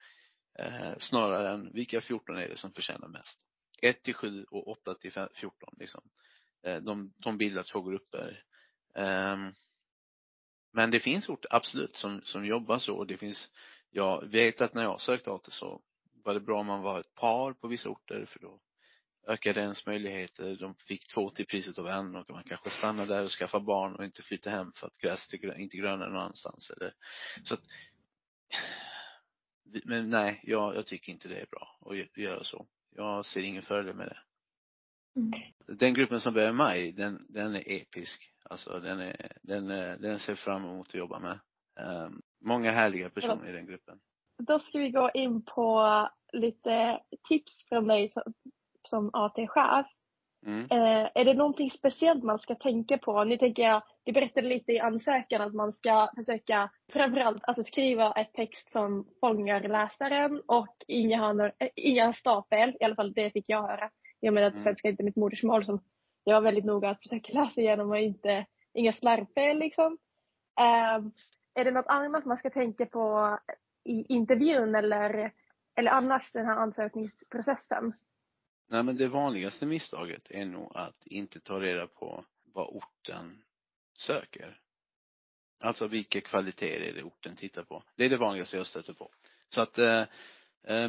Eh, 0.59 0.99
snarare 0.99 1.55
än 1.55 1.73
vilka 1.73 2.01
14 2.01 2.37
är 2.37 2.49
det 2.49 2.57
som 2.57 2.73
förtjänar 2.73 3.09
mest? 3.09 3.41
1 3.83 4.03
till 4.03 4.15
7 4.15 4.45
och 4.45 4.69
8 4.69 4.95
till 4.95 5.13
14 5.35 5.75
liksom. 5.79 6.03
Eh, 6.63 6.77
de, 6.77 7.13
de 7.17 7.39
bildar 7.39 7.63
två 7.63 7.83
grupper. 7.83 8.45
Eh, 8.95 9.37
men 10.73 10.91
det 10.91 11.01
finns 11.01 11.29
orter, 11.29 11.55
absolut, 11.55 11.95
som, 11.97 12.21
som 12.25 12.47
jobbar 12.47 12.79
så 12.79 12.97
och 12.97 13.07
det 13.07 13.17
finns, 13.17 13.51
jag 13.91 14.27
vet 14.27 14.61
att 14.61 14.75
när 14.75 14.83
jag 14.83 15.01
sökte 15.01 15.33
AT 15.33 15.53
så 15.53 15.83
var 16.25 16.35
det 16.35 16.41
bra 16.41 16.61
om 16.61 16.67
man 16.67 16.83
var 16.83 17.01
ett 17.01 17.15
par 17.15 17.53
på 17.53 17.69
vissa 17.69 17.89
orter 17.89 18.27
för 18.29 18.39
då 18.41 18.61
ökade 19.27 19.61
ens 19.61 19.87
möjligheter. 19.87 20.57
De 20.57 20.75
fick 20.75 21.07
två 21.15 21.31
till 21.31 21.47
priset 21.47 21.79
av 21.79 21.89
en 21.89 22.17
och 22.17 22.31
man 22.31 22.45
kanske 22.45 22.71
stannar 22.71 23.07
där 23.07 23.25
och 23.25 23.31
skaffar 23.31 23.61
barn 23.61 23.97
och 23.97 24.05
inte 24.05 24.23
flyttar 24.23 24.51
hem 24.51 24.73
för 24.73 24.87
att 24.87 24.99
gräset 24.99 25.35
är 25.35 25.59
inte 25.59 25.77
grönare 25.77 26.09
någon 26.11 26.21
annanstans 26.21 26.71
eller 26.71 26.93
så 27.45 27.55
att 27.55 27.63
men 29.85 30.11
nej, 30.11 30.41
jag, 30.43 30.77
jag 30.77 30.87
tycker 30.87 31.13
inte 31.13 31.29
det 31.29 31.41
är 31.41 31.47
bra 31.47 31.79
att 31.81 31.97
gö- 31.97 32.21
göra 32.21 32.45
så. 32.45 32.67
Jag 32.95 33.27
ser 33.27 33.41
ingen 33.41 33.63
fördel 33.63 33.95
med 33.95 34.07
det. 34.07 34.19
Mm. 35.21 35.41
Den 35.79 35.95
gruppen 35.95 36.21
som 36.21 36.35
börjar 36.35 36.51
i 36.51 36.53
maj, 36.53 36.93
den, 36.93 37.27
den 37.29 37.57
är 37.57 37.73
episk. 37.73 38.33
Alltså 38.43 38.81
den 38.81 39.01
är, 39.01 39.33
den, 39.43 39.71
är- 39.71 39.97
den 39.97 40.19
ser 40.19 40.35
fram 40.35 40.65
emot 40.65 40.89
att 40.89 40.95
jobba 40.95 41.19
med. 41.19 41.39
Um, 41.81 42.23
många 42.41 42.71
härliga 42.71 43.11
personer 43.11 43.49
i 43.49 43.53
den 43.53 43.67
gruppen. 43.67 43.99
Då 44.39 44.59
ska 44.59 44.79
vi 44.79 44.91
gå 44.91 45.11
in 45.15 45.43
på 45.45 46.09
lite 46.33 47.01
tips 47.29 47.65
från 47.69 47.87
dig 47.87 48.13
som, 48.89 49.11
AT-chef. 49.13 49.87
Mm. 50.47 50.61
Eh, 50.71 51.11
är 51.15 51.25
det 51.25 51.35
någonting 51.35 51.71
speciellt 51.71 52.25
man 52.25 52.39
ska 52.39 52.55
tänka 52.55 52.99
på? 52.99 53.25
Nu 53.25 53.37
tänker 53.37 53.63
jag, 53.63 53.83
du 54.05 54.13
berättade 54.13 54.49
lite 54.49 54.73
i 54.73 54.81
ansökan 54.81 55.41
att 55.41 55.55
man 55.55 55.73
ska 55.73 56.09
försöka 56.17 56.71
framförallt 56.93 57.45
alltså 57.45 57.65
skriva 57.65 58.13
ett 58.13 58.33
text 58.33 58.73
som 58.73 59.07
fångar 59.21 59.61
läsaren 59.61 60.43
och 60.47 60.77
inga, 60.89 61.33
några, 61.33 61.53
eh, 61.59 61.69
inga 61.77 62.13
stavfel, 62.13 62.77
i 62.81 62.85
alla 62.85 62.95
fall 62.95 63.13
det 63.13 63.31
fick 63.31 63.49
jag 63.49 63.63
höra. 63.63 63.91
Och 64.27 64.33
med 64.33 64.47
att 64.47 64.53
Mm. 64.53 64.63
svenska 64.63 64.89
inte 64.89 65.03
är 65.03 65.05
mitt 65.05 65.17
modersmål 65.17 65.65
som 65.65 65.81
jag 66.25 66.35
var 66.35 66.41
väldigt 66.41 66.65
noga 66.65 66.91
att 66.91 67.03
försöka 67.03 67.33
läsa 67.45 67.61
igenom 67.61 67.91
och 67.91 67.99
inte, 67.99 68.47
inga 68.75 68.93
slarvfel 68.93 69.59
liksom. 69.59 69.99
Eh, 70.61 71.05
är 71.55 71.65
det 71.65 71.71
något 71.71 71.87
annat 71.89 72.25
man 72.25 72.37
ska 72.37 72.51
tänka 72.51 72.87
på 72.87 73.39
i 73.85 74.15
intervjun 74.15 74.75
eller, 74.75 75.33
eller 75.79 75.91
annars 75.91 76.33
den 76.33 76.47
här 76.47 76.57
ansökningsprocessen? 76.57 77.93
Nej 78.69 78.83
men 78.83 78.97
det 78.97 79.09
vanligaste 79.09 79.67
misstaget 79.67 80.31
är 80.31 80.45
nog 80.45 80.73
att 80.77 81.07
inte 81.07 81.41
ta 81.41 81.61
reda 81.61 81.87
på 81.87 82.25
vad 82.45 82.69
orten 82.69 83.43
söker. 83.93 84.61
Alltså 85.61 85.87
vilka 85.87 86.21
kvaliteter 86.21 86.81
är 86.81 86.93
det 86.93 87.03
orten 87.03 87.37
tittar 87.37 87.65
på. 87.65 87.83
Det 87.97 88.05
är 88.05 88.11
det 88.11 88.17
vanligaste 88.17 88.57
jag 88.57 88.67
stöter 88.67 88.93
på. 88.93 89.11
Så 89.49 89.61
att 89.61 89.79
eh, 89.79 90.05
eh, 90.65 90.89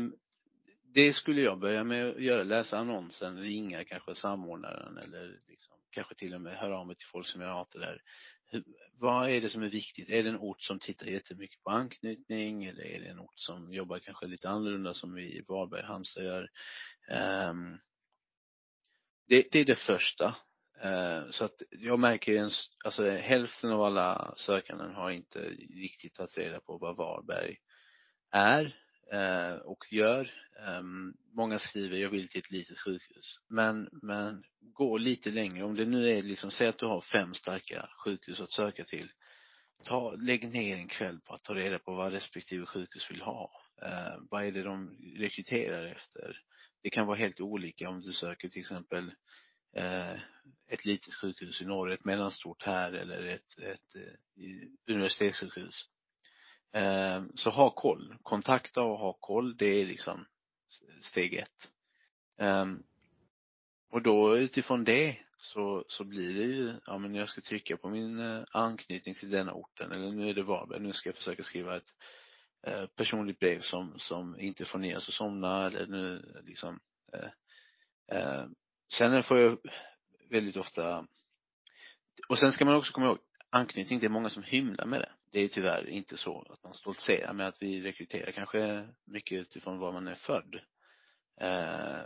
det 0.83 1.13
skulle 1.13 1.41
jag 1.41 1.59
börja 1.59 1.83
med 1.83 2.09
att 2.09 2.21
göra, 2.21 2.43
läsa 2.43 2.77
annonsen, 2.77 3.39
ringa 3.39 3.83
kanske 3.83 4.15
samordnaren 4.15 4.97
eller 4.97 5.39
liksom, 5.47 5.75
kanske 5.89 6.15
till 6.15 6.33
och 6.33 6.41
med 6.41 6.57
höra 6.57 6.79
av 6.79 6.87
mig 6.87 6.95
till 6.95 7.07
folk 7.07 7.27
som 7.27 7.41
jag 7.41 7.53
hatar 7.53 7.79
där. 7.79 8.01
Vad 8.99 9.29
är 9.29 9.41
det 9.41 9.49
som 9.49 9.63
är 9.63 9.69
viktigt? 9.69 10.09
Är 10.09 10.23
det 10.23 10.29
en 10.29 10.37
ort 10.37 10.61
som 10.61 10.79
tittar 10.79 11.05
jättemycket 11.05 11.63
på 11.63 11.69
anknytning 11.69 12.65
eller 12.65 12.83
är 12.83 12.99
det 12.99 13.07
en 13.07 13.19
ort 13.19 13.39
som 13.39 13.73
jobbar 13.73 13.99
kanske 13.99 14.25
lite 14.25 14.49
annorlunda 14.49 14.93
som 14.93 15.13
vi 15.13 15.37
i 15.37 15.45
Varberg, 15.47 15.83
Halmstad 15.83 16.23
gör? 16.23 16.49
Um, 17.49 17.79
det, 19.27 19.47
det 19.51 19.59
är 19.59 19.65
det 19.65 19.75
första. 19.75 20.35
Uh, 20.85 21.31
så 21.31 21.45
att 21.45 21.61
jag 21.69 21.99
märker 21.99 22.35
en, 22.35 22.51
alltså 22.85 23.09
hälften 23.09 23.71
av 23.71 23.81
alla 23.81 24.33
sökanden 24.37 24.93
har 24.93 25.11
inte 25.11 25.39
riktigt 25.69 26.13
tagit 26.13 26.37
reda 26.37 26.59
på 26.59 26.77
vad 26.77 26.95
Varberg 26.95 27.57
är 28.31 28.86
Eh, 29.11 29.55
och 29.55 29.93
gör. 29.93 30.31
Ehm, 30.67 31.13
många 31.33 31.59
skriver, 31.59 31.97
jag 31.97 32.09
vill 32.09 32.27
till 32.27 32.39
ett 32.39 32.51
litet 32.51 32.79
sjukhus. 32.79 33.39
Men, 33.47 33.89
men 33.91 34.43
gå 34.59 34.97
lite 34.97 35.29
längre. 35.29 35.63
Om 35.63 35.75
det 35.75 35.85
nu 35.85 36.09
är 36.09 36.21
liksom, 36.21 36.51
säg 36.51 36.67
att 36.67 36.77
du 36.77 36.85
har 36.85 37.01
fem 37.01 37.33
starka 37.33 37.89
sjukhus 38.05 38.39
att 38.39 38.51
söka 38.51 38.83
till. 38.83 39.11
Ta, 39.83 40.15
lägg 40.15 40.53
ner 40.53 40.77
en 40.77 40.87
kväll 40.87 41.19
på 41.19 41.33
att 41.33 41.43
ta 41.43 41.55
reda 41.55 41.79
på 41.79 41.95
vad 41.95 42.11
respektive 42.11 42.65
sjukhus 42.65 43.11
vill 43.11 43.21
ha. 43.21 43.51
Eh, 43.81 44.17
vad 44.29 44.45
är 44.45 44.51
det 44.51 44.63
de 44.63 44.97
rekryterar 45.17 45.85
efter? 45.85 46.41
Det 46.83 46.89
kan 46.89 47.07
vara 47.07 47.17
helt 47.17 47.39
olika 47.39 47.89
om 47.89 48.01
du 48.01 48.13
söker 48.13 48.49
till 48.49 48.61
exempel 48.61 49.11
eh, 49.75 50.13
ett 50.67 50.85
litet 50.85 51.13
sjukhus 51.13 51.61
i 51.61 51.65
norr, 51.65 51.91
ett 51.91 52.05
mellanstort 52.05 52.63
här 52.63 52.93
eller 52.93 53.25
ett, 53.25 53.59
ett, 53.59 53.95
ett 53.95 54.89
universitetssjukhus. 54.89 55.85
Ehm, 56.73 57.31
så 57.35 57.49
ha 57.49 57.69
koll. 57.69 58.15
Kontakta 58.23 58.81
och 58.81 58.97
ha 58.97 59.13
koll, 59.13 59.57
det 59.57 59.65
är 59.65 59.85
liksom 59.85 60.25
steg 61.01 61.33
ett. 61.33 61.71
Ehm, 62.37 62.83
och 63.89 64.01
då 64.01 64.37
utifrån 64.37 64.83
det 64.83 65.17
så, 65.37 65.85
så 65.87 66.03
blir 66.03 66.33
det 66.33 66.43
ju, 66.43 66.73
ja 66.85 66.97
men 66.97 67.15
jag 67.15 67.29
ska 67.29 67.41
trycka 67.41 67.77
på 67.77 67.89
min 67.89 68.19
eh, 68.19 68.43
anknytning 68.51 69.15
till 69.15 69.29
denna 69.29 69.53
orten 69.53 69.91
eller 69.91 70.11
nu 70.11 70.29
är 70.29 70.33
det 70.33 70.43
Varberg, 70.43 70.79
nu 70.79 70.93
ska 70.93 71.09
jag 71.09 71.15
försöka 71.15 71.43
skriva 71.43 71.77
ett 71.77 71.93
eh, 72.67 72.85
personligt 72.85 73.39
brev 73.39 73.61
som, 73.61 73.99
som 73.99 74.39
inte 74.39 74.65
får 74.65 74.79
Nias 74.79 75.07
att 75.07 75.13
somna 75.13 75.67
eller 75.67 75.87
nu 75.87 76.33
liksom 76.45 76.79
eh, 77.13 77.29
eh, 78.17 78.45
sen 78.93 79.23
får 79.23 79.37
jag 79.37 79.57
väldigt 80.29 80.57
ofta 80.57 81.07
och 82.29 82.39
sen 82.39 82.51
ska 82.51 82.65
man 82.65 82.75
också 82.75 82.93
komma 82.93 83.05
ihåg 83.05 83.19
anknytning, 83.49 83.99
det 83.99 84.05
är 84.05 84.09
många 84.09 84.29
som 84.29 84.43
hymlar 84.43 84.85
med 84.85 84.99
det 84.99 85.11
det 85.31 85.43
är 85.43 85.47
tyvärr 85.47 85.89
inte 85.89 86.17
så 86.17 86.41
att 86.49 86.63
man 86.63 86.73
stoltserar 86.73 87.33
med 87.33 87.47
att 87.47 87.61
vi 87.61 87.81
rekryterar 87.81 88.31
kanske 88.31 88.87
mycket 89.05 89.41
utifrån 89.41 89.79
var 89.79 89.91
man 89.91 90.07
är 90.07 90.15
född. 90.15 90.55
Eh, 91.41 92.05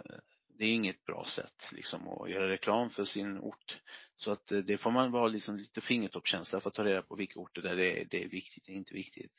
det 0.57 0.65
är 0.65 0.73
inget 0.73 1.03
bra 1.03 1.25
sätt 1.25 1.69
liksom 1.71 2.07
att 2.07 2.29
göra 2.29 2.49
reklam 2.49 2.89
för 2.89 3.05
sin 3.05 3.39
ort. 3.39 3.77
Så 4.15 4.31
att 4.31 4.51
eh, 4.51 4.59
det 4.59 4.77
får 4.77 4.91
man 4.91 5.11
vara 5.11 5.27
liksom 5.27 5.57
lite 5.57 5.81
fingertoppkänsla 5.81 6.61
för 6.61 6.69
att 6.69 6.73
ta 6.73 6.85
reda 6.85 7.01
på 7.01 7.15
vilka 7.15 7.39
orter 7.39 7.61
där 7.61 7.75
det 7.75 8.01
är, 8.01 8.05
det 8.05 8.23
är 8.23 8.29
viktigt 8.29 8.63
och 8.63 8.73
inte 8.73 8.93
viktigt. 8.93 9.31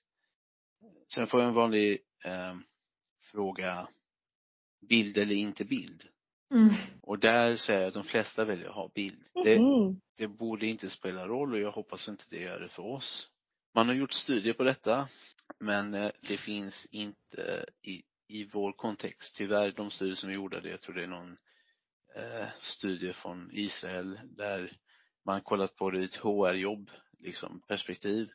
Sen 1.15 1.27
får 1.27 1.41
jag 1.41 1.49
en 1.49 1.55
vanlig 1.55 1.99
eh, 2.25 2.57
fråga, 3.21 3.89
bild 4.89 5.19
eller 5.19 5.35
inte 5.35 5.65
bild? 5.65 6.09
Mm. 6.53 6.75
Och 7.03 7.19
där 7.19 7.57
säger 7.57 7.81
jag 7.81 7.89
att 7.89 7.95
de 7.95 8.05
flesta 8.05 8.45
väljer 8.45 8.69
att 8.69 8.75
ha 8.75 8.91
bild. 8.95 9.25
Det, 9.45 9.55
mm. 9.55 10.01
det 10.17 10.29
borde 10.29 10.67
inte 10.67 10.91
spela 10.91 11.27
roll 11.27 11.53
och 11.53 11.61
jag 11.61 11.73
hoppas 11.73 12.09
inte 12.09 12.25
det 12.31 12.41
gör 12.41 12.61
det 12.61 12.69
för 12.69 12.83
oss. 12.83 13.29
Man 13.75 13.87
har 13.87 13.95
gjort 13.95 14.13
studier 14.13 14.53
på 14.53 14.65
detta, 14.65 15.09
men 15.61 15.95
eh, 15.95 16.11
det 16.21 16.37
finns 16.37 16.87
inte 16.91 17.67
i, 17.83 18.03
i 18.29 18.45
vår 18.45 18.73
kontext. 18.73 19.37
Tyvärr, 19.37 19.73
de 19.73 19.91
studier 19.91 20.15
som 20.15 20.29
är 20.31 20.35
gjorda, 20.35 20.61
det, 20.61 20.71
jag 20.71 20.81
tror 20.81 20.95
det 20.95 21.03
är 21.03 21.07
någon 21.07 21.37
eh, 22.17 22.49
studie 22.61 23.13
från 23.13 23.51
Israel 23.53 24.21
där 24.25 24.77
man 25.25 25.41
kollat 25.41 25.77
på 25.77 25.91
det 25.91 26.01
i 26.01 26.05
ett 26.05 26.17
HR-jobb, 26.17 26.91
liksom 27.19 27.63
perspektiv, 27.69 28.31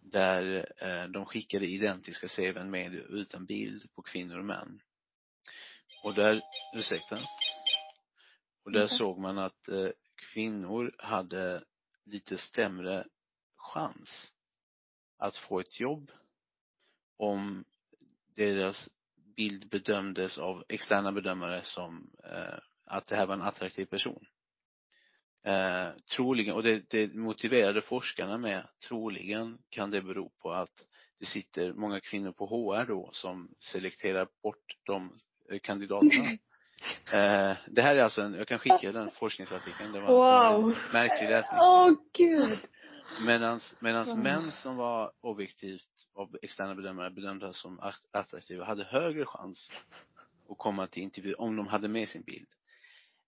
där 0.00 0.66
eh, 0.78 1.10
de 1.10 1.26
skickade 1.26 1.66
identiska 1.66 2.28
CVn 2.28 2.70
med 2.70 2.94
utan 2.94 3.46
bild 3.46 3.92
på 3.94 4.02
kvinnor 4.02 4.38
och 4.38 4.44
män. 4.44 4.80
Och 6.04 6.14
där, 6.14 6.40
ursäkta, 6.74 7.16
och 8.64 8.72
där 8.72 8.80
mm. 8.80 8.88
såg 8.88 9.18
man 9.18 9.38
att 9.38 9.68
eh, 9.68 9.88
kvinnor 10.32 10.94
hade 10.98 11.64
lite 12.04 12.38
sämre 12.38 13.04
chans 13.56 14.32
att 15.18 15.36
få 15.36 15.60
ett 15.60 15.80
jobb 15.80 16.10
om 17.16 17.64
deras 18.36 18.88
bild 19.36 19.68
bedömdes 19.68 20.38
av 20.38 20.64
externa 20.68 21.12
bedömare 21.12 21.62
som 21.62 22.10
eh, 22.24 22.58
att 22.84 23.06
det 23.06 23.16
här 23.16 23.26
var 23.26 23.34
en 23.34 23.42
attraktiv 23.42 23.84
person. 23.84 24.26
Eh, 25.44 25.88
troligen, 26.16 26.54
och 26.54 26.62
det, 26.62 26.90
det 26.90 27.14
motiverade 27.14 27.82
forskarna 27.82 28.38
med, 28.38 28.68
troligen 28.88 29.58
kan 29.68 29.90
det 29.90 30.02
bero 30.02 30.30
på 30.42 30.52
att 30.52 30.82
det 31.18 31.26
sitter 31.26 31.72
många 31.72 32.00
kvinnor 32.00 32.32
på 32.32 32.46
HR 32.46 32.86
då 32.86 33.10
som 33.12 33.54
selekterar 33.58 34.28
bort 34.42 34.76
de 34.82 35.18
eh, 35.50 35.58
kandidaterna. 35.58 36.38
eh, 37.12 37.56
det 37.66 37.82
här 37.82 37.96
är 37.96 38.02
alltså 38.02 38.22
en, 38.22 38.34
jag 38.34 38.48
kan 38.48 38.58
skicka 38.58 38.92
den 38.92 39.10
forskningsartikeln, 39.10 39.92
det 39.92 40.00
var 40.00 40.08
wow. 40.08 40.70
en 40.70 40.76
märklig 40.92 41.28
läsning. 41.28 41.60
Åh 41.60 41.88
oh, 41.88 41.96
gud. 42.12 42.58
Medans, 43.26 43.74
medans 43.80 44.08
mm. 44.08 44.22
män 44.22 44.50
som 44.50 44.76
var 44.76 45.12
objektivt 45.20 45.88
av 46.14 46.36
externa 46.42 46.74
bedömare 46.74 47.10
bedömda 47.10 47.52
som 47.52 47.80
attraktiva 48.12 48.64
hade 48.64 48.84
högre 48.84 49.24
chans 49.24 49.70
att 50.48 50.58
komma 50.58 50.86
till 50.86 51.02
intervju 51.02 51.34
om 51.34 51.56
de 51.56 51.66
hade 51.66 51.88
med 51.88 52.08
sin 52.08 52.22
bild. 52.22 52.48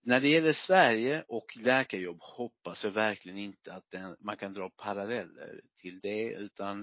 När 0.02 0.20
det 0.20 0.28
gäller 0.28 0.52
Sverige 0.52 1.24
och 1.28 1.56
läkarjobb 1.56 2.18
hoppas 2.20 2.84
jag 2.84 2.90
verkligen 2.90 3.38
inte 3.38 3.72
att 3.72 3.90
den, 3.90 4.16
man 4.20 4.36
kan 4.36 4.52
dra 4.52 4.70
paralleller 4.70 5.60
till 5.76 6.00
det 6.00 6.32
utan 6.32 6.82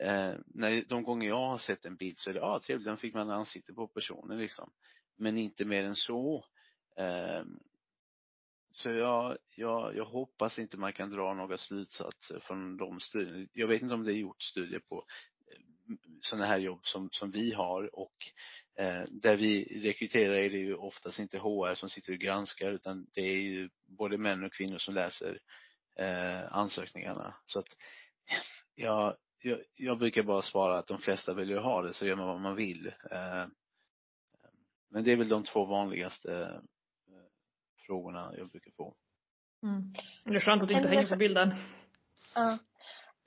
eh, 0.00 0.34
när, 0.46 0.88
de 0.88 1.02
gånger 1.02 1.28
jag 1.28 1.48
har 1.48 1.58
sett 1.58 1.84
en 1.84 1.96
bild 1.96 2.18
så 2.18 2.30
är 2.30 2.34
det, 2.34 2.40
ja 2.40 2.46
ah, 2.46 2.60
trevligt, 2.60 2.86
den 2.86 2.96
fick 2.96 3.14
man 3.14 3.30
ansikte 3.30 3.72
på 3.72 3.86
personen 3.86 4.38
liksom. 4.38 4.70
Men 5.16 5.38
inte 5.38 5.64
mer 5.64 5.84
än 5.84 5.96
så. 5.96 6.44
Ehm, 6.96 7.60
så 8.72 8.90
jag, 8.90 9.36
jag, 9.56 9.96
jag 9.96 10.04
hoppas 10.04 10.58
inte 10.58 10.76
man 10.76 10.92
kan 10.92 11.10
dra 11.10 11.34
några 11.34 11.58
slutsatser 11.58 12.40
från 12.40 12.76
de 12.76 13.00
studierna. 13.00 13.48
Jag 13.52 13.68
vet 13.68 13.82
inte 13.82 13.94
om 13.94 14.04
det 14.04 14.12
är 14.12 14.16
gjort 14.16 14.42
studier 14.42 14.80
på 14.80 15.04
eh, 15.50 15.94
sådana 16.20 16.46
här 16.46 16.58
jobb 16.58 16.86
som, 16.86 17.08
som 17.12 17.30
vi 17.30 17.52
har 17.52 17.96
och 17.98 18.16
eh, 18.78 19.02
där 19.10 19.36
vi 19.36 19.80
rekryterar 19.82 20.34
är 20.34 20.50
det 20.50 20.58
ju 20.58 20.74
oftast 20.74 21.18
inte 21.18 21.38
HR 21.38 21.74
som 21.74 21.90
sitter 21.90 22.12
och 22.12 22.18
granskar 22.18 22.72
utan 22.72 23.06
det 23.12 23.20
är 23.20 23.40
ju 23.42 23.70
både 23.84 24.18
män 24.18 24.44
och 24.44 24.52
kvinnor 24.52 24.78
som 24.78 24.94
läser 24.94 25.40
eh, 25.98 26.52
ansökningarna. 26.52 27.34
Så 27.46 27.58
att 27.58 27.68
jag, 28.74 29.16
jag, 29.38 29.60
jag 29.74 29.98
brukar 29.98 30.22
bara 30.22 30.42
svara 30.42 30.78
att 30.78 30.86
de 30.86 30.98
flesta 30.98 31.34
väljer 31.34 31.56
att 31.56 31.64
ha 31.64 31.82
det 31.82 31.92
så 31.92 32.06
gör 32.06 32.16
man 32.16 32.26
vad 32.26 32.40
man 32.40 32.56
vill. 32.56 32.86
Eh, 33.10 33.46
men 34.92 35.04
det 35.04 35.12
är 35.12 35.16
väl 35.16 35.28
de 35.28 35.44
två 35.44 35.64
vanligaste 35.64 36.60
frågorna 37.86 38.32
jag 38.38 38.48
brukar 38.48 38.70
få. 38.70 38.94
Mm. 39.62 39.94
Det 40.24 40.36
är 40.36 40.40
skönt 40.40 40.62
att 40.62 40.68
du 40.68 40.74
inte 40.74 40.88
hänger 40.88 41.06
på 41.06 41.16
bilden. 41.16 41.54
Ja. 42.34 42.58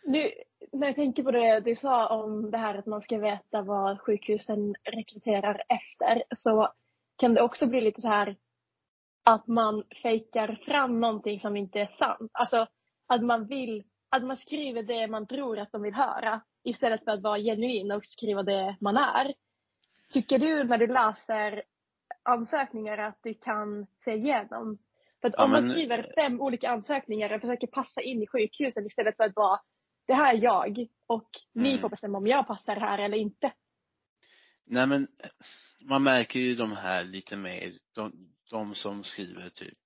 Nu, 0.03 0.31
när 0.71 0.87
jag 0.87 0.95
tänker 0.95 1.23
på 1.23 1.31
det 1.31 1.59
du 1.59 1.75
sa 1.75 2.07
om 2.07 2.51
det 2.51 2.57
här 2.57 2.75
att 2.75 2.85
man 2.85 3.01
ska 3.01 3.17
veta 3.17 3.61
vad 3.61 4.01
sjukhusen 4.01 4.75
rekryterar 4.83 5.63
efter 5.69 6.23
så 6.37 6.73
kan 7.17 7.33
det 7.33 7.41
också 7.41 7.67
bli 7.67 7.81
lite 7.81 8.01
så 8.01 8.07
här 8.07 8.35
att 9.23 9.47
man 9.47 9.83
fejkar 10.01 10.59
fram 10.65 10.99
någonting 10.99 11.39
som 11.39 11.57
inte 11.57 11.79
är 11.79 11.95
sant. 11.99 12.31
Alltså 12.33 12.67
att 13.07 13.23
man 13.23 13.47
vill, 13.47 13.83
att 14.09 14.23
man 14.23 14.37
skriver 14.37 14.83
det 14.83 15.07
man 15.07 15.27
tror 15.27 15.59
att 15.59 15.71
de 15.71 15.81
vill 15.81 15.93
höra 15.93 16.41
istället 16.63 17.03
för 17.03 17.11
att 17.11 17.21
vara 17.21 17.39
genuin 17.39 17.91
och 17.91 18.05
skriva 18.05 18.43
det 18.43 18.77
man 18.81 18.97
är. 18.97 19.33
Tycker 20.13 20.39
du 20.39 20.63
när 20.63 20.77
du 20.77 20.87
läser 20.87 21.63
ansökningar 22.23 22.97
att 22.97 23.19
du 23.23 23.33
kan 23.33 23.87
se 23.97 24.13
igenom. 24.13 24.77
För 25.21 25.27
att 25.27 25.33
ja, 25.37 25.43
om 25.43 25.51
men... 25.51 25.65
man 25.65 25.71
skriver 25.71 26.13
fem 26.15 26.41
olika 26.41 26.69
ansökningar 26.69 27.33
och 27.33 27.41
försöker 27.41 27.67
passa 27.67 28.01
in 28.01 28.23
i 28.23 28.27
sjukhusen 28.27 28.85
istället 28.85 29.17
för 29.17 29.23
att 29.23 29.35
vara 29.35 29.59
det 30.07 30.13
här 30.13 30.33
är 30.33 30.43
jag 30.43 30.87
och 31.07 31.29
mm. 31.55 31.71
ni 31.71 31.79
får 31.79 31.89
bestämma 31.89 32.17
om 32.17 32.27
jag 32.27 32.47
passar 32.47 32.75
här 32.75 32.97
eller 32.99 33.17
inte. 33.17 33.53
Nej 34.65 34.87
men 34.87 35.07
man 35.81 36.03
märker 36.03 36.39
ju 36.39 36.55
de 36.55 36.71
här 36.71 37.03
lite 37.03 37.35
mer, 37.35 37.73
de, 37.95 38.29
de 38.49 38.75
som 38.75 39.03
skriver 39.03 39.49
typ 39.49 39.77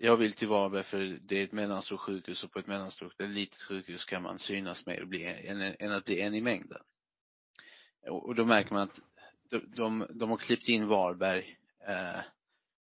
jag 0.00 0.16
vill 0.16 0.32
till 0.32 0.48
Varberg 0.48 0.82
för 0.82 1.18
det 1.22 1.40
är 1.40 1.44
ett 1.44 1.52
mellanstort 1.52 2.00
sjukhus 2.00 2.44
och 2.44 2.52
på 2.52 2.58
ett 2.58 2.66
mellanstort 2.66 3.20
eller 3.20 3.30
litet 3.30 3.62
sjukhus 3.62 4.04
kan 4.04 4.22
man 4.22 4.38
synas 4.38 4.86
mer 4.86 5.02
och 5.02 5.08
bli 5.08 5.24
en, 5.24 5.60
än 5.60 5.92
att 5.92 6.04
bli 6.04 6.20
en 6.20 6.34
i 6.34 6.40
mängden. 6.40 6.82
Och, 8.06 8.26
och 8.26 8.34
då 8.34 8.44
märker 8.44 8.72
man 8.72 8.82
att 8.82 9.00
de, 9.50 9.58
de, 9.76 10.06
de 10.10 10.30
har 10.30 10.36
klippt 10.36 10.68
in 10.68 10.86
Varberg 10.86 11.56
eh, 11.88 12.20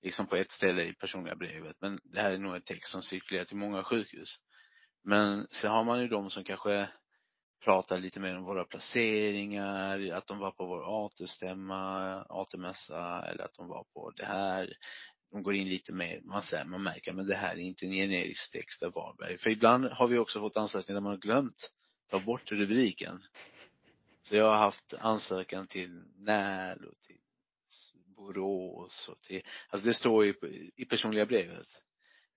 liksom 0.03 0.27
på 0.27 0.37
ett 0.37 0.51
ställe 0.51 0.83
i 0.83 0.95
personliga 0.95 1.37
brevet. 1.37 1.77
Men 1.81 2.01
det 2.05 2.21
här 2.21 2.31
är 2.31 2.39
nog 2.39 2.55
en 2.55 2.63
text 2.63 2.91
som 2.91 3.03
cirkulerar 3.03 3.45
till 3.45 3.57
många 3.57 3.85
sjukhus. 3.85 4.37
Men 5.05 5.47
sen 5.51 5.71
har 5.71 5.85
man 5.85 6.01
ju 6.01 6.09
de 6.09 6.31
som 6.31 6.45
kanske 6.45 6.89
pratar 7.65 7.99
lite 7.99 8.21
mer 8.21 8.37
om 8.37 8.45
våra 8.45 8.65
placeringar, 8.65 10.13
att 10.13 10.27
de 10.27 10.39
var 10.39 10.51
på 10.51 10.67
vår 10.67 11.07
AT-stämma, 11.07 12.15
AT-mässa 12.29 13.25
eller 13.27 13.45
att 13.45 13.55
de 13.55 13.69
var 13.69 13.85
på 13.95 14.11
det 14.11 14.27
här. 14.27 14.77
De 15.31 15.43
går 15.43 15.55
in 15.55 15.69
lite 15.69 15.93
mer, 15.93 16.21
man, 16.25 16.43
säger, 16.43 16.65
man 16.65 16.83
märker 16.83 17.13
men 17.13 17.27
det 17.27 17.37
här 17.37 17.55
är 17.55 17.59
inte 17.59 17.87
en 17.87 17.93
generisk 17.93 18.53
text 18.53 18.83
av 18.83 18.93
Varberg. 18.93 19.39
För 19.39 19.51
ibland 19.51 19.85
har 19.85 20.09
vi 20.09 20.19
också 20.19 20.41
fått 20.41 20.57
ansökningar 20.57 20.95
där 20.95 21.03
man 21.03 21.13
har 21.13 21.19
glömt 21.19 21.71
ta 22.11 22.21
bort 22.21 22.53
rubriken. 22.53 23.23
Så 24.23 24.37
jag 24.37 24.45
har 24.45 24.57
haft 24.57 24.95
ansökan 24.95 25.67
till 25.67 26.03
NÄL 26.17 26.85
och 26.85 27.01
till 27.07 27.19
Borås 28.17 29.09
och 29.09 29.23
till, 29.23 29.43
alltså 29.69 29.89
det 29.89 29.95
står 29.95 30.25
ju 30.25 30.35
i 30.77 30.85
personliga 30.85 31.27
brevet. 31.27 31.69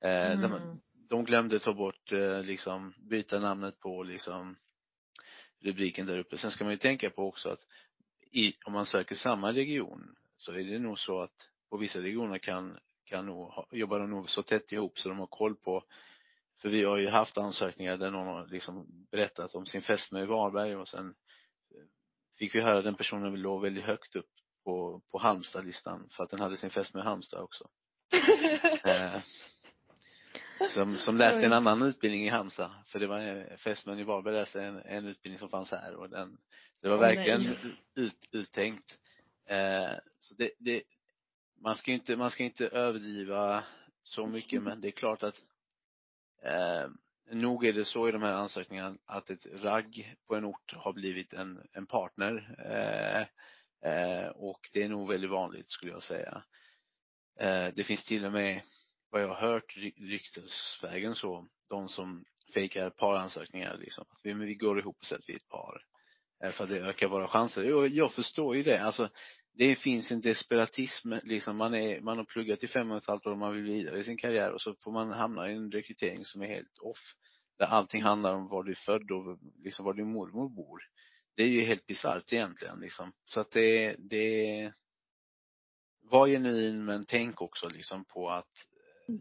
Eh, 0.01 0.31
mm. 0.31 0.41
de, 0.41 0.81
de 1.09 1.25
glömde 1.25 1.59
ta 1.59 1.73
bort, 1.73 2.11
eh, 2.11 2.43
liksom, 2.43 2.93
byta 2.97 3.39
namnet 3.39 3.79
på 3.79 4.03
liksom 4.03 4.55
rubriken 5.59 6.05
där 6.05 6.17
uppe. 6.17 6.37
Sen 6.37 6.51
ska 6.51 6.63
man 6.63 6.73
ju 6.73 6.77
tänka 6.77 7.09
på 7.09 7.27
också 7.27 7.49
att 7.49 7.65
i, 8.31 8.53
om 8.65 8.73
man 8.73 8.85
söker 8.85 9.15
samma 9.15 9.53
region 9.53 10.15
så 10.37 10.51
är 10.51 10.63
det 10.63 10.79
nog 10.79 10.99
så 10.99 11.21
att 11.21 11.49
på 11.69 11.77
vissa 11.77 11.99
regioner 11.99 12.37
kan, 12.37 12.79
kan 13.05 13.25
nog, 13.25 13.67
jobbar 13.71 13.99
de 13.99 14.09
nog 14.09 14.29
så 14.29 14.43
tätt 14.43 14.71
ihop 14.71 14.99
så 14.99 15.09
de 15.09 15.19
har 15.19 15.27
koll 15.27 15.55
på 15.55 15.83
för 16.61 16.69
vi 16.69 16.83
har 16.83 16.97
ju 16.97 17.09
haft 17.09 17.37
ansökningar 17.37 17.97
där 17.97 18.11
någon 18.11 18.27
har 18.27 18.47
liksom 18.47 18.87
berättat 19.11 19.55
om 19.55 19.65
sin 19.65 19.81
fästmö 19.81 20.23
i 20.23 20.25
Varberg 20.25 20.75
och 20.75 20.87
sen 20.87 21.15
fick 22.43 22.55
vi 22.55 22.61
höra 22.61 22.81
den 22.81 22.95
personen 22.95 23.41
låg 23.41 23.61
väldigt 23.61 23.83
högt 23.83 24.15
upp 24.15 24.29
på, 24.63 25.01
på 25.11 25.17
Halmstadlistan 25.17 26.09
för 26.11 26.23
att 26.23 26.29
den 26.29 26.39
hade 26.39 26.57
sin 26.57 26.69
fästmö 26.69 26.99
i 26.99 27.03
Halmstad 27.03 27.41
också. 27.41 27.69
eh, 28.83 29.21
som, 30.69 30.97
som 30.97 31.17
läste 31.17 31.45
en 31.45 31.53
annan 31.53 31.81
utbildning 31.81 32.25
i 32.25 32.29
Halmstad. 32.29 32.71
För 32.87 32.99
det 32.99 33.07
var 33.07 33.57
fästmön 33.57 33.99
i 33.99 34.03
Varberg 34.03 34.33
läste 34.33 34.63
en, 34.63 34.77
en 34.77 35.05
utbildning 35.05 35.39
som 35.39 35.49
fanns 35.49 35.71
här 35.71 35.95
och 35.95 36.09
den, 36.09 36.37
det 36.81 36.89
var 36.89 36.97
verkligen 36.97 37.41
ut, 37.95 38.27
uttänkt. 38.31 38.97
Eh, 39.45 39.91
så 40.19 40.33
det, 40.33 40.51
det, 40.59 40.83
man 41.61 41.75
ska 41.75 41.91
inte, 41.91 42.15
man 42.15 42.31
ska 42.31 42.43
inte 42.43 42.67
överdriva 42.67 43.63
så 44.03 44.27
mycket 44.27 44.63
men 44.63 44.81
det 44.81 44.87
är 44.87 44.91
klart 44.91 45.23
att 45.23 45.35
eh, 46.43 46.89
nog 47.31 47.65
är 47.65 47.73
det 47.73 47.85
så 47.85 48.07
i 48.07 48.11
de 48.11 48.21
här 48.23 48.33
ansökningarna 48.33 48.97
att 49.05 49.29
ett 49.29 49.45
ragg 49.45 50.15
på 50.27 50.35
en 50.35 50.45
ort 50.45 50.73
har 50.73 50.93
blivit 50.93 51.33
en, 51.33 51.67
en 51.71 51.85
partner. 51.85 52.55
Eh, 52.59 53.21
eh, 53.91 54.27
och 54.27 54.69
det 54.73 54.83
är 54.83 54.89
nog 54.89 55.09
väldigt 55.09 55.31
vanligt 55.31 55.69
skulle 55.69 55.91
jag 55.91 56.03
säga. 56.03 56.43
Eh, 57.39 57.67
det 57.75 57.83
finns 57.83 58.05
till 58.05 58.25
och 58.25 58.31
med 58.31 58.61
vad 59.09 59.21
jag 59.21 59.27
har 59.27 59.49
hört 59.51 59.77
ryktesvägen 59.97 61.15
så, 61.15 61.47
de 61.69 61.89
som 61.89 62.25
fejkar 62.53 62.89
paransökningar 62.89 63.77
liksom. 63.77 64.05
Att 64.09 64.19
vi, 64.23 64.33
men 64.33 64.47
vi 64.47 64.55
går 64.55 64.79
ihop 64.79 64.97
och 64.99 65.05
sätter 65.05 65.27
vi 65.27 65.35
ett 65.35 65.49
par. 65.49 65.85
Eh, 66.43 66.51
för 66.51 66.63
att 66.63 66.69
det 66.69 66.79
ökar 66.79 67.07
våra 67.07 67.27
chanser. 67.27 67.63
Jo, 67.63 67.87
jag 67.87 68.13
förstår 68.13 68.55
ju 68.55 68.63
det. 68.63 68.83
Alltså, 68.83 69.09
det 69.55 69.75
finns 69.75 70.11
en 70.11 70.21
desperatism 70.21 71.13
liksom. 71.23 71.57
Man 71.57 71.73
är, 71.75 72.01
man 72.01 72.17
har 72.17 72.25
pluggat 72.25 72.63
i 72.63 72.67
fem 72.67 72.91
och 72.91 72.97
ett 72.97 73.07
halvt 73.07 73.25
år 73.25 73.31
och 73.31 73.37
man 73.37 73.53
vill 73.53 73.63
vidare 73.63 73.99
i 73.99 74.03
sin 74.03 74.17
karriär 74.17 74.51
och 74.51 74.61
så 74.61 74.75
får 74.75 74.91
man 74.91 75.11
hamna 75.11 75.51
i 75.51 75.55
en 75.55 75.71
rekrytering 75.71 76.25
som 76.25 76.41
är 76.41 76.47
helt 76.47 76.77
off. 76.77 77.15
Där 77.57 77.65
allting 77.65 78.01
handlar 78.01 78.33
om 78.33 78.47
var 78.47 78.63
du 78.63 78.71
är 78.71 78.75
född 78.75 79.11
och 79.11 79.39
liksom 79.63 79.85
var 79.85 79.93
din 79.93 80.11
mormor 80.11 80.49
bor. 80.49 80.83
Det 81.35 81.43
är 81.43 81.47
ju 81.47 81.61
helt 81.61 81.85
bisarrt 81.85 82.33
egentligen 82.33 82.79
liksom. 82.79 83.13
Så 83.25 83.39
att 83.39 83.51
det, 83.51 83.95
det 83.99 84.73
var 86.01 86.27
genuin 86.27 86.85
men 86.85 87.05
tänk 87.05 87.41
också 87.41 87.69
liksom 87.69 88.05
på 88.05 88.29
att 88.29 88.65
eh, 89.09 89.15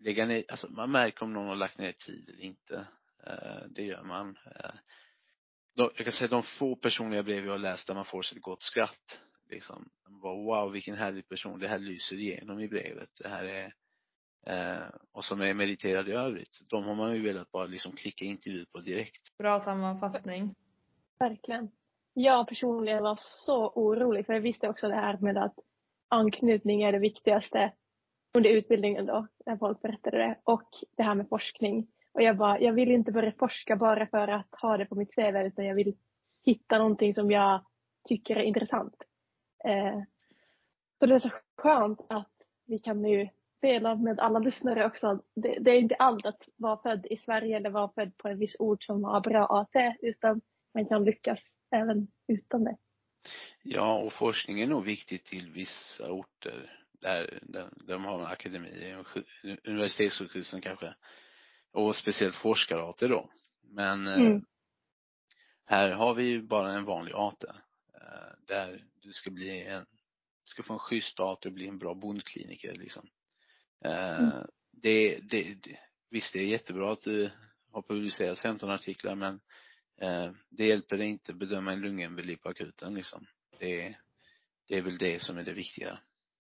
lägga 0.00 0.26
ner, 0.26 0.44
alltså 0.48 0.70
man 0.70 0.90
märker 0.90 1.22
om 1.22 1.32
någon 1.32 1.48
har 1.48 1.56
lagt 1.56 1.78
ner 1.78 1.92
tid 1.92 2.28
eller 2.28 2.42
inte. 2.42 2.86
Eh, 3.26 3.68
det 3.68 3.82
gör 3.82 4.02
man. 4.02 4.38
Eh, 4.46 4.74
jag 5.74 5.96
kan 5.96 6.12
säga 6.12 6.28
de 6.28 6.42
få 6.42 6.76
personliga 6.76 7.22
brev 7.22 7.44
jag 7.44 7.52
har 7.52 7.58
läst 7.58 7.86
där 7.86 7.94
man 7.94 8.04
får 8.04 8.22
sig 8.22 8.36
ett 8.36 8.42
gott 8.42 8.62
skratt. 8.62 9.20
Liksom. 9.50 9.88
Bara, 10.22 10.34
wow, 10.34 10.72
vilken 10.72 10.96
härlig 10.96 11.28
person. 11.28 11.60
Det 11.60 11.68
här 11.68 11.78
lyser 11.78 12.16
igenom 12.16 12.60
i 12.60 12.68
brevet. 12.68 13.10
Det 13.18 13.28
här 13.28 13.44
är 13.44 13.74
eh, 14.46 14.88
och 15.12 15.24
som 15.24 15.40
är 15.40 15.54
meriterade 15.54 16.10
i 16.10 16.14
övrigt. 16.14 16.60
De 16.68 16.84
har 16.84 16.94
man 16.94 17.14
ju 17.14 17.22
velat 17.22 17.52
bara 17.52 17.66
liksom 17.66 17.92
klicka 17.92 18.24
intervju 18.24 18.66
på 18.66 18.80
direkt. 18.80 19.38
Bra 19.38 19.60
sammanfattning. 19.60 20.54
Verkligen. 21.18 21.70
Jag 22.14 22.48
personligen 22.48 23.02
var 23.02 23.18
så 23.20 23.68
orolig 23.68 24.26
för 24.26 24.32
jag 24.32 24.40
visste 24.40 24.68
också 24.68 24.88
det 24.88 24.94
här 24.94 25.18
med 25.18 25.36
att 25.38 25.58
anknytning 26.08 26.82
är 26.82 26.92
det 26.92 26.98
viktigaste 26.98 27.72
under 28.36 28.50
utbildningen 28.50 29.06
då, 29.06 29.26
när 29.46 29.56
folk 29.56 29.82
berättade 29.82 30.18
det. 30.18 30.38
Och 30.44 30.68
det 30.96 31.02
här 31.02 31.14
med 31.14 31.28
forskning. 31.28 31.86
Och 32.12 32.22
jag 32.22 32.36
bara, 32.36 32.60
jag 32.60 32.72
vill 32.72 32.90
inte 32.90 33.12
börja 33.12 33.32
forska 33.32 33.76
bara 33.76 34.06
för 34.06 34.28
att 34.28 34.48
ha 34.62 34.76
det 34.76 34.86
på 34.86 34.94
mitt 34.94 35.14
CV 35.14 35.36
utan 35.46 35.64
jag 35.64 35.74
vill 35.74 35.96
hitta 36.44 36.78
någonting 36.78 37.14
som 37.14 37.30
jag 37.30 37.64
tycker 38.08 38.36
är 38.36 38.42
intressant. 38.42 38.94
Eh, 39.64 40.02
så 40.98 41.06
det 41.06 41.14
är 41.14 41.18
så 41.18 41.30
skönt 41.56 42.00
att 42.08 42.32
vi 42.66 42.78
kan 42.78 43.02
nu 43.02 43.28
dela 43.60 43.94
med 43.94 44.20
alla 44.20 44.38
lyssnare 44.38 44.86
också. 44.86 45.22
Det, 45.34 45.58
det, 45.60 45.70
är 45.70 45.78
inte 45.78 45.94
allt 45.94 46.26
att 46.26 46.42
vara 46.56 46.82
född 46.82 47.06
i 47.10 47.16
Sverige 47.16 47.56
eller 47.56 47.70
vara 47.70 47.92
född 47.92 48.16
på 48.16 48.28
en 48.28 48.38
viss 48.38 48.56
ort 48.58 48.84
som 48.84 49.04
har 49.04 49.20
bra 49.20 49.46
AT 49.46 49.96
utan 50.02 50.40
man 50.74 50.86
kan 50.86 51.04
lyckas 51.04 51.40
även 51.70 52.08
utan 52.28 52.64
det. 52.64 52.76
Ja, 53.62 53.98
och 53.98 54.12
forskning 54.12 54.60
är 54.60 54.66
nog 54.66 54.84
viktigt 54.84 55.24
till 55.24 55.50
vissa 55.50 56.12
orter 56.12 56.80
där, 56.92 57.38
där 57.42 57.70
de 57.86 58.04
har 58.04 58.18
en 58.18 58.26
akademi, 58.26 58.96
universitetssjukhusen 59.64 60.60
kanske. 60.60 60.94
Och 61.72 61.96
speciellt 61.96 62.34
forskararter 62.34 63.08
då. 63.08 63.30
Men 63.62 64.06
eh, 64.06 64.14
mm. 64.14 64.44
här 65.64 65.90
har 65.90 66.14
vi 66.14 66.24
ju 66.24 66.42
bara 66.42 66.72
en 66.72 66.84
vanlig 66.84 67.12
ate. 67.14 67.54
Eh, 68.06 68.32
där 68.46 68.84
du 69.00 69.12
ska 69.12 69.30
bli 69.30 69.62
en, 69.62 69.86
du 70.44 70.50
ska 70.50 70.62
få 70.62 70.72
en 70.72 70.78
schysst 70.78 71.20
ate 71.20 71.48
och 71.48 71.54
bli 71.54 71.68
en 71.68 71.78
bra 71.78 71.94
bondkliniker 71.94 72.74
liksom. 72.74 73.08
Eh, 73.84 74.18
mm. 74.18 74.46
Det, 74.70 75.18
det, 75.30 75.54
det, 75.54 75.78
visst 76.10 76.32
det 76.32 76.38
är 76.38 76.46
jättebra 76.46 76.92
att 76.92 77.02
du 77.02 77.30
har 77.72 77.82
publicerat 77.82 78.38
15 78.38 78.70
artiklar 78.70 79.14
men 79.14 79.40
det 80.48 80.66
hjälper 80.66 80.96
dig 80.96 81.06
inte 81.06 81.32
bedöma 81.32 81.72
en 81.72 81.80
lungemboli 81.80 82.36
på 82.36 82.48
akuten 82.48 82.94
liksom. 82.94 83.26
Det, 83.58 83.96
det 84.68 84.74
är 84.74 84.82
väl 84.82 84.98
det 84.98 85.22
som 85.22 85.38
är 85.38 85.42
det 85.42 85.52
viktiga. 85.52 85.98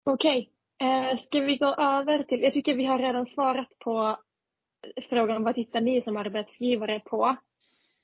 Okej. 0.03 0.39
Okay. 0.39 0.60
Eh, 0.82 1.18
ska 1.26 1.39
vi 1.39 1.57
gå 1.57 1.76
över 1.76 2.24
till, 2.24 2.41
jag 2.41 2.53
tycker 2.53 2.76
vi 2.76 2.86
har 2.86 2.99
redan 2.99 3.26
svarat 3.26 3.80
på 3.80 4.20
frågan 5.10 5.43
vad 5.43 5.55
tittar 5.55 5.82
ni 5.82 6.01
som 6.01 6.18
arbetsgivare 6.18 6.99
på? 6.99 7.38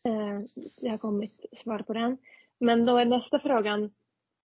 Eh, 0.03 0.39
det 0.81 0.89
har 0.89 0.97
kommit 0.97 1.45
svar 1.63 1.79
på 1.79 1.93
den. 1.93 2.17
Men 2.59 2.85
då 2.85 2.97
är 2.97 3.05
nästa 3.05 3.39
frågan, 3.39 3.93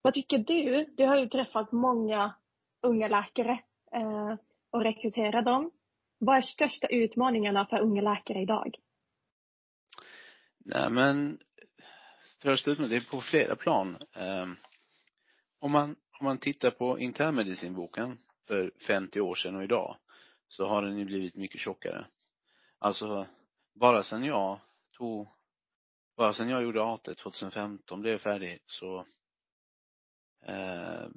vad 0.01 0.14
tycker 0.14 0.38
du? 0.38 0.86
Du 0.97 1.05
har 1.05 1.18
ju 1.18 1.30
träffat 1.30 1.72
många 1.72 2.36
unga 2.82 3.07
läkare 3.07 3.60
eh, 3.91 4.36
och 4.72 4.84
rekryterat 4.84 5.45
dem. 5.45 5.72
Vad 6.20 6.38
är 6.38 6.41
största 6.41 6.88
utmaningarna 6.88 7.66
för 7.66 7.80
unga 7.80 8.01
läkare 8.01 8.41
idag? 8.41 8.76
Nej 10.66 10.89
men, 10.89 11.39
största 12.24 12.72
utmaningen, 12.72 12.99
det 12.99 13.05
är 13.05 13.12
på 13.12 13.22
flera 13.22 13.55
plan. 13.55 13.97
Eh, 14.16 14.47
om 15.60 15.72
man 15.72 15.95
om 16.20 16.26
man 16.26 16.38
tittar 16.38 16.72
på 16.72 16.99
internmedicinboken 16.99 18.18
för 18.47 18.72
50 18.88 19.22
år 19.22 19.36
sedan 19.36 19.55
och 19.55 19.64
idag 19.64 19.95
så 20.47 20.66
har 20.68 20.82
den 20.82 20.97
ju 20.97 21.05
blivit 21.05 21.36
mycket 21.36 21.62
tjockare. 21.62 22.05
Alltså, 22.80 23.28
bara 23.74 24.03
sedan 24.03 24.24
jag 24.24 24.60
tog, 24.97 25.28
bara 26.20 26.34
sen 26.34 26.49
jag 26.49 26.63
gjorde 26.63 26.84
AT 26.84 27.03
2015, 27.03 28.01
blev 28.01 28.17
färdig, 28.17 28.59
så 28.65 29.05
eh, 30.45 31.07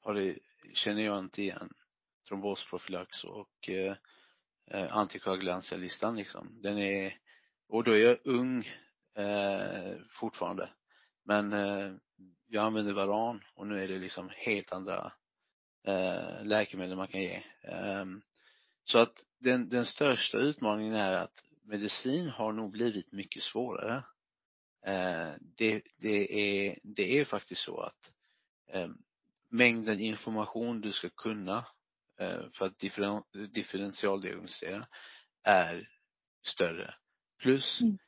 har 0.00 0.14
det, 0.14 0.38
känner 0.72 1.02
jag 1.02 1.18
inte 1.18 1.42
igen 1.42 1.72
trombosprofylax 2.28 3.24
och 3.24 3.68
eh, 3.68 3.96
eh 4.70 4.96
antikoagulantialistan 4.96 6.16
liksom. 6.16 6.62
Den 6.62 6.78
är, 6.78 7.18
och 7.68 7.84
då 7.84 7.92
är 7.92 7.98
jag 7.98 8.18
ung 8.24 8.68
eh, 9.16 9.96
fortfarande. 10.10 10.70
Men 11.24 11.52
eh, 11.52 11.92
jag 12.46 12.64
använder 12.64 12.92
Varan 12.92 13.44
och 13.54 13.66
nu 13.66 13.82
är 13.82 13.88
det 13.88 13.98
liksom 13.98 14.30
helt 14.32 14.72
andra 14.72 15.12
eh, 15.84 16.44
läkemedel 16.44 16.96
man 16.96 17.08
kan 17.08 17.22
ge. 17.22 17.42
Eh, 17.62 18.04
så 18.84 18.98
att 18.98 19.24
den, 19.38 19.68
den 19.68 19.86
största 19.86 20.38
utmaningen 20.38 20.94
är 20.94 21.12
att 21.12 21.44
medicin 21.64 22.28
har 22.28 22.52
nog 22.52 22.70
blivit 22.70 23.12
mycket 23.12 23.42
svårare. 23.42 24.04
Eh, 24.86 25.32
det, 25.40 25.82
det, 25.96 26.32
är, 26.40 26.78
det 26.82 27.18
är 27.20 27.24
faktiskt 27.24 27.60
så 27.60 27.80
att 27.80 28.12
eh, 28.72 28.88
mängden 29.48 30.00
information 30.00 30.80
du 30.80 30.92
ska 30.92 31.10
kunna 31.10 31.66
eh, 32.18 32.50
för 32.52 32.66
att 32.66 32.78
differen, 32.78 33.22
differentialdiagnostisera 33.54 34.86
är 35.42 35.88
större. 36.42 36.94
Plus 37.38 37.80
mm. 37.80 37.98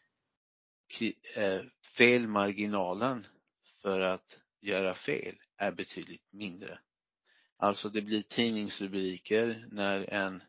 Felmarginalen 1.97 3.27
för 3.83 4.01
att 4.01 4.39
göra 4.61 4.95
fel 4.95 5.37
är 5.57 5.73
betydligt 5.73 6.33
mindre. 6.33 6.79
Alltså 7.57 7.89
det 7.89 8.03
blir 8.03 8.23
tidningsrubriker 8.23 9.67
när 9.71 10.11
en 10.11 10.43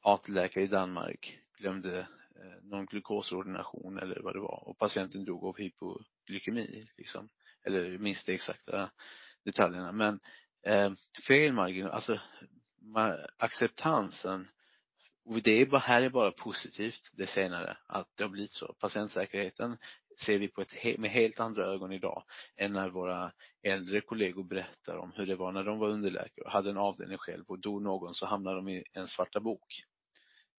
AT-läkare 0.00 0.64
i 0.64 0.66
Danmark 0.66 1.38
glömde 1.58 2.06
Eh, 2.36 2.62
någon 2.62 2.86
glukosordination 2.86 3.98
eller 3.98 4.20
vad 4.20 4.34
det 4.34 4.40
var 4.40 4.68
och 4.68 4.78
patienten 4.78 5.24
dog 5.24 5.44
av 5.44 5.56
hypoglykemi 5.58 6.88
liksom. 6.96 7.28
Eller 7.64 7.98
minns 7.98 8.24
de 8.24 8.32
exakta 8.32 8.90
detaljerna 9.44 9.92
men 9.92 10.20
eh, 10.62 10.92
felmarginal, 11.26 11.90
alltså 11.90 12.20
acceptansen 13.36 14.48
och 15.24 15.42
det 15.42 15.60
är 15.60 15.66
bara, 15.66 15.78
här 15.78 16.02
är 16.02 16.10
bara 16.10 16.32
positivt 16.32 17.10
det 17.12 17.26
senare 17.26 17.76
att 17.86 18.08
det 18.16 18.24
har 18.24 18.30
blivit 18.30 18.52
så. 18.52 18.74
Patientsäkerheten 18.80 19.76
ser 20.24 20.38
vi 20.38 20.48
på 20.48 20.60
ett, 20.62 20.98
med 20.98 21.10
helt 21.10 21.40
andra 21.40 21.64
ögon 21.64 21.92
idag 21.92 22.24
än 22.56 22.72
när 22.72 22.88
våra 22.88 23.32
äldre 23.62 24.00
kollegor 24.00 24.44
berättar 24.44 24.96
om 24.96 25.12
hur 25.16 25.26
det 25.26 25.36
var 25.36 25.52
när 25.52 25.64
de 25.64 25.78
var 25.78 25.88
underläkare 25.88 26.44
och 26.44 26.52
hade 26.52 26.70
en 26.70 26.76
avdelning 26.76 27.18
själv 27.18 27.44
och 27.46 27.58
dog 27.58 27.82
någon 27.82 28.14
så 28.14 28.26
hamnade 28.26 28.56
de 28.56 28.68
i 28.68 28.84
en 28.92 29.08
svarta 29.08 29.40
bok. 29.40 29.84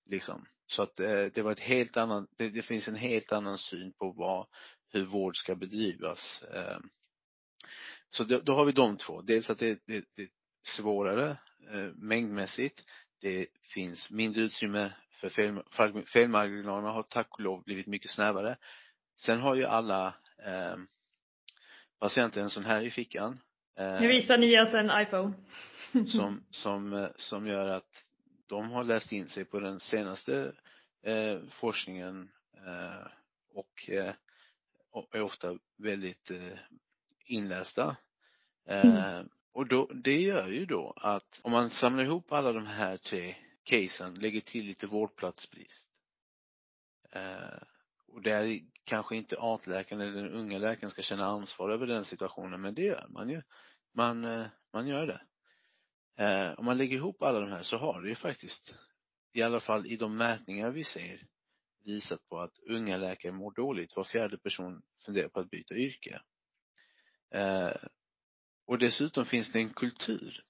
Liksom. 0.06 0.46
Så 0.68 0.82
att 0.82 1.00
eh, 1.00 1.26
det 1.26 1.42
var 1.42 1.52
ett 1.52 1.60
helt 1.60 1.98
annan, 1.98 2.28
det, 2.38 2.50
det, 2.50 2.62
finns 2.62 2.88
en 2.88 2.96
helt 2.96 3.32
annan 3.32 3.58
syn 3.58 3.94
på 3.94 4.12
vad, 4.12 4.48
hur 4.92 5.06
vård 5.06 5.38
ska 5.38 5.56
bedrivas. 5.56 6.44
Eh, 6.54 6.78
så 8.10 8.24
då, 8.24 8.40
då, 8.40 8.56
har 8.56 8.66
vi 8.66 8.72
de 8.72 8.98
två. 8.98 9.22
Dels 9.22 9.50
att 9.50 9.60
det, 9.60 9.80
det, 9.86 10.06
det 10.16 10.22
är 10.22 10.30
svårare 10.64 11.38
eh, 11.72 11.92
mängdmässigt. 11.96 12.84
Det 13.22 13.48
finns 13.74 14.10
mindre 14.10 14.42
utrymme 14.42 14.92
för 15.12 15.30
fel, 15.30 15.64
felmarginalerna 16.06 16.92
har 16.92 17.04
tack 17.04 17.34
och 17.34 17.42
lov 17.42 17.64
blivit 17.64 17.88
mycket 17.88 18.12
snävare. 18.12 18.58
Sen 19.18 19.40
har 19.40 19.56
ju 19.56 19.66
alla 19.66 20.08
eh, 20.46 20.76
patienter 22.00 22.42
en 22.42 22.50
sån 22.50 22.66
här 22.66 22.82
i 22.82 22.92
fickan. 22.92 23.40
Eh, 23.80 24.02
nu 24.02 24.08
visar 24.08 24.38
ni 24.38 24.62
oss 24.62 24.74
en 24.74 25.02
iPhone. 25.02 25.34
som, 26.08 26.44
som, 26.50 27.10
som 27.16 27.48
gör 27.48 27.68
att 27.68 28.06
de 28.48 28.72
har 28.72 28.84
läst 28.84 29.12
in 29.12 29.30
sig 29.30 29.46
på 29.46 29.60
den 29.60 29.80
senaste 29.80 30.54
eh, 31.02 31.40
forskningen 31.50 32.32
eh, 32.54 33.08
och, 33.54 33.90
eh, 33.90 34.14
är 35.12 35.22
ofta 35.22 35.58
väldigt 35.78 36.32
eh, 36.32 36.58
inlästa. 37.26 37.96
Eh, 38.66 38.86
mm. 38.86 39.30
Och 39.52 39.68
då, 39.68 39.86
det 39.94 40.22
gör 40.22 40.48
ju 40.48 40.66
då 40.66 40.94
att 40.98 41.40
om 41.42 41.52
man 41.52 41.70
samlar 41.70 42.04
ihop 42.04 42.32
alla 42.32 42.52
de 42.52 42.68
här 42.68 42.98
tre 42.98 43.36
casen, 43.64 44.14
lägger 44.14 44.42
till 44.42 44.66
lite 44.66 44.88
vårdplatsbrist 44.88 45.90
eh, 47.12 47.62
och 48.08 48.22
där 48.22 48.62
kanske 48.84 49.16
inte 49.16 49.36
AT-läkaren 49.40 50.02
eller 50.02 50.24
den 50.24 50.34
unga 50.34 50.58
läkaren 50.58 50.92
ska 50.92 51.02
känna 51.02 51.26
ansvar 51.26 51.70
över 51.70 51.88
den 51.88 52.06
situationen, 52.06 52.62
men 52.62 52.76
det 52.76 52.82
gör 52.82 53.08
man 53.10 53.30
ju. 53.30 53.42
Man, 53.94 54.26
eh, 54.26 54.46
man 54.74 54.88
gör 54.88 55.08
det. 55.08 55.22
Eh, 56.18 56.52
om 56.60 56.66
man 56.66 56.78
lägger 56.78 56.98
ihop 56.98 57.22
alla 57.22 57.40
de 57.40 57.52
här 57.52 57.64
så 57.64 57.78
har 57.78 58.02
det 58.02 58.10
ju 58.10 58.16
faktiskt, 58.16 58.76
i 59.34 59.42
alla 59.42 59.60
fall 59.60 59.88
i 59.88 59.98
de 59.98 60.18
mätningar 60.18 60.72
vi 60.72 60.84
ser, 60.84 61.28
visat 61.84 62.30
på 62.30 62.40
att 62.40 62.60
unga 62.60 62.98
läkare 62.98 63.32
mår 63.32 63.52
dåligt. 63.52 63.96
Var 63.96 64.04
fjärde 64.04 64.38
person 64.38 64.82
funderar 65.06 65.28
på 65.28 65.40
att 65.40 65.50
byta 65.50 65.76
yrke. 65.76 66.22
Eh, 67.32 67.76
och 68.66 68.78
dessutom 68.78 69.26
finns 69.26 69.52
det 69.52 69.60
en 69.60 69.74
kultur 69.74 70.44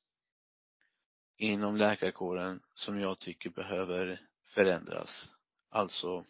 inom 1.38 1.78
läkarkåren 1.78 2.62
som 2.74 3.00
jag 3.00 3.20
tycker 3.20 3.50
behöver 3.50 4.22
förändras. 4.54 5.30
Alltså, 5.70 6.26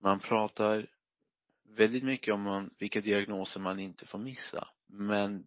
man 0.00 0.20
pratar 0.20 0.86
väldigt 1.64 2.04
mycket 2.04 2.34
om 2.34 2.70
vilka 2.78 3.00
diagnoser 3.00 3.60
man 3.60 3.78
inte 3.80 4.06
får 4.06 4.18
missa. 4.18 4.68
Men 4.86 5.44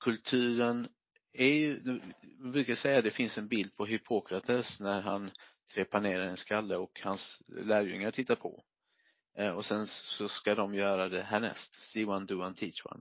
kulturen 0.00 0.88
är 1.38 1.54
ju, 1.54 2.00
vi 2.42 2.50
brukar 2.50 2.74
säga 2.74 2.98
att 2.98 3.04
det 3.04 3.10
finns 3.10 3.38
en 3.38 3.48
bild 3.48 3.76
på 3.76 3.86
Hippokrates 3.86 4.80
när 4.80 5.00
han 5.00 5.30
trepanerar 5.74 6.22
en 6.22 6.36
skalle 6.36 6.76
och 6.76 7.00
hans 7.04 7.42
lärjungar 7.48 8.10
tittar 8.10 8.36
på. 8.36 8.64
Eh, 9.38 9.50
och 9.50 9.64
sen 9.64 9.86
så 9.86 10.28
ska 10.28 10.54
de 10.54 10.74
göra 10.74 11.08
det 11.08 11.22
härnäst. 11.22 11.74
See 11.74 12.04
one, 12.04 12.26
do 12.26 12.42
one, 12.42 12.54
teach 12.54 12.86
one. 12.86 13.00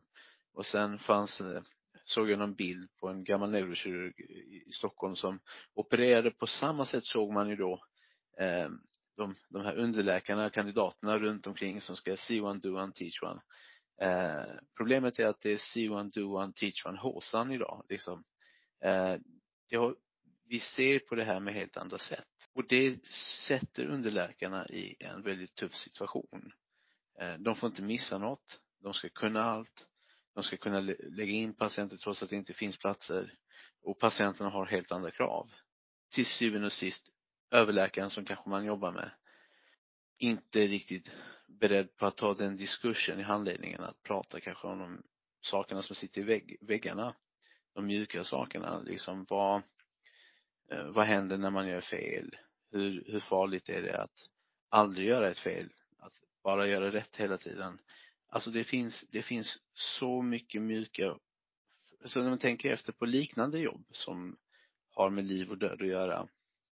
Och 0.54 0.66
sen 0.66 1.00
fanns, 1.00 1.42
eh, 1.42 1.62
såg 2.06 2.30
jag 2.30 2.40
någon 2.40 2.56
bild 2.56 2.90
på 3.00 3.08
en 3.08 3.24
gammal 3.24 3.52
neurokirurg 3.52 4.14
i 4.68 4.72
Stockholm 4.72 5.16
som 5.16 5.40
opererade 5.74 6.32
på 6.32 6.48
samma 6.48 6.86
sätt 6.86 7.06
såg 7.06 7.34
man 7.34 7.50
ju 7.50 7.56
då 7.56 7.84
eh, 8.40 8.70
de, 9.18 9.36
de 9.50 9.62
här 9.62 9.76
underläkarna, 9.76 10.50
kandidaterna 10.50 11.18
runt 11.18 11.48
omkring 11.48 11.82
som 11.82 11.96
ska 11.96 12.18
see 12.18 12.42
one, 12.42 12.60
do 12.60 12.78
one, 12.78 12.94
teach 12.94 13.24
one. 13.24 13.42
Eh, 14.02 14.46
problemet 14.78 15.20
är 15.20 15.26
att 15.26 15.42
det 15.42 15.52
är 15.52 15.58
see 15.58 15.90
one, 15.90 16.10
do 16.14 16.38
one, 16.38 16.54
teach 16.54 16.86
one, 16.86 17.00
håsan 17.00 17.52
idag 17.52 17.86
liksom. 17.90 18.24
Eh, 18.84 19.18
har, 19.80 19.96
vi 20.48 20.60
ser 20.60 21.00
på 21.00 21.16
det 21.16 21.24
här 21.24 21.40
med 21.40 21.54
helt 21.54 21.78
andra 21.78 21.98
sätt. 21.98 22.28
Och 22.54 22.68
det 22.68 23.06
sätter 23.48 23.86
underläkarna 23.86 24.68
i 24.68 24.96
en 25.00 25.22
väldigt 25.22 25.56
tuff 25.56 25.74
situation. 25.74 26.52
Eh, 27.20 27.34
de 27.34 27.56
får 27.56 27.70
inte 27.70 27.82
missa 27.82 28.18
något. 28.18 28.62
De 28.80 28.94
ska 28.94 29.10
kunna 29.10 29.44
allt. 29.44 29.88
De 30.34 30.44
ska 30.44 30.58
kunna 30.58 30.80
lägga 30.80 31.34
in 31.34 31.54
patienter 31.54 31.98
trots 31.98 32.24
att 32.24 32.30
det 32.30 32.36
inte 32.36 32.54
finns 32.54 32.78
platser. 32.78 33.34
Och 33.84 34.00
patienterna 34.00 34.50
har 34.50 34.66
helt 34.66 34.92
andra 34.92 35.12
krav. 35.12 35.52
Till 36.14 36.26
syvende 36.26 36.66
och 36.66 36.74
sist, 36.74 37.10
överläkaren 37.52 38.10
som 38.10 38.26
kanske 38.26 38.50
man 38.50 38.66
jobbar 38.66 38.92
med 38.92 39.12
inte 40.18 40.68
riktigt 40.68 41.12
beredd 41.48 41.96
på 41.98 42.06
att 42.06 42.18
ta 42.18 42.34
den 42.34 42.58
diskursen 42.58 43.20
i 43.20 43.24
handledningen, 43.24 43.82
att 43.82 44.04
prata 44.04 44.40
kanske 44.40 44.68
om 44.68 44.80
de 44.80 45.04
sakerna 45.42 45.82
som 45.82 45.96
sitter 45.96 46.22
i 46.22 46.24
vägg, 46.24 46.58
väggarna. 46.62 47.16
De 47.74 47.86
mjuka 47.86 48.24
sakerna, 48.24 48.80
liksom 48.80 49.26
vad, 49.30 49.62
eh, 50.72 50.86
vad 50.86 51.06
händer 51.06 51.38
när 51.38 51.50
man 51.50 51.68
gör 51.68 51.82
fel? 51.82 52.38
Hur, 52.72 53.04
hur 53.08 53.20
farligt 53.20 53.70
är 53.70 53.82
det 53.82 54.02
att 54.02 54.30
aldrig 54.70 55.08
göra 55.08 55.30
ett 55.30 55.40
fel? 55.40 55.70
Att 55.98 56.14
bara 56.44 56.68
göra 56.68 56.92
rätt 56.92 57.16
hela 57.16 57.38
tiden? 57.38 57.80
Alltså 58.30 58.52
det 58.52 58.64
finns, 58.64 59.06
det 59.10 59.22
finns 59.22 59.60
så 59.74 60.22
mycket 60.22 60.62
mjuka, 60.62 61.18
så 62.06 62.22
när 62.22 62.30
man 62.30 62.40
tänker 62.40 62.74
efter 62.74 62.94
på 62.94 63.06
liknande 63.06 63.60
jobb 63.60 63.86
som 63.92 64.38
har 64.90 65.10
med 65.10 65.26
liv 65.26 65.50
och 65.50 65.58
död 65.58 65.82
att 65.82 65.88
göra, 65.88 66.28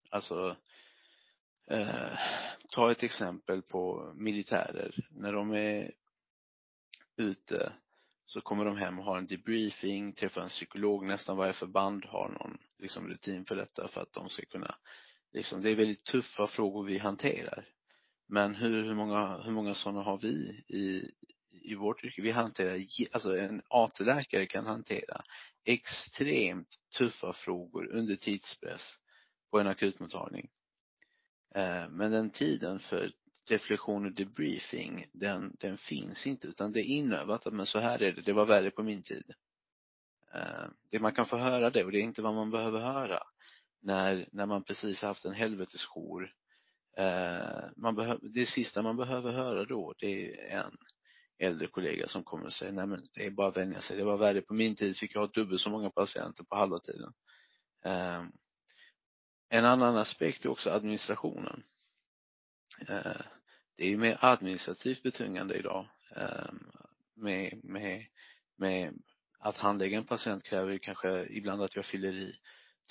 alltså 0.09 0.57
eh, 1.69 2.19
ta 2.69 2.91
ett 2.91 3.03
exempel 3.03 3.61
på 3.61 4.13
militärer. 4.15 5.07
När 5.09 5.33
de 5.33 5.51
är 5.51 5.91
ute 7.17 7.73
så 8.25 8.41
kommer 8.41 8.65
de 8.65 8.77
hem 8.77 8.99
och 8.99 9.05
har 9.05 9.17
en 9.17 9.27
debriefing, 9.27 10.13
träffar 10.13 10.41
en 10.41 10.49
psykolog, 10.49 11.05
nästan 11.05 11.37
varje 11.37 11.53
förband 11.53 12.05
har 12.05 12.29
någon 12.29 12.57
liksom 12.79 13.07
rutin 13.07 13.45
för 13.45 13.55
detta 13.55 13.87
för 13.87 14.01
att 14.01 14.13
de 14.13 14.29
ska 14.29 14.45
kunna 14.45 14.75
liksom, 15.33 15.61
det 15.61 15.69
är 15.69 15.75
väldigt 15.75 16.03
tuffa 16.03 16.47
frågor 16.47 16.83
vi 16.83 16.97
hanterar. 16.97 17.65
Men 18.27 18.55
hur, 18.55 18.83
hur 18.83 18.95
många, 18.95 19.37
hur 19.37 19.51
många 19.51 19.73
sådana 19.73 20.01
har 20.01 20.17
vi 20.17 20.63
i, 20.67 21.11
i 21.51 21.75
vårt 21.75 22.03
yrke? 22.03 22.21
Vi 22.21 22.31
hanterar, 22.31 22.79
alltså 23.11 23.37
en 23.37 23.61
AT-läkare 23.67 24.45
kan 24.45 24.65
hantera 24.65 25.23
extremt 25.65 26.79
tuffa 26.97 27.33
frågor 27.33 27.87
under 27.91 28.15
tidspress 28.15 28.97
på 29.51 29.59
en 29.59 29.67
akutmottagning. 29.67 30.49
Eh, 31.55 31.89
men 31.89 32.11
den 32.11 32.29
tiden 32.29 32.79
för 32.79 33.11
reflektion 33.49 34.05
och 34.05 34.11
debriefing, 34.11 35.05
den, 35.13 35.55
den 35.59 35.77
finns 35.77 36.27
inte 36.27 36.47
utan 36.47 36.71
det 36.71 36.79
är 36.79 36.85
inövat 36.85 37.47
att 37.47 37.53
men 37.53 37.65
så 37.65 37.79
här 37.79 38.01
är 38.01 38.11
det, 38.11 38.21
det 38.21 38.33
var 38.33 38.45
värre 38.45 38.71
på 38.71 38.83
min 38.83 39.01
tid. 39.01 39.33
Eh, 40.33 40.65
det 40.91 40.99
man 40.99 41.13
kan 41.13 41.25
få 41.25 41.37
höra 41.37 41.69
det 41.69 41.83
och 41.83 41.91
det 41.91 41.97
är 41.97 42.03
inte 42.03 42.21
vad 42.21 42.33
man 42.33 42.51
behöver 42.51 42.79
höra 42.79 43.19
när, 43.81 44.29
när 44.31 44.45
man 44.45 44.63
precis 44.63 45.01
har 45.01 45.07
haft 45.07 45.25
en 45.25 45.33
helvetesjour. 45.33 46.33
Eh, 46.97 47.65
man 47.77 47.95
behöver, 47.95 48.27
det 48.27 48.45
sista 48.45 48.81
man 48.81 48.97
behöver 48.97 49.31
höra 49.31 49.65
då 49.65 49.93
det 49.97 50.35
är 50.51 50.57
en 50.57 50.77
äldre 51.37 51.67
kollega 51.67 52.07
som 52.07 52.23
kommer 52.23 52.45
och 52.45 52.53
säger 52.53 52.71
nej 52.71 52.87
men 52.87 53.07
det 53.13 53.25
är 53.25 53.31
bara 53.31 53.47
att 53.47 53.57
vänja 53.57 53.81
sig, 53.81 53.97
det 53.97 54.03
var 54.03 54.17
värre 54.17 54.41
på 54.41 54.53
min 54.53 54.75
tid 54.75 54.97
fick 54.97 55.15
jag 55.15 55.21
ha 55.21 55.27
dubbelt 55.27 55.61
så 55.61 55.69
många 55.69 55.89
patienter 55.89 56.43
på 56.43 56.55
halva 56.55 56.79
tiden. 56.79 57.13
En 59.53 59.65
annan 59.65 59.97
aspekt 59.97 60.45
är 60.45 60.49
också 60.49 60.69
administrationen. 60.69 61.63
Eh, 62.89 63.21
det 63.75 63.83
är 63.83 63.89
ju 63.89 63.97
mer 63.97 64.17
administrativt 64.21 65.03
betungande 65.03 65.55
idag 65.55 65.87
ehm, 66.15 66.71
med, 67.13 67.59
med, 67.63 68.05
med 68.55 68.93
att 69.39 69.57
handlägga 69.57 69.97
en 69.97 70.05
patient 70.05 70.43
kräver 70.43 70.77
kanske 70.77 71.25
ibland 71.29 71.61
att 71.61 71.75
jag 71.75 71.85
fyller 71.85 72.13
i 72.13 72.35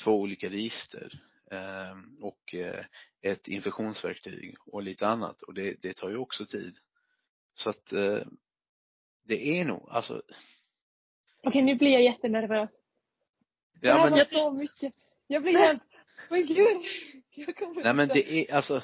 två 0.05 0.21
olika 0.21 0.51
register 0.51 1.23
ehm, 1.51 2.19
och 2.21 2.55
eh, 2.55 2.85
ett 3.23 3.49
infektionsverktyg 3.49 4.57
och 4.67 4.83
lite 4.83 5.07
annat 5.07 5.43
och 5.43 5.55
det, 5.55 5.83
det 5.83 5.97
tar 5.97 6.09
ju 6.09 6.17
också 6.17 6.47
tid. 6.47 6.79
Så 7.55 7.71
att 7.71 7.93
eh, 7.93 8.23
det 9.25 9.61
är 9.61 9.65
nog, 9.65 9.89
alltså 9.91 10.23
Okej, 11.43 11.63
nu 11.63 11.75
blir 11.75 11.91
jag 11.91 12.03
jättenervös. 12.03 12.71
Ja, 13.81 13.81
det 13.81 13.93
här 13.93 14.11
men... 14.11 14.19
var 14.19 14.25
så 14.25 14.51
mycket. 14.51 14.95
Jag 15.27 15.43
blir 15.43 15.59
helt 15.59 15.92
men 16.31 16.47
gud, 16.47 16.83
jag 17.31 17.57
kommer 17.57 17.85
Nej 17.85 17.95
men 17.95 18.09
det 18.09 18.33
är, 18.33 18.55
alltså, 18.55 18.83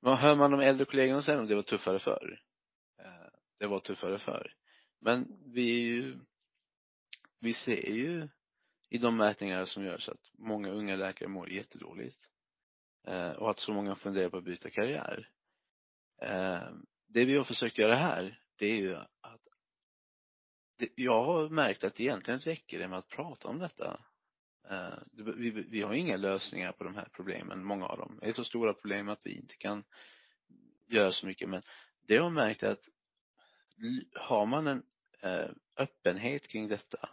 vad 0.00 0.18
hör 0.18 0.36
man 0.36 0.50
de 0.50 0.60
äldre 0.60 0.84
kollegorna 0.84 1.22
säga 1.22 1.40
om 1.40 1.46
det 1.46 1.54
var 1.54 1.62
tuffare 1.62 1.98
förr? 1.98 2.40
Eh, 2.98 3.28
det 3.58 3.66
var 3.66 3.80
tuffare 3.80 4.18
förr. 4.18 4.54
Men 5.00 5.26
vi 5.46 5.76
är 5.76 5.86
ju, 5.86 6.18
vi 7.40 7.54
ser 7.54 7.90
ju 7.90 8.28
i 8.88 8.98
de 8.98 9.16
mätningar 9.16 9.64
som 9.64 9.84
görs 9.84 10.08
att 10.08 10.30
många 10.38 10.68
unga 10.68 10.96
läkare 10.96 11.28
mår 11.28 11.50
jättedåligt. 11.50 12.28
Eh, 13.06 13.30
och 13.30 13.50
att 13.50 13.58
så 13.58 13.72
många 13.72 13.94
funderar 13.94 14.28
på 14.28 14.36
att 14.36 14.44
byta 14.44 14.70
karriär. 14.70 15.28
Eh, 16.22 16.68
det 17.06 17.24
vi 17.24 17.36
har 17.36 17.44
försökt 17.44 17.78
göra 17.78 17.94
här, 17.94 18.40
det 18.56 18.66
är 18.66 18.76
ju 18.76 18.96
att 18.96 19.48
det, 20.78 20.88
jag 20.94 21.24
har 21.24 21.48
märkt 21.48 21.84
att 21.84 22.00
egentligen 22.00 22.40
räcker 22.40 22.78
det 22.78 22.88
med 22.88 22.98
att 22.98 23.08
prata 23.08 23.48
om 23.48 23.58
detta. 23.58 24.00
Eh, 24.70 24.98
vi, 25.12 25.50
vi 25.50 25.82
har 25.82 25.94
inga 25.94 26.16
lösningar 26.16 26.72
på 26.72 26.84
de 26.84 26.94
här 26.94 27.08
problemen, 27.12 27.64
många 27.64 27.86
av 27.86 27.98
dem. 27.98 28.18
Det 28.20 28.28
är 28.28 28.32
så 28.32 28.44
stora 28.44 28.74
problem 28.74 29.08
att 29.08 29.20
vi 29.26 29.32
inte 29.36 29.56
kan 29.56 29.84
göra 30.86 31.12
så 31.12 31.26
mycket 31.26 31.48
men 31.48 31.62
det 32.06 32.14
jag 32.14 32.22
har 32.22 32.30
märkt 32.30 32.62
är 32.62 32.70
att 32.70 32.88
har 34.14 34.46
man 34.46 34.66
en 34.66 34.82
eh, 35.20 35.50
öppenhet 35.76 36.48
kring 36.48 36.68
detta 36.68 37.08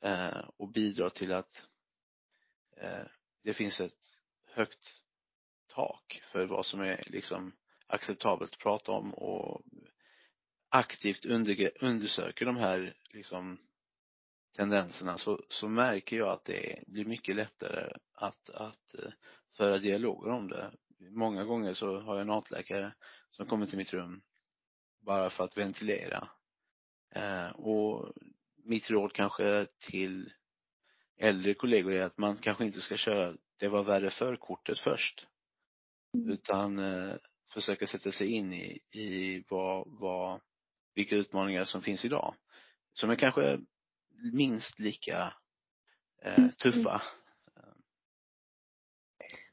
eh, 0.00 0.48
och 0.56 0.68
bidrar 0.68 1.10
till 1.10 1.32
att 1.32 1.62
det 3.42 3.54
finns 3.54 3.80
ett 3.80 4.18
högt 4.44 5.00
tak 5.66 6.22
för 6.32 6.46
vad 6.46 6.66
som 6.66 6.80
är 6.80 7.02
liksom 7.06 7.52
acceptabelt 7.86 8.52
att 8.52 8.58
prata 8.58 8.92
om 8.92 9.14
och 9.14 9.62
aktivt 10.68 11.24
undersöker 11.80 12.44
de 12.44 12.56
här 12.56 12.96
liksom 13.10 13.58
tendenserna 14.56 15.18
så, 15.18 15.44
så 15.48 15.68
märker 15.68 16.16
jag 16.16 16.28
att 16.28 16.44
det 16.44 16.84
blir 16.86 17.04
mycket 17.04 17.36
lättare 17.36 17.92
att, 18.14 18.50
att 18.50 18.94
eh, 18.94 19.10
föra 19.56 19.78
dialoger 19.78 20.30
om 20.30 20.48
det. 20.48 20.72
Många 21.10 21.44
gånger 21.44 21.74
så 21.74 22.00
har 22.00 22.14
jag 22.14 22.22
en 22.22 22.30
atläkare 22.30 22.94
som 23.30 23.46
kommer 23.46 23.66
till 23.66 23.78
mitt 23.78 23.92
rum 23.92 24.22
bara 25.00 25.30
för 25.30 25.44
att 25.44 25.58
ventilera. 25.58 26.28
Eh, 27.14 27.48
och 27.48 28.12
mitt 28.64 28.90
råd 28.90 29.12
kanske 29.12 29.66
till 29.78 30.32
äldre 31.18 31.54
kollegor 31.54 31.92
är 31.92 32.02
att 32.02 32.18
man 32.18 32.36
kanske 32.36 32.64
inte 32.64 32.80
ska 32.80 32.96
köra 32.96 33.36
det 33.58 33.68
var 33.68 33.84
värre 33.84 34.10
för-kortet 34.10 34.78
först. 34.78 35.26
Mm. 36.14 36.30
Utan 36.30 36.78
eh, 36.78 37.14
försöka 37.54 37.86
sätta 37.86 38.12
sig 38.12 38.26
in 38.32 38.52
i, 38.52 38.80
i 38.90 39.44
vad, 39.48 39.84
vad, 39.86 40.40
vilka 40.94 41.16
utmaningar 41.16 41.64
som 41.64 41.82
finns 41.82 42.04
idag. 42.04 42.34
Som 42.92 43.10
är 43.10 43.16
kanske 43.16 43.60
minst 44.32 44.78
lika 44.78 45.32
eh, 46.22 46.38
mm. 46.38 46.50
tuffa. 46.52 47.02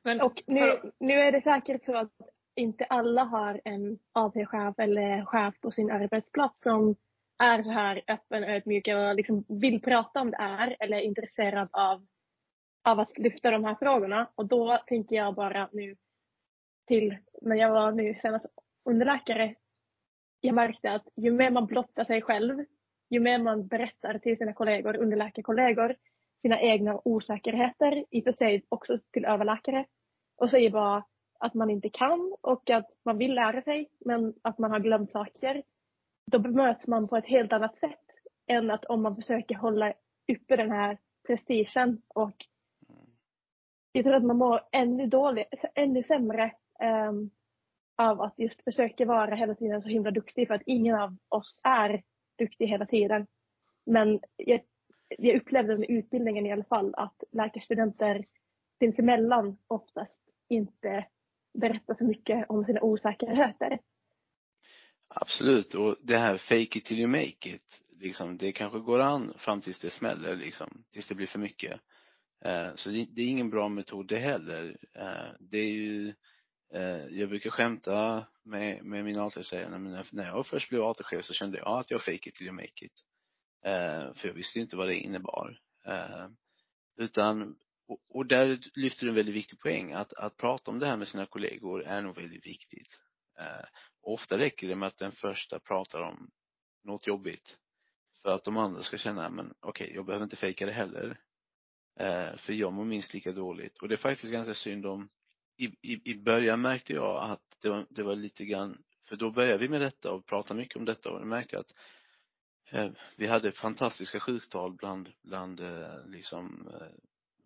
Men, 0.04 0.22
och 0.22 0.44
nu, 0.48 0.92
nu 1.00 1.14
är 1.14 1.32
det 1.32 1.42
säkert 1.42 1.86
så 1.86 1.98
att 1.98 2.14
inte 2.56 2.86
alla 2.86 3.24
har 3.24 3.62
en 3.64 4.00
AT-chef 4.12 4.80
eller 4.80 5.26
chef 5.26 5.60
på 5.62 5.72
sin 5.72 5.92
arbetsplats 5.92 6.64
som 6.64 6.96
är 7.38 7.64
så 7.64 7.72
här 7.72 8.02
öppen 8.08 8.44
och 8.44 8.50
ödmjuk 8.50 8.88
och 8.88 9.16
liksom 9.16 9.46
vill 9.48 9.82
prata 9.82 10.22
om 10.22 10.32
det 10.32 10.38
här 10.38 10.76
eller 10.80 10.98
är 10.98 11.02
intresserad 11.02 11.70
av, 11.72 12.06
av 12.84 13.00
att 13.00 13.18
lyfta 13.18 13.52
de 13.52 13.64
här 13.64 13.76
frågorna. 13.76 14.32
Och 14.36 14.46
då 14.46 14.84
tänker 14.88 15.16
jag 15.16 15.36
bara 15.36 15.70
nu 15.72 15.96
till 16.88 17.18
när 17.42 17.56
jag 17.56 17.72
var 17.72 17.92
nu 17.92 18.20
senast 18.22 18.46
underläkare. 18.86 19.56
Jag 20.42 20.56
märkte 20.56 20.92
att 20.92 21.08
ju 21.16 21.32
mer 21.32 21.52
man 21.52 21.66
blottar 21.66 22.06
sig 22.06 22.22
själv, 22.22 22.66
ju 23.10 23.20
mer 23.20 23.40
man 23.40 23.68
berättar 23.68 24.20
till 24.20 24.38
sina 24.38 24.54
kollegor, 24.54 24.98
underläkarkollegor, 24.98 25.96
sina 26.42 26.62
egna 26.62 27.02
osäkerheter, 27.04 28.06
i 28.10 28.20
och 28.20 28.24
för 28.24 28.32
sig 28.32 28.64
också 28.70 29.00
till 29.12 29.26
överläkare, 29.26 29.86
och 30.38 30.52
säger 30.52 30.70
bara 30.70 31.04
att 31.40 31.54
man 31.54 31.70
inte 31.70 31.90
kan 31.90 32.36
och 32.42 32.70
att 32.70 32.90
man 33.06 33.18
vill 33.18 33.36
lära 33.36 33.62
sig 33.62 33.90
men 34.00 34.34
att 34.42 34.58
man 34.58 34.72
har 34.72 34.80
glömt 34.80 35.12
saker. 35.12 35.64
Då 36.32 36.40
bemöts 36.40 36.88
man 36.88 37.08
på 37.08 37.18
ett 37.18 37.26
helt 37.26 37.54
annat 37.54 37.80
sätt 37.80 38.06
än 38.48 38.72
att 38.72 38.86
om 38.86 39.02
man 39.02 39.16
försöker 39.16 39.56
hålla 39.56 39.94
uppe 40.34 40.56
den 40.56 40.72
här 40.72 40.98
prestigen 41.28 42.02
och 42.08 42.36
jag 43.92 44.04
tror 44.04 44.16
att 44.16 44.24
man 44.24 44.38
mår 44.38 44.62
ännu 44.72 45.08
dålig, 45.08 45.46
ännu 45.76 46.04
sämre 46.04 46.52
um, 47.10 47.30
av 47.98 48.22
att 48.22 48.34
just 48.38 48.64
försöka 48.64 49.06
vara 49.06 49.36
hela 49.36 49.56
tiden 49.56 49.82
så 49.82 49.88
himla 49.88 50.12
duktig 50.12 50.48
för 50.48 50.56
att 50.56 50.62
ingen 50.66 50.96
av 50.96 51.16
oss 51.30 51.60
är 51.64 52.04
duktig 52.38 52.68
hela 52.68 52.86
tiden. 52.86 53.28
Men 53.86 54.20
jag, 54.36 54.62
jag 55.18 55.36
upplevde 55.36 55.78
med 55.78 55.90
utbildningen 55.90 56.46
i 56.46 56.52
alla 56.52 56.64
fall 56.64 56.96
att 56.96 57.24
läkarstudenter 57.32 58.26
sinsemellan 58.80 59.58
oftast 59.68 60.18
inte 60.50 61.06
berättar 61.54 61.96
så 61.96 62.04
mycket 62.04 62.46
om 62.50 62.66
sina 62.66 62.82
osäkerheter. 62.82 63.80
Absolut, 65.08 65.76
och 65.76 65.96
det 66.02 66.18
här 66.18 66.38
fake 66.38 66.80
it 66.80 66.86
till 66.86 67.00
you 67.00 67.08
make 67.08 67.50
it, 67.50 67.82
liksom, 68.00 68.38
det 68.38 68.52
kanske 68.52 68.80
går 68.80 69.00
an 69.00 69.34
fram 69.38 69.62
tills 69.62 69.80
det 69.80 69.90
smäller 69.90 70.36
liksom, 70.36 70.84
tills 70.92 71.08
det 71.08 71.16
blir 71.16 71.28
för 71.28 71.40
mycket. 71.40 71.82
Eh, 72.46 72.76
så 72.76 72.90
det, 72.90 73.22
är 73.22 73.28
ingen 73.30 73.50
bra 73.50 73.70
metod 73.70 74.08
det 74.08 74.20
heller. 74.20 74.78
Eh, 74.94 75.34
det 75.40 75.58
är 75.58 75.72
ju, 75.72 76.14
Eh, 76.74 77.06
jag 77.06 77.30
brukar 77.30 77.50
skämta 77.50 78.26
med, 78.44 78.86
med 78.86 79.06
mina 79.06 79.24
AT 79.24 79.38
och 79.38 79.46
säga, 79.46 79.70
när, 79.70 80.08
när 80.12 80.26
jag 80.26 80.48
först 80.48 80.70
blev 80.70 80.84
AT-chef 80.84 81.26
så 81.26 81.34
kände 81.34 81.58
jag 81.58 81.80
att 81.80 81.92
jag 81.92 82.02
fake 82.02 82.30
it 82.30 82.36
till 82.36 82.46
you 82.46 82.56
make 82.56 82.86
it. 82.86 83.04
Eh, 83.66 84.14
för 84.14 84.28
jag 84.28 84.34
visste 84.34 84.60
inte 84.60 84.76
vad 84.76 84.88
det 84.88 84.96
innebar. 84.96 85.60
Eh, 85.86 86.28
utan 86.98 87.56
och, 87.88 88.00
och 88.10 88.26
där 88.26 88.60
lyfter 88.74 89.06
du 89.06 89.10
en 89.10 89.16
väldigt 89.16 89.36
viktig 89.36 89.60
poäng 89.60 89.94
att, 89.94 90.14
att 90.14 90.38
prata 90.38 90.72
om 90.72 90.80
det 90.80 90.88
här 90.88 90.98
med 90.98 91.08
sina 91.08 91.26
kollegor 91.26 91.84
är 91.84 92.02
nog 92.02 92.16
väldigt 92.16 92.48
viktigt. 92.48 93.00
Eh, 93.40 93.66
ofta 94.02 94.38
räcker 94.38 94.68
det 94.68 94.76
med 94.76 94.88
att 94.88 94.98
den 94.98 95.12
första 95.12 95.60
pratar 95.60 96.02
om 96.02 96.30
något 96.84 97.08
jobbigt 97.08 97.58
för 98.22 98.30
att 98.30 98.44
de 98.44 98.58
andra 98.58 98.84
ska 98.84 98.98
känna, 98.98 99.30
men 99.30 99.54
okej, 99.60 99.86
okay, 99.86 99.96
jag 99.96 100.06
behöver 100.06 100.24
inte 100.24 100.36
fejka 100.36 100.66
det 100.66 100.72
heller. 100.72 101.20
Eh, 102.00 102.36
för 102.38 102.54
jag 102.54 102.74
mår 102.74 102.86
minst 102.86 103.14
lika 103.14 103.32
dåligt. 103.32 103.78
Och 103.78 103.88
det 103.88 103.96
är 103.96 103.98
faktiskt 103.98 104.34
ganska 104.34 104.54
synd 104.54 104.86
om, 104.86 105.10
i, 105.58 105.66
i, 105.66 106.12
i 106.12 106.16
början 106.16 106.62
märkte 106.62 106.94
jag 106.94 107.32
att 107.32 107.58
det 107.62 107.70
var, 107.70 107.86
det 107.90 108.04
var 108.04 108.16
lite 108.16 108.46
grann, 108.46 108.84
för 109.10 109.16
då 109.16 109.32
började 109.32 109.58
vi 109.58 109.70
med 109.70 109.82
detta 109.82 110.12
och 110.12 110.26
pratade 110.26 110.60
mycket 110.60 110.78
om 110.78 110.86
detta 110.86 111.10
och 111.10 111.20
jag 111.20 111.28
märkte 111.28 111.60
att 111.60 111.74
eh, 112.72 112.92
vi 113.16 113.28
hade 113.28 113.52
fantastiska 113.52 114.20
sjuktal 114.20 114.74
bland, 114.74 115.10
bland 115.24 115.60
eh, 115.60 116.06
liksom 116.06 116.70
eh, 116.74 116.88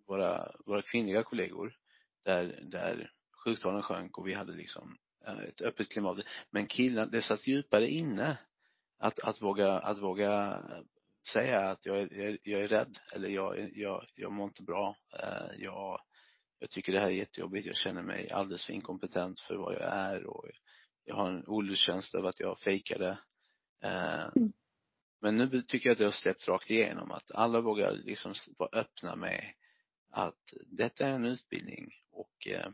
våra, 0.07 0.51
våra 0.66 0.82
kvinnliga 0.82 1.24
kollegor 1.24 1.74
där, 2.24 2.59
där 2.64 3.12
sjuktalen 3.43 3.82
sjönk 3.82 4.18
och 4.18 4.28
vi 4.28 4.34
hade 4.34 4.53
liksom 4.53 4.97
eh, 5.28 5.39
ett 5.39 5.62
öppet 5.62 5.89
klimat. 5.89 6.18
Men 6.49 6.68
killarna, 6.68 7.12
det 7.12 7.22
satt 7.22 7.47
djupare 7.47 7.89
inne 7.89 8.38
att, 8.99 9.20
att 9.20 9.41
våga, 9.41 9.80
att 9.80 9.99
våga 9.99 10.64
säga 11.28 11.59
att 11.59 11.86
jag 11.86 11.97
är, 11.97 12.38
jag 12.43 12.62
är 12.62 12.68
rädd 12.68 12.99
eller 13.14 13.30
jag, 13.30 13.72
jag, 13.78 14.05
jag 14.16 14.32
mår 14.32 14.47
inte 14.47 14.64
bra. 14.64 14.95
Eh, 15.24 15.64
jag, 15.64 16.01
jag 16.62 16.70
tycker 16.70 16.91
det 16.91 16.99
här 16.99 17.07
är 17.07 17.12
jättejobbigt. 17.12 17.68
Jag 17.68 17.76
känner 17.76 18.01
mig 18.01 18.32
alldeles 18.32 18.66
för 18.66 18.74
inkompetent 18.74 19.39
för 19.39 19.55
vad 19.55 19.74
jag 19.74 19.82
är 19.82 20.26
och 20.26 20.45
jag 21.03 21.16
har 21.16 21.30
en 21.30 21.47
olustkänsla 21.47 22.20
över 22.20 22.30
att 22.30 22.39
jag 22.39 22.59
fejkade. 22.59 23.18
Eh, 23.84 24.28
mm. 24.36 24.53
Men 25.22 25.38
nu 25.38 25.62
tycker 25.62 25.89
jag 25.89 25.91
att 25.91 25.99
det 25.99 26.05
har 26.05 26.12
släppt 26.12 26.47
rakt 26.47 26.70
igenom 26.70 27.12
att 27.12 27.32
alla 27.32 27.62
vågar 27.62 27.91
liksom 27.91 28.34
vara 28.57 28.70
öppna 28.80 29.16
med 29.16 29.53
att 30.09 30.53
detta 30.66 31.07
är 31.07 31.12
en 31.12 31.26
utbildning 31.26 31.91
och 32.12 32.47
eh, 32.47 32.70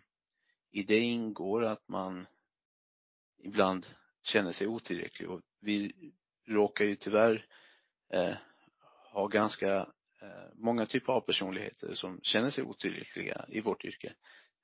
i 0.72 0.84
det 0.84 1.00
ingår 1.00 1.64
att 1.64 1.88
man 1.88 2.28
ibland 3.38 3.86
känner 4.24 4.52
sig 4.52 4.68
otillräcklig 4.68 5.30
och 5.30 5.42
vi 5.60 5.94
råkar 6.48 6.86
ju 6.86 6.96
tyvärr 6.96 7.46
eh, 8.14 8.36
ha 9.12 9.28
ganska 9.28 9.88
Eh, 10.22 10.28
många 10.56 10.86
typer 10.86 11.14
av 11.14 11.22
personligheter 11.22 11.94
som 11.94 12.20
känner 12.24 12.50
sig 12.50 12.64
otillräckliga 12.64 13.46
i 13.48 13.62
vårt 13.62 13.86
yrke. 13.86 14.14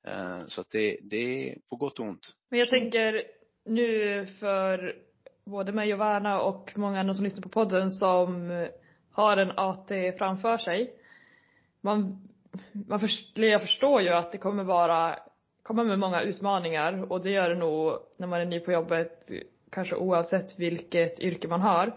Eh, 0.07 0.45
så 0.47 0.61
att 0.61 0.69
det, 0.69 0.97
det 1.01 1.49
är 1.49 1.57
på 1.69 1.75
gott 1.75 1.99
och 1.99 2.05
ont. 2.05 2.35
Men 2.49 2.59
jag 2.59 2.69
tänker 2.69 3.23
nu 3.65 4.25
för 4.25 4.95
både 5.45 5.71
mig 5.71 5.93
och 5.93 5.99
Värna 5.99 6.41
och 6.41 6.73
många 6.75 6.99
andra 6.99 7.13
som 7.13 7.23
lyssnar 7.23 7.41
på 7.41 7.49
podden 7.49 7.91
som 7.91 8.49
har 9.11 9.37
en 9.37 9.51
AT 9.51 10.17
framför 10.17 10.57
sig. 10.57 10.93
Man 11.81 12.29
man 12.71 12.99
först, 12.99 13.37
jag 13.37 13.61
förstår 13.61 14.01
ju 14.01 14.09
att 14.09 14.31
det 14.31 14.37
kommer 14.37 14.63
vara, 14.63 15.19
kommer 15.63 15.83
med 15.83 15.99
många 15.99 16.21
utmaningar 16.21 17.11
och 17.11 17.21
det 17.21 17.31
gör 17.31 17.49
det 17.49 17.55
nog 17.55 17.99
när 18.17 18.27
man 18.27 18.41
är 18.41 18.45
ny 18.45 18.59
på 18.59 18.71
jobbet 18.71 19.31
kanske 19.71 19.95
oavsett 19.95 20.59
vilket 20.59 21.19
yrke 21.19 21.47
man 21.47 21.61
har. 21.61 21.95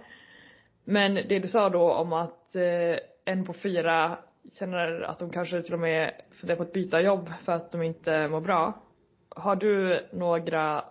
Men 0.84 1.14
det 1.14 1.38
du 1.38 1.48
sa 1.48 1.68
då 1.68 1.92
om 1.92 2.12
att 2.12 2.56
eh, 2.56 2.96
en 3.26 3.44
på 3.44 3.52
fyra 3.52 4.18
känner 4.52 5.00
att 5.00 5.18
de 5.18 5.30
kanske 5.30 5.62
till 5.62 5.74
och 5.74 5.80
med 5.80 6.22
funderar 6.30 6.56
på 6.56 6.62
att 6.62 6.72
byta 6.72 7.00
jobb 7.00 7.30
för 7.44 7.52
att 7.52 7.72
de 7.72 7.82
inte 7.82 8.28
mår 8.28 8.40
bra. 8.40 8.82
Har 9.28 9.56
du 9.56 10.06
några 10.12 10.84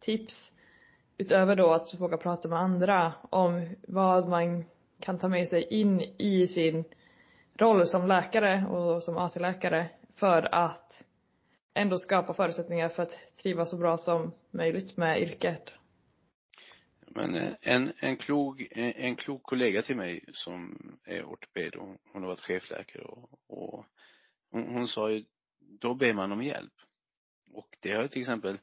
tips 0.00 0.52
utöver 1.18 1.56
då 1.56 1.72
att 1.72 1.94
våga 2.00 2.16
prata 2.16 2.48
med 2.48 2.58
andra 2.58 3.12
om 3.30 3.74
vad 3.88 4.28
man 4.28 4.64
kan 5.00 5.18
ta 5.18 5.28
med 5.28 5.48
sig 5.48 5.62
in 5.62 6.00
i 6.18 6.48
sin 6.48 6.84
roll 7.58 7.86
som 7.86 8.06
läkare 8.06 8.66
och 8.66 9.02
som 9.02 9.16
AT-läkare 9.16 9.88
för 10.14 10.54
att 10.54 11.04
ändå 11.74 11.98
skapa 11.98 12.34
förutsättningar 12.34 12.88
för 12.88 13.02
att 13.02 13.18
trivas 13.42 13.70
så 13.70 13.76
bra 13.76 13.98
som 13.98 14.32
möjligt 14.50 14.96
med 14.96 15.22
yrket. 15.22 15.72
Men 17.18 17.34
eh, 17.34 17.54
en, 17.60 17.92
en 17.98 18.16
klok, 18.16 18.60
eh, 18.60 18.68
en, 18.70 18.92
en 18.92 19.16
klok 19.16 19.42
kollega 19.42 19.82
till 19.82 19.96
mig 19.96 20.24
som 20.32 20.78
är 21.04 21.24
ortoped 21.24 21.74
och 21.74 21.96
hon 22.12 22.22
har 22.22 22.26
varit 22.28 22.40
chefläkare 22.40 23.02
och, 23.02 23.40
och 23.46 23.86
hon, 24.50 24.68
hon 24.68 24.88
sa 24.88 25.10
ju, 25.10 25.24
då 25.58 25.94
ber 25.94 26.12
man 26.12 26.32
om 26.32 26.42
hjälp. 26.42 26.72
Och 27.52 27.76
det 27.80 27.92
har 27.92 28.08
till 28.08 28.20
exempel, 28.20 28.58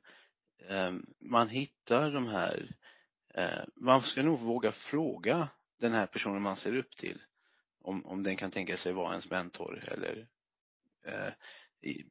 eh, 0.70 0.94
man 1.20 1.50
hittar 1.50 2.12
de 2.12 2.28
här, 2.28 2.76
eh, 3.34 3.64
man 3.76 4.02
ska 4.02 4.24
nog 4.24 4.40
våga 4.40 4.72
fråga 4.72 5.50
den 5.80 5.92
här 5.92 6.06
personen 6.06 6.42
man 6.42 6.58
ser 6.58 6.76
upp 6.76 6.98
till 6.98 7.22
om, 7.82 8.06
om 8.06 8.24
den 8.24 8.36
kan 8.36 8.52
tänka 8.52 8.78
sig 8.78 8.94
vara 8.94 9.12
ens 9.12 9.30
mentor 9.30 9.84
eller 9.88 10.28
eh, 11.06 11.34
i, 11.82 12.04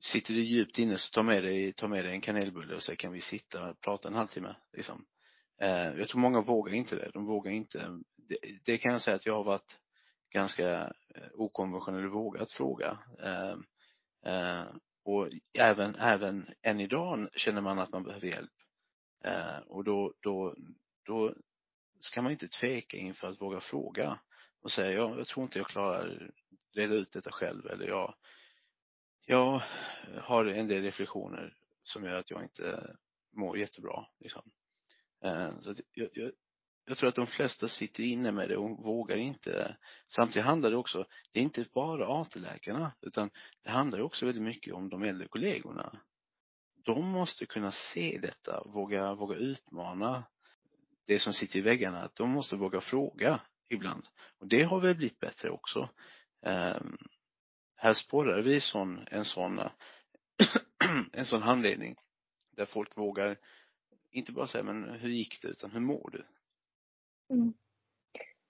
sitter 0.00 0.34
du 0.34 0.40
djupt 0.40 0.78
inne 0.78 0.98
så 0.98 1.10
ta 1.10 1.22
med 1.22 1.44
dig, 1.44 1.72
ta 1.72 1.88
med 1.88 2.04
dig 2.04 2.12
en 2.12 2.20
kanelbulle 2.20 2.74
och 2.74 2.82
så 2.82 2.96
kan 2.96 3.12
vi 3.12 3.20
sitta 3.20 3.68
och 3.68 3.80
prata 3.80 4.08
en 4.08 4.14
halvtimme 4.14 4.56
liksom. 4.72 5.06
Eh, 5.60 5.98
jag 5.98 6.08
tror 6.08 6.20
många 6.20 6.40
vågar 6.40 6.74
inte 6.74 6.96
det. 6.96 7.10
De 7.14 7.26
vågar 7.26 7.52
inte. 7.52 8.00
Det, 8.16 8.38
det 8.64 8.78
kan 8.78 8.92
jag 8.92 9.02
säga 9.02 9.16
att 9.16 9.26
jag 9.26 9.34
har 9.34 9.44
varit 9.44 9.78
ganska 10.30 10.94
eh, 11.14 11.28
okonventionell 11.34 12.06
och 12.06 12.12
vågat 12.12 12.52
fråga. 12.52 12.98
Eh, 13.22 13.54
eh, 14.32 14.66
och 15.04 15.28
även, 15.58 15.94
även 15.94 16.46
än 16.62 16.80
idag 16.80 17.28
känner 17.32 17.60
man 17.60 17.78
att 17.78 17.92
man 17.92 18.02
behöver 18.02 18.26
hjälp. 18.26 18.52
Eh, 19.24 19.58
och 19.58 19.84
då, 19.84 20.14
då, 20.20 20.54
då 21.04 21.34
ska 22.00 22.22
man 22.22 22.32
inte 22.32 22.48
tveka 22.48 22.96
inför 22.96 23.28
att 23.28 23.40
våga 23.40 23.60
fråga 23.60 24.20
och 24.62 24.72
säga, 24.72 24.92
ja, 24.92 25.16
jag 25.16 25.26
tror 25.26 25.44
inte 25.44 25.58
jag 25.58 25.68
klarar 25.68 26.30
reda 26.74 26.94
ut 26.94 27.12
detta 27.12 27.30
själv 27.32 27.66
eller 27.66 27.88
jag, 27.88 28.14
jag 29.26 29.62
har 30.22 30.44
en 30.44 30.68
del 30.68 30.82
reflektioner 30.82 31.54
som 31.82 32.04
gör 32.04 32.14
att 32.14 32.30
jag 32.30 32.42
inte 32.42 32.96
mår 33.32 33.58
jättebra. 33.58 34.06
Liksom. 34.18 34.50
Eh, 35.24 35.60
så 35.60 35.74
jag, 35.92 36.08
jag, 36.12 36.32
jag 36.88 36.98
tror 36.98 37.08
att 37.08 37.14
de 37.14 37.26
flesta 37.26 37.68
sitter 37.68 38.02
inne 38.02 38.32
med 38.32 38.48
det 38.48 38.56
och 38.56 38.84
vågar 38.84 39.16
inte. 39.16 39.76
Samtidigt 40.08 40.44
handlar 40.46 40.70
det 40.70 40.76
också, 40.76 41.06
det 41.32 41.40
är 41.40 41.44
inte 41.44 41.66
bara 41.74 42.20
AT-läkarna, 42.20 42.92
utan 43.00 43.30
det 43.62 43.70
handlar 43.70 44.00
också 44.00 44.26
väldigt 44.26 44.44
mycket 44.44 44.74
om 44.74 44.88
de 44.88 45.02
äldre 45.02 45.28
kollegorna. 45.28 46.00
De 46.84 47.08
måste 47.08 47.46
kunna 47.46 47.72
se 47.72 48.18
detta, 48.22 48.62
våga, 48.64 49.14
våga 49.14 49.36
utmana 49.36 50.24
det 51.06 51.20
som 51.20 51.32
sitter 51.32 51.58
i 51.58 51.62
väggarna, 51.62 52.02
att 52.02 52.14
de 52.14 52.30
måste 52.30 52.56
våga 52.56 52.80
fråga 52.80 53.40
ibland. 53.68 54.06
Och 54.38 54.46
det 54.46 54.62
har 54.62 54.80
väl 54.80 54.94
blivit 54.94 55.20
bättre 55.20 55.50
också. 55.50 55.88
Um, 56.40 56.98
här 57.76 57.94
spårar 57.94 58.42
vi 58.42 58.60
sån, 58.60 59.06
en 59.10 59.24
sån, 59.24 59.60
en 61.12 61.26
sån 61.26 61.42
handledning 61.42 61.96
där 62.56 62.66
folk 62.66 62.96
vågar 62.96 63.38
inte 64.10 64.32
bara 64.32 64.46
säga 64.46 64.64
men 64.64 64.84
hur 64.84 65.08
gick 65.08 65.42
det 65.42 65.48
utan 65.48 65.70
hur 65.70 65.80
mår 65.80 66.10
du? 66.12 66.24
Mm. 67.34 67.52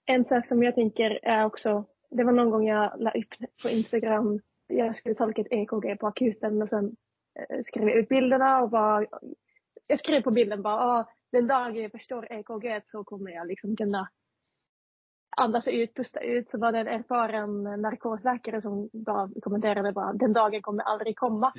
En 0.05 0.25
sak 0.25 0.47
som 0.47 0.63
jag 0.63 0.75
tänker 0.75 1.19
är 1.23 1.45
också, 1.45 1.85
det 2.09 2.23
var 2.23 2.31
någon 2.31 2.49
gång 2.49 2.67
jag 2.67 3.01
la 3.01 3.11
upp 3.11 3.61
på 3.61 3.69
Instagram, 3.69 4.39
jag 4.67 4.95
skulle 4.95 5.15
tolka 5.15 5.41
ett 5.41 5.51
EKG 5.51 5.99
på 5.99 6.07
akuten 6.07 6.61
och 6.61 6.69
sen 6.69 6.95
eh, 7.39 7.63
skrev 7.65 7.87
jag 7.87 7.97
ut 7.97 8.09
bilderna 8.09 8.61
och 8.61 8.69
bara, 8.69 9.05
jag 9.87 9.99
skrev 9.99 10.21
på 10.21 10.31
bilden 10.31 10.61
bara, 10.61 10.75
ah, 10.75 11.13
den 11.31 11.47
dagen 11.47 11.75
jag 11.75 11.91
förstår 11.91 12.31
EKG 12.31 12.81
så 12.91 13.03
kommer 13.03 13.31
jag 13.31 13.47
liksom 13.47 13.75
kunna 13.75 14.09
andas 15.37 15.67
ut, 15.67 15.93
pusta 15.95 16.19
ut. 16.19 16.49
Så 16.49 16.57
var 16.57 16.71
det 16.71 16.79
en 16.79 16.87
erfaren 16.87 17.63
narkosläkare 17.63 18.61
som 18.61 18.89
bara 18.93 19.29
kommenterade 19.41 19.91
bara, 19.91 20.13
den 20.13 20.33
dagen 20.33 20.61
kommer 20.61 20.83
aldrig 20.83 21.17
komma. 21.17 21.53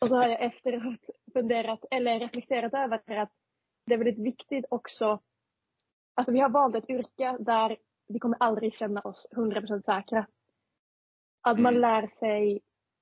och 0.00 0.08
så 0.08 0.14
har 0.14 0.28
jag 0.28 0.42
efteråt 0.42 1.00
funderat, 1.32 1.84
eller 1.90 2.20
reflekterat 2.20 2.74
över 2.74 3.16
att 3.16 3.30
det 3.86 3.94
är 3.94 3.98
väldigt 3.98 4.26
viktigt 4.26 4.64
också, 4.70 5.20
alltså 6.14 6.32
vi 6.32 6.40
har 6.40 6.48
valt 6.48 6.76
ett 6.76 6.90
yrke 6.90 7.36
där 7.40 7.76
vi 8.08 8.18
kommer 8.18 8.36
aldrig 8.40 8.74
känna 8.74 9.00
oss 9.00 9.26
100% 9.36 9.82
säkra. 9.84 10.26
Att 11.42 11.58
man 11.60 11.76
Mm. 11.76 11.80
lär 11.80 12.06
sig 12.18 12.60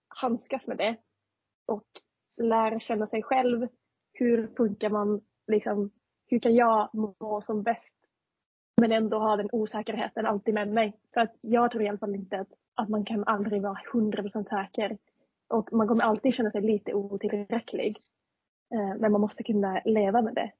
handskas 0.09 0.67
med 0.67 0.77
det 0.77 0.97
och 1.67 1.87
lär 2.37 2.79
känna 2.79 3.07
sig 3.07 3.23
själv. 3.23 3.69
Hur 4.13 4.55
funkar 4.57 4.91
man, 4.91 5.21
liksom, 5.47 5.91
hur 6.27 6.39
kan 6.39 6.55
jag 6.55 6.91
må 6.95 7.43
som 7.47 7.63
bäst 7.63 7.98
men 8.81 8.93
ändå 8.93 9.18
ha 9.18 9.37
den 9.37 9.49
osäkerheten 9.53 10.26
alltid 10.26 10.55
med 10.55 10.68
mig. 10.68 10.93
För 11.14 11.20
att 11.20 11.37
jag 11.41 11.70
tror 11.70 11.83
i 11.83 11.89
alla 11.89 11.99
fall 11.99 12.14
inte 12.14 12.41
att, 12.41 12.53
att 12.74 12.89
man 12.89 13.05
kan 13.05 13.24
aldrig 13.24 13.62
vara 13.62 13.81
100% 13.93 14.49
säker. 14.49 14.99
Och 15.49 15.72
man 15.72 15.89
kommer 15.89 16.05
alltid 16.05 16.35
känna 16.35 16.51
sig 16.51 16.62
lite 16.62 16.95
otillräcklig. 16.95 17.99
Eh, 18.74 19.01
men 19.01 19.12
man 19.12 19.20
måste 19.20 19.43
kunna 19.43 19.83
leva 19.85 20.22
med 20.22 20.35
det. 20.35 20.53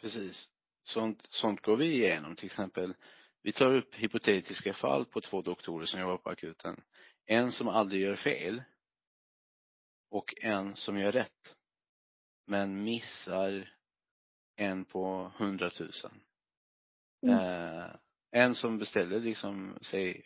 Precis. 0.00 0.48
Sånt, 0.82 1.26
sånt 1.28 1.62
går 1.62 1.76
vi 1.76 1.92
igenom. 1.92 2.36
Till 2.36 2.46
exempel, 2.46 2.94
vi 3.42 3.52
tar 3.52 3.74
upp 3.74 3.94
hypotetiska 3.94 4.74
fall 4.74 5.04
på 5.04 5.20
två 5.20 5.42
doktorer 5.42 5.86
som 5.86 6.00
jobbar 6.00 6.16
på 6.16 6.30
akuten. 6.30 6.80
En 7.26 7.52
som 7.52 7.68
aldrig 7.68 8.02
gör 8.02 8.16
fel 8.16 8.62
och 10.10 10.34
en 10.42 10.76
som 10.76 10.98
gör 10.98 11.12
rätt. 11.12 11.56
Men 12.46 12.84
missar 12.84 13.72
en 14.56 14.84
på 14.84 15.32
hundratusen. 15.36 16.20
Mm. 17.22 17.38
Eh, 17.38 17.90
en 18.30 18.54
som 18.54 18.78
beställer 18.78 19.20
liksom, 19.20 19.78
säg, 19.82 20.22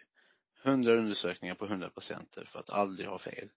hundra 0.62 0.98
undersökningar 0.98 1.54
på 1.54 1.66
hundra 1.66 1.90
patienter 1.90 2.44
för 2.44 2.58
att 2.58 2.70
aldrig 2.70 3.08
ha 3.08 3.18
fel. 3.18 3.48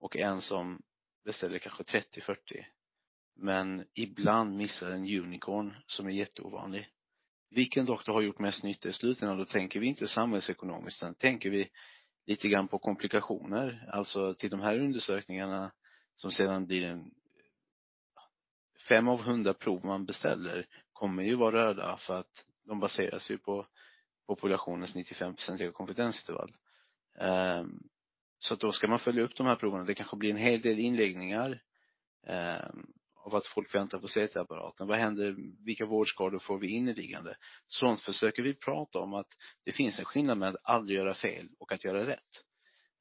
Och 0.00 0.16
en 0.16 0.40
som 0.40 0.82
beställer 1.24 1.58
kanske 1.58 1.82
30-40. 1.82 2.36
Men 3.34 3.84
ibland 3.94 4.56
missar 4.56 4.90
en 4.90 5.18
unicorn 5.20 5.76
som 5.86 6.06
är 6.06 6.10
jätteovanlig. 6.10 6.88
Vilken 7.50 7.86
doktor 7.86 8.12
har 8.12 8.20
gjort 8.20 8.38
mest 8.38 8.62
nytta 8.62 8.88
i 8.88 8.92
slutändan? 8.92 9.38
Då 9.38 9.44
tänker 9.44 9.80
vi 9.80 9.86
inte 9.86 10.08
samhällsekonomiskt, 10.08 11.02
utan 11.02 11.14
tänker 11.14 11.50
vi 11.50 11.70
lite 12.26 12.48
grann 12.48 12.68
på 12.68 12.78
komplikationer. 12.78 13.88
Alltså 13.92 14.34
till 14.34 14.50
de 14.50 14.60
här 14.60 14.78
undersökningarna 14.78 15.72
som 16.14 16.30
sedan 16.32 16.66
blir 16.66 16.84
en 16.84 17.10
fem 18.88 19.08
av 19.08 19.22
hundra 19.22 19.54
prov 19.54 19.84
man 19.84 20.06
beställer 20.06 20.66
kommer 21.02 21.22
ju 21.22 21.34
vara 21.34 21.64
röda 21.64 21.96
för 21.96 22.20
att 22.20 22.44
de 22.64 22.80
baseras 22.80 23.30
ju 23.30 23.38
på 23.38 23.66
populationens 24.26 24.94
95-procentiga 24.94 25.72
ehm, 27.18 27.82
så 28.38 28.54
att 28.54 28.60
då 28.60 28.72
ska 28.72 28.88
man 28.88 28.98
följa 28.98 29.22
upp 29.22 29.36
de 29.36 29.46
här 29.46 29.56
proven. 29.56 29.86
Det 29.86 29.94
kanske 29.94 30.16
blir 30.16 30.30
en 30.30 30.36
hel 30.36 30.60
del 30.60 30.78
inläggningar 30.78 31.62
ehm, 32.26 32.86
av 33.16 33.34
att 33.34 33.46
folk 33.46 33.74
väntar 33.74 33.98
på 33.98 34.06
CT-apparaten. 34.08 34.86
Vad 34.86 34.98
händer, 34.98 35.36
vilka 35.64 35.86
vårdskador 35.86 36.38
får 36.38 36.58
vi 36.58 36.68
inneliggande? 36.68 37.36
Sånt 37.66 38.00
försöker 38.00 38.42
vi 38.42 38.54
prata 38.54 38.98
om 38.98 39.14
att 39.14 39.28
det 39.64 39.72
finns 39.72 39.98
en 39.98 40.04
skillnad 40.04 40.38
med 40.38 40.48
att 40.48 40.60
aldrig 40.62 40.98
göra 40.98 41.14
fel 41.14 41.48
och 41.58 41.72
att 41.72 41.84
göra 41.84 42.06
rätt. 42.06 42.44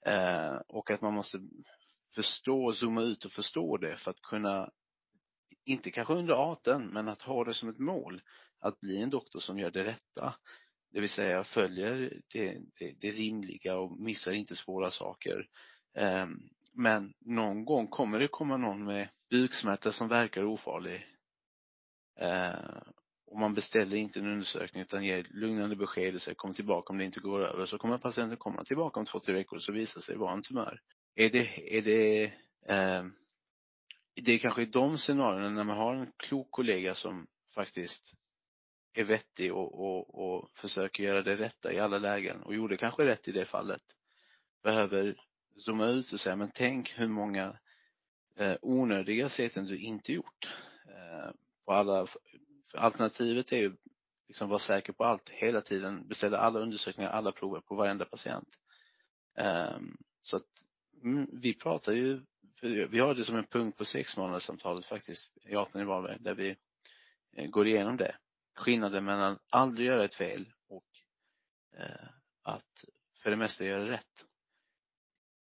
Ehm, 0.06 0.62
och 0.68 0.92
att 0.92 1.02
man 1.02 1.14
måste 1.14 1.38
förstå, 2.16 2.74
zooma 2.74 3.02
ut 3.02 3.26
och 3.26 3.32
förstå 3.32 3.78
det 3.78 3.98
för 3.98 4.12
att 4.12 4.22
kunna 4.22 4.70
inte 5.66 5.92
kanske 5.92 6.14
under 6.14 6.52
arten, 6.52 6.88
men 6.88 7.08
att 7.08 7.22
ha 7.22 7.44
det 7.44 7.54
som 7.54 7.70
ett 7.70 7.80
mål. 7.80 8.22
Att 8.60 8.80
bli 8.80 9.02
en 9.02 9.10
doktor 9.10 9.40
som 9.40 9.60
gör 9.60 9.72
det 9.72 9.84
rätta. 9.84 10.36
Det 10.94 11.02
vill 11.02 11.10
säga 11.10 11.44
följer 11.44 12.22
det, 12.28 12.58
det, 12.80 12.96
det 13.00 13.12
rimliga 13.12 13.78
och 13.78 14.00
missar 14.00 14.32
inte 14.32 14.56
svåra 14.56 14.92
saker. 14.92 15.48
Um, 15.98 16.50
men 16.74 17.14
någon 17.20 17.66
gång 17.66 17.88
kommer 17.88 18.20
det 18.20 18.28
komma 18.28 18.58
någon 18.58 18.84
med 18.84 19.10
buksmärta 19.30 19.92
som 19.92 20.08
verkar 20.08 20.44
ofarlig. 20.44 21.08
Uh, 22.22 22.82
och 23.32 23.40
man 23.40 23.54
beställer 23.54 23.98
inte 23.98 24.20
en 24.20 24.28
undersökning 24.28 24.82
utan 24.82 25.04
ger 25.04 25.28
lugnande 25.30 25.76
besked 25.76 26.16
och 26.16 26.22
säger 26.22 26.36
kom 26.36 26.54
tillbaka 26.54 26.94
om 26.94 26.98
det 26.98 27.06
inte 27.06 27.20
går 27.20 27.46
över. 27.46 27.66
Så 27.66 27.78
kommer 27.78 27.98
patienten 27.98 28.38
komma 28.38 28.64
tillbaka 28.64 29.00
om 29.00 29.06
två, 29.06 29.20
tre 29.20 29.34
veckor 29.34 29.58
och 29.58 29.64
så 29.64 29.72
visar 29.72 30.02
sig 30.02 30.18
vara 30.18 30.34
en 30.34 30.44
tumör. 30.44 30.82
Är 31.16 31.30
det, 31.30 31.78
är 31.78 31.82
det 31.82 32.34
ehm, 32.68 33.14
det 34.24 34.32
är 34.32 34.38
kanske 34.38 34.62
i 34.62 34.66
de 34.66 34.98
scenarierna 34.98 35.50
när 35.50 35.64
man 35.64 35.78
har 35.78 35.96
en 35.96 36.12
klok 36.18 36.52
kollega 36.52 36.96
som 36.96 37.28
faktiskt 37.56 38.14
är 38.94 39.04
vettig 39.04 39.54
och, 39.54 39.80
och, 39.80 40.24
och 40.24 40.50
försöker 40.54 41.04
göra 41.04 41.22
det 41.22 41.36
rätta 41.36 41.74
i 41.74 41.80
alla 41.80 41.98
lägen 41.98 42.44
och 42.44 42.56
gjorde 42.56 42.78
kanske 42.78 43.06
rätt 43.06 43.28
i 43.28 43.32
det 43.32 43.46
fallet. 43.46 43.84
Behöver 44.64 45.16
zooma 45.58 45.88
ut 45.88 46.14
och 46.14 46.20
säga, 46.20 46.36
men 46.36 46.52
tänk 46.54 46.94
hur 47.00 47.08
många 47.08 47.58
eh, 48.36 48.56
onödiga 48.62 49.30
säten 49.30 49.66
du 49.66 49.78
inte 49.78 50.14
gjort. 50.14 50.48
Eh, 50.88 51.32
på 51.66 51.74
alla, 51.74 52.08
för 52.72 52.78
alternativet 52.78 53.52
är 53.52 53.58
ju 53.58 53.76
liksom 54.28 54.50
vara 54.50 54.60
säker 54.60 54.94
på 54.94 55.04
allt 55.04 55.30
hela 55.30 55.62
tiden, 55.62 56.08
beställa 56.08 56.38
alla 56.38 56.60
undersökningar, 56.60 57.12
alla 57.12 57.32
prover 57.32 57.60
på 57.60 57.76
varenda 57.76 58.06
patient. 58.06 58.50
Eh, 59.38 59.80
så 60.22 60.38
att 60.38 60.48
mm, 61.04 61.28
vi 61.34 61.54
pratar 61.54 61.92
ju 61.92 62.22
vi 62.62 63.00
har 63.00 63.14
det 63.14 63.24
som 63.24 63.36
en 63.36 63.44
punkt 63.44 63.78
på 63.78 63.86
sex 63.86 64.12
samtalet 64.40 64.86
faktiskt 64.86 65.38
i 65.46 65.56
18 65.56 65.82
i 65.82 65.84
Varberg 65.84 66.18
där 66.20 66.34
vi 66.34 66.56
eh, 67.34 67.50
går 67.50 67.68
igenom 67.68 67.98
det. 67.98 68.16
Skillnaden 68.56 69.06
mellan 69.06 69.40
aldrig 69.50 69.88
göra 69.88 70.06
ett 70.06 70.16
fel 70.16 70.54
och 70.68 70.86
eh, 71.78 72.10
att 72.44 72.86
för 73.24 73.30
det 73.30 73.36
mesta 73.36 73.66
göra 73.66 73.90
rätt. 73.90 74.26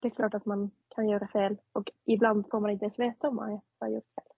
Det 0.02 0.08
är 0.08 0.16
klart 0.16 0.34
att 0.34 0.46
man 0.46 0.72
kan 0.96 1.10
göra 1.10 1.28
fel 1.28 1.58
och 1.72 1.90
ibland 2.06 2.50
får 2.52 2.60
man 2.60 2.72
inte 2.72 2.86
ens 2.86 3.00
veta 3.00 3.28
om 3.28 3.36
man 3.36 3.62
har 3.80 3.90
gjort 3.90 4.14
fel. 4.16 4.36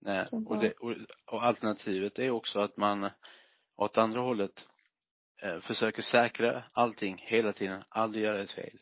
Nej. 0.00 0.28
Och, 0.30 0.58
det, 0.58 0.72
och, 0.72 0.94
och 1.26 1.44
alternativet 1.44 2.18
är 2.18 2.30
också 2.30 2.60
att 2.60 2.76
man 2.76 3.10
åt 3.76 3.98
andra 3.98 4.20
hållet 4.20 4.68
eh, 5.42 5.60
försöker 5.60 6.02
säkra 6.02 6.64
allting 6.72 7.16
hela 7.18 7.52
tiden, 7.52 7.84
aldrig 7.88 8.24
göra 8.24 8.40
ett 8.40 8.50
fel. 8.50 8.78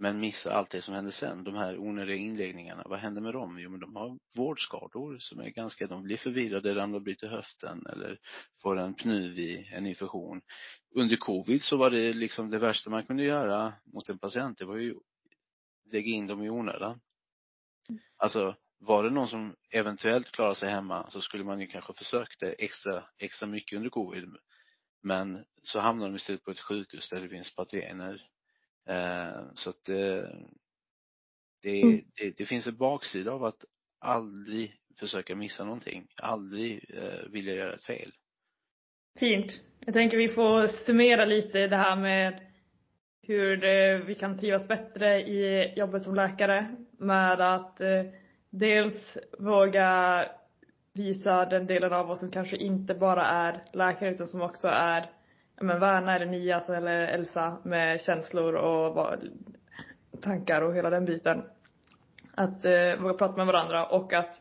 Men 0.00 0.20
missa 0.20 0.52
allt 0.52 0.70
det 0.70 0.82
som 0.82 0.94
händer 0.94 1.12
sen. 1.12 1.44
De 1.44 1.54
här 1.54 1.78
onödiga 1.78 2.16
inläggningarna, 2.16 2.82
vad 2.86 2.98
händer 2.98 3.20
med 3.20 3.32
dem? 3.32 3.58
Jo 3.60 3.70
men 3.70 3.80
de 3.80 3.96
har 3.96 4.18
vårdskador 4.34 5.18
som 5.18 5.40
är 5.40 5.48
ganska, 5.48 5.86
de 5.86 6.02
blir 6.02 6.16
förvirrade, 6.16 6.74
ramlar 6.74 6.98
och 6.98 7.02
bryter 7.02 7.28
höften 7.28 7.86
eller 7.92 8.18
får 8.62 8.78
en 8.78 8.94
pnuv 8.94 9.38
i 9.38 9.68
en 9.72 9.86
infektion. 9.86 10.40
Under 10.94 11.16
covid 11.16 11.62
så 11.62 11.76
var 11.76 11.90
det 11.90 12.12
liksom 12.12 12.50
det 12.50 12.58
värsta 12.58 12.90
man 12.90 13.06
kunde 13.06 13.24
göra 13.24 13.72
mot 13.84 14.08
en 14.08 14.18
patient, 14.18 14.58
det 14.58 14.64
var 14.64 14.76
ju 14.76 14.94
lägga 15.92 16.10
in 16.10 16.26
dem 16.26 16.42
i 16.42 16.50
onödan. 16.50 17.00
Alltså 18.16 18.56
var 18.78 19.04
det 19.04 19.10
någon 19.10 19.28
som 19.28 19.56
eventuellt 19.70 20.30
klarade 20.30 20.54
sig 20.54 20.70
hemma 20.70 21.10
så 21.10 21.20
skulle 21.20 21.44
man 21.44 21.60
ju 21.60 21.66
kanske 21.66 21.92
försökt 21.92 22.40
det 22.40 22.52
extra, 22.52 23.04
extra 23.18 23.46
mycket 23.46 23.76
under 23.76 23.90
covid. 23.90 24.36
Men 25.02 25.44
så 25.62 25.80
hamnar 25.80 26.06
de 26.06 26.16
istället 26.16 26.42
på 26.42 26.50
ett 26.50 26.60
sjukhus 26.60 27.08
där 27.08 27.20
det 27.20 27.28
finns 27.28 27.54
patrogener. 27.54 28.28
Eh, 28.88 29.40
så 29.54 29.70
att 29.70 29.84
det, 29.84 30.32
det, 31.62 31.82
Mm. 31.82 32.04
det, 32.16 32.30
det 32.38 32.46
finns 32.46 32.66
en 32.66 32.76
baksida 32.76 33.32
av 33.32 33.44
att 33.44 33.64
aldrig 33.98 34.74
försöka 34.98 35.36
missa 35.36 35.64
någonting. 35.64 36.06
Aldrig 36.16 36.90
eh, 36.94 37.30
vilja 37.30 37.54
göra 37.54 37.74
ett 37.74 37.84
fel. 37.84 38.12
Fint. 39.18 39.60
Jag 39.84 39.94
tänker 39.94 40.16
vi 40.16 40.28
får 40.28 40.66
summera 40.66 41.24
lite 41.24 41.66
det 41.66 41.76
här 41.76 41.96
med 41.96 42.40
hur 43.22 43.56
det, 43.56 43.98
vi 43.98 44.14
kan 44.14 44.38
trivas 44.38 44.68
bättre 44.68 45.20
i 45.20 45.72
jobbet 45.76 46.04
som 46.04 46.14
läkare 46.14 46.76
med 46.98 47.40
att 47.40 47.80
eh, 47.80 48.02
dels 48.50 49.16
våga 49.38 50.24
visa 50.92 51.44
den 51.44 51.66
delen 51.66 51.92
av 51.92 52.10
oss 52.10 52.20
som 52.20 52.30
kanske 52.30 52.56
inte 52.56 52.94
bara 52.94 53.26
är 53.26 53.64
läkare 53.72 54.10
utan 54.10 54.28
som 54.28 54.42
också 54.42 54.68
är 54.68 55.10
men 55.60 55.80
värna 55.80 56.14
eller 56.14 56.26
alltså, 56.26 56.38
Nias 56.38 56.68
eller 56.68 57.00
Elsa 57.00 57.56
med 57.62 58.00
känslor 58.00 58.54
och 58.54 58.94
vad, 58.94 59.28
tankar 60.20 60.62
och 60.62 60.74
hela 60.74 60.90
den 60.90 61.04
biten. 61.04 61.42
Att 62.34 62.64
eh, 62.64 63.00
våga 63.00 63.14
prata 63.14 63.36
med 63.36 63.46
varandra 63.46 63.86
och 63.86 64.12
att 64.12 64.40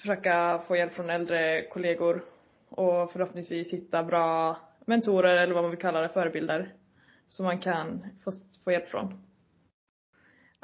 försöka 0.00 0.58
få 0.58 0.76
hjälp 0.76 0.92
från 0.92 1.10
äldre 1.10 1.62
kollegor 1.62 2.24
och 2.68 3.12
förhoppningsvis 3.12 3.72
hitta 3.72 4.02
bra 4.02 4.56
mentorer 4.86 5.36
eller 5.36 5.54
vad 5.54 5.64
man 5.64 5.70
vill 5.70 5.80
kalla 5.80 6.00
det, 6.00 6.08
förebilder 6.08 6.72
som 7.26 7.44
man 7.46 7.58
kan 7.58 8.04
få, 8.24 8.30
få 8.64 8.72
hjälp 8.72 8.88
från. 8.88 9.24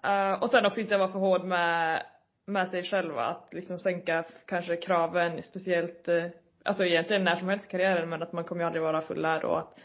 Uh, 0.07 0.43
och 0.43 0.51
sen 0.51 0.67
också 0.67 0.81
inte 0.81 0.97
vara 0.97 1.13
för 1.13 1.19
hård 1.19 1.45
med, 1.45 2.03
med 2.47 2.71
sig 2.71 2.83
själva, 2.83 3.25
att 3.25 3.49
liksom 3.53 3.79
sänka 3.79 4.25
kanske 4.47 4.77
kraven 4.77 5.43
speciellt, 5.43 6.09
uh, 6.09 6.27
alltså 6.65 6.85
egentligen 6.85 7.25
när 7.25 7.37
som 7.37 7.49
helst 7.49 7.67
i 7.67 7.71
karriären 7.71 8.09
men 8.09 8.23
att 8.23 8.33
man 8.33 8.45
kommer 8.45 8.63
ju 8.63 8.67
aldrig 8.67 8.83
vara 8.83 9.03
fullärd 9.03 9.45
och 9.45 9.59
att 9.59 9.79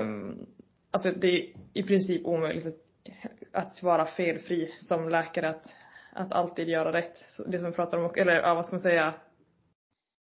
um, 0.00 0.46
alltså 0.90 1.10
det 1.10 1.28
är 1.28 1.52
i 1.74 1.82
princip 1.82 2.26
omöjligt 2.26 2.66
att, 2.66 2.80
att 3.52 3.82
vara 3.82 4.06
felfri 4.06 4.66
som 4.80 5.08
läkare, 5.08 5.48
att, 5.50 5.74
att 6.12 6.32
alltid 6.32 6.68
göra 6.68 6.92
rätt. 6.92 7.18
Det 7.46 7.58
som 7.58 7.66
vi 7.66 7.72
pratar 7.72 7.98
om, 7.98 8.12
eller 8.16 8.34
ja, 8.34 8.54
vad 8.54 8.66
ska 8.66 8.74
man 8.74 8.80
säga, 8.80 9.14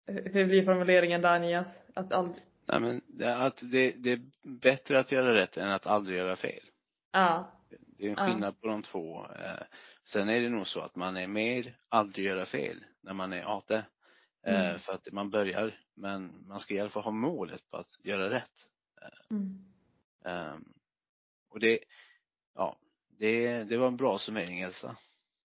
hur 0.07 0.45
blir 0.45 0.65
formuleringen 0.65 1.21
där 1.21 1.39
Nias? 1.39 1.67
Att 1.93 2.11
aldrig, 2.11 2.43
Nej 2.65 2.79
men 2.79 3.01
att 3.31 3.57
det, 3.61 3.91
det 3.91 4.11
är 4.11 4.19
bättre 4.43 4.99
att 4.99 5.11
göra 5.11 5.33
rätt 5.35 5.57
än 5.57 5.71
att 5.71 5.87
aldrig 5.87 6.17
göra 6.17 6.35
fel. 6.35 6.63
ja, 7.11 7.51
Det 7.97 8.05
är 8.05 8.09
en 8.09 8.15
Ja. 8.17 8.25
skillnad 8.25 8.61
på 8.61 8.67
de 8.67 8.81
två. 8.81 9.25
Eh, 9.25 9.63
Sen 10.03 10.29
är 10.29 10.41
det 10.41 10.49
nog 10.49 10.67
så 10.67 10.79
att 10.81 10.95
man 10.95 11.17
är 11.17 11.27
mer 11.27 11.75
aldrig 11.89 12.25
göra 12.25 12.45
fel 12.45 12.83
när 13.01 13.13
man 13.13 13.33
är 13.33 13.57
AT. 13.57 13.81
Eh, 14.43 14.59
Mm. 14.65 14.79
För 14.79 14.93
att 14.93 15.11
man 15.11 15.29
börjar, 15.29 15.79
men 15.95 16.47
man 16.47 16.59
ska 16.59 16.73
i 16.73 16.79
alla 16.79 16.89
fall 16.89 17.03
ha 17.03 17.11
målet 17.11 17.69
på 17.69 17.77
att 17.77 18.05
göra 18.05 18.29
rätt. 18.29 18.69
mm. 19.31 19.65
Ehm, 20.25 20.65
Och 21.49 21.59
det, 21.59 21.79
ja, 22.55 22.77
det, 23.19 23.63
det 23.63 23.77
var 23.77 23.87
en 23.87 23.97
bra 23.97 24.17
summering 24.19 24.59
Elsa. 24.61 24.95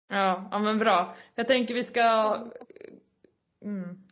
Ja, 0.09 0.49
ja 0.51 0.59
men 0.59 0.79
bra. 0.79 1.17
Jag 1.35 1.47
tänker 1.47 1.75
vi 1.75 1.85
ska 1.85 2.37
mm. 3.63 4.07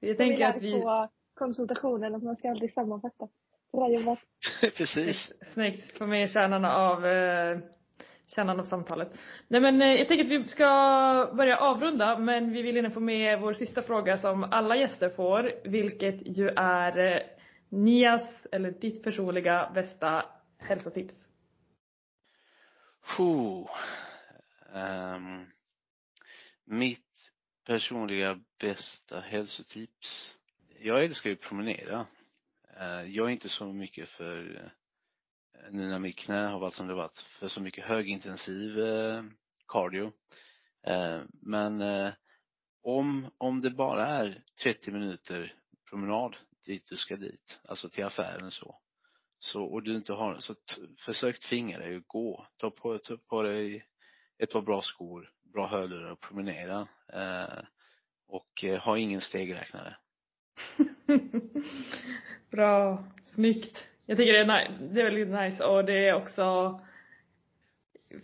Jag 0.00 0.16
tänker 0.16 0.46
att 0.46 0.62
vi 0.62 0.72
på 0.80 1.08
konsultationen 1.34 2.14
att 2.14 2.22
man 2.22 2.36
ska 2.36 2.50
aldrig 2.50 2.72
sammanfatta. 2.72 3.28
Bra 3.72 3.90
jobbat. 3.90 4.18
Precis. 4.76 5.32
Snyggt, 5.52 5.98
få 5.98 6.06
med 6.06 6.30
kärnan 6.30 6.64
av 6.64 7.06
eh, 7.06 7.58
kärnan 8.30 8.60
av 8.60 8.64
samtalet. 8.64 9.18
Nej 9.48 9.60
men 9.60 9.82
eh, 9.82 9.88
jag 9.88 10.08
tänker 10.08 10.24
att 10.24 10.30
vi 10.30 10.48
ska 10.48 11.30
börja 11.36 11.56
avrunda 11.56 12.18
men 12.18 12.52
vi 12.52 12.62
vill 12.62 12.76
gärna 12.76 12.90
få 12.90 13.00
med 13.00 13.40
vår 13.40 13.52
sista 13.52 13.82
fråga 13.82 14.18
som 14.18 14.44
alla 14.44 14.76
gäster 14.76 15.08
får 15.08 15.52
vilket 15.64 16.38
ju 16.38 16.48
är 16.56 16.98
eh, 16.98 17.22
Nias 17.68 18.46
eller 18.52 18.70
ditt 18.70 19.02
personliga 19.02 19.70
bästa 19.74 20.26
hälsotips. 20.58 21.14
Puh. 23.16 23.70
Ehm, 24.74 25.46
mitt 26.64 27.30
personliga 27.66 28.40
bästa 28.60 29.20
hälsotips. 29.20 30.36
Jag 30.78 31.04
älskar 31.04 31.30
ju 31.30 31.36
att 31.36 31.42
promenera. 31.42 32.06
Uh, 32.80 33.16
jag 33.16 33.26
är 33.26 33.30
inte 33.30 33.48
så 33.48 33.72
mycket 33.72 34.08
för, 34.08 34.72
Alltså 35.60 35.76
nu 35.76 35.88
när 35.88 35.98
mitt 35.98 36.18
knä 36.18 36.46
har 36.46 36.58
varit 36.58 36.74
som 36.74 36.86
det 36.86 36.94
varit, 36.94 37.18
för 37.18 37.48
så 37.48 37.60
mycket 37.60 37.84
högintensiv 37.84 38.80
eh, 38.80 39.24
cardio. 39.68 40.12
Eh, 40.86 41.20
men 41.32 41.80
eh, 41.80 42.12
om, 42.82 43.30
om 43.38 43.60
det 43.60 43.70
bara 43.70 44.06
är 44.06 44.44
30 44.62 44.90
minuter 44.90 45.54
promenad 45.90 46.36
dit 46.66 46.86
du 46.86 46.96
ska 46.96 47.16
dit, 47.16 47.60
alltså 47.64 47.88
till 47.88 48.04
affären 48.04 48.50
så, 48.50 48.78
så 49.38 49.64
och 49.64 49.82
du 49.82 49.96
inte 49.96 50.12
har, 50.12 50.38
så 50.38 50.54
försök 50.98 51.38
tvinga 51.38 51.78
dig 51.78 51.96
att 51.96 52.08
gå. 52.08 52.46
Ta 52.56 52.70
på, 52.70 52.98
ta 52.98 53.16
på 53.16 53.42
dig 53.42 53.86
ett 54.38 54.50
par 54.50 54.62
bra 54.62 54.82
skor, 54.82 55.32
bra 55.42 55.66
hörlurar 55.66 56.10
och 56.10 56.20
promenera. 56.20 56.88
Eh, 57.12 57.64
och 58.26 58.64
eh, 58.64 58.80
ha 58.80 58.98
ingen 58.98 59.20
stegräknare. 59.20 59.96
Bra, 62.50 63.04
snyggt. 63.24 63.89
Jag 64.10 64.16
tycker 64.16 64.32
det 64.32 64.38
är, 64.38 64.70
det 64.92 65.00
är 65.00 65.04
väldigt 65.04 65.28
nice 65.28 65.64
och 65.64 65.84
det 65.84 66.08
är 66.08 66.14
också 66.14 66.80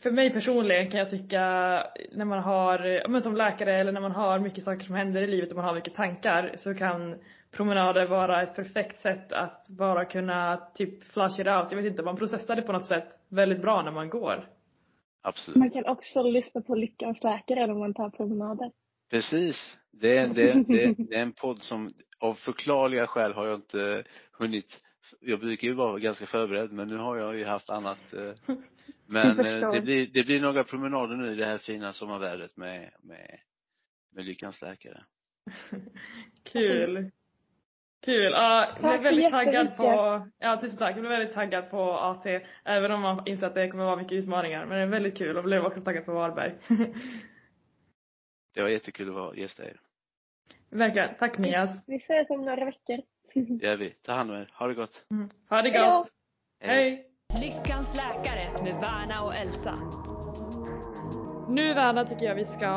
för 0.03 0.11
mig 0.11 0.32
personligen 0.32 0.91
kan 0.91 1.01
jag 1.01 1.11
tycka 1.11 1.41
när 2.12 2.24
man 2.24 2.43
har, 2.43 3.09
men 3.09 3.22
som 3.22 3.37
läkare 3.37 3.74
eller 3.74 3.93
när 3.93 4.01
man 4.01 4.12
har 4.12 4.39
mycket 4.39 4.64
saker 4.64 4.87
som 4.87 4.95
händer 4.95 5.22
i 5.22 5.26
livet 5.26 5.51
och 5.51 5.57
man 5.57 5.64
har 5.64 5.74
mycket 5.74 5.95
tankar 5.95 6.55
så 6.57 6.74
kan 6.74 7.18
promenader 7.51 8.07
vara 8.07 8.43
ett 8.43 8.55
perfekt 8.57 9.01
sätt 9.01 9.32
att 9.32 9.68
bara 9.68 10.05
kunna 10.05 10.57
typ 10.74 11.05
flush 11.05 11.41
it 11.41 11.47
out. 11.47 11.66
Jag 11.70 11.76
vet 11.76 11.87
inte, 11.87 12.03
man 12.03 12.16
processar 12.16 12.57
det 12.57 12.62
på 12.62 12.72
något 12.72 12.87
sätt 12.87 13.09
väldigt 13.28 13.62
bra 13.62 13.82
när 13.82 13.91
man 13.93 14.09
går. 14.11 14.49
Absolut. 15.22 15.57
Man 15.57 15.70
kan 15.70 15.87
också 15.87 16.22
lyssna 16.22 16.61
på 16.61 16.74
Lyckans 16.74 17.22
läkare 17.22 17.66
när 17.66 17.74
man 17.74 17.95
tar 17.95 18.11
promenader. 18.11 18.70
Precis. 19.11 19.78
Det, 19.93 20.16
är- 20.18 20.28
det, 20.28 20.53
det, 20.53 20.95
det 20.99 21.16
är 21.16 21.22
en 21.22 21.32
podd 21.32 21.62
som 21.62 21.93
av 22.18 22.34
förklarliga 22.34 23.07
skäl 23.07 23.32
har 23.32 23.47
jag 23.47 23.55
inte 23.55 24.05
hunnit 24.32 24.80
jag 25.20 25.40
brukar 25.40 25.68
ju 25.68 25.74
vara 25.74 25.98
ganska 25.98 26.26
förberedd 26.26 26.72
men 26.72 26.88
nu 26.88 26.96
har 26.96 27.16
jag 27.16 27.36
ju 27.36 27.44
haft 27.44 27.70
annat 27.70 28.12
eh, 28.12 28.57
men 29.07 29.40
eh, 29.46 29.72
det 29.72 29.80
blir, 29.80 30.07
det 30.07 30.24
blir 30.24 30.40
några 30.40 30.64
promenader 30.64 31.16
nu 31.16 31.32
i 31.32 31.34
det 31.34 31.46
här 31.46 31.59
fina 31.59 31.92
sommarvädret 31.92 32.57
med, 32.57 32.90
med, 33.02 33.38
med 34.14 34.24
Lyckans 34.24 34.62
läkare. 34.62 35.04
Kul. 36.52 37.11
Kul. 38.04 38.32
Ja, 38.32 38.68
jag 38.68 38.80
blev 38.80 39.02
väldigt 39.02 39.30
taggad 39.30 39.76
på, 39.76 40.22
ja 40.38 40.61
tusen 40.61 40.78
tack. 40.78 40.96
Jag 40.96 41.00
blev 41.00 41.11
väldigt 41.11 41.34
taggad 41.34 41.70
på 41.70 41.92
AT 41.92 42.26
även 42.64 42.92
om 42.92 43.00
man 43.00 43.26
inser 43.26 43.46
att 43.46 43.54
det 43.54 43.68
kommer 43.68 43.84
vara 43.84 43.96
mycket 43.96 44.12
utmaningar. 44.12 44.66
Men 44.66 44.76
det 44.76 44.82
är 44.82 44.86
väldigt 44.86 45.18
kul 45.18 45.36
och 45.36 45.44
blev 45.44 45.64
också 45.64 45.80
taggad 45.80 46.04
på 46.04 46.12
Varberg. 46.12 46.54
Det 48.54 48.62
var 48.62 48.68
jättekul 48.68 49.09
att 49.09 49.14
vara 49.14 49.36
gäst 49.36 49.61
er. 49.61 49.80
Verkligen. 50.70 51.14
Tack 51.18 51.38
Nias. 51.38 51.84
Vi 51.86 51.96
ses 51.96 52.30
om 52.30 52.44
några 52.44 52.64
veckor. 52.64 53.02
Det 53.37 53.66
gör 53.66 53.76
vi. 53.76 53.91
Ta 53.91 54.12
hand 54.12 54.30
om 54.30 54.37
er. 54.37 54.51
Ha 54.55 54.66
det 54.66 54.74
gott. 54.74 55.05
Mm. 55.11 55.30
Ha 55.51 55.62
det 55.62 55.70
Hej 55.70 55.91
gott. 55.91 56.09
Hej. 56.61 57.11
Lyckans 57.41 57.97
läkare 57.97 58.62
med 58.64 58.80
Värna 58.80 59.22
och 59.24 59.34
Elsa. 59.34 59.74
Nu 61.49 61.74
Värna 61.74 62.05
tycker 62.05 62.26
jag 62.26 62.34
vi 62.34 62.45
ska 62.45 62.68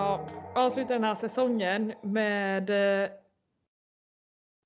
avsluta 0.56 0.94
den 0.94 1.04
här 1.04 1.16
säsongen 1.16 1.94
med 2.02 2.70
eh, 2.70 3.10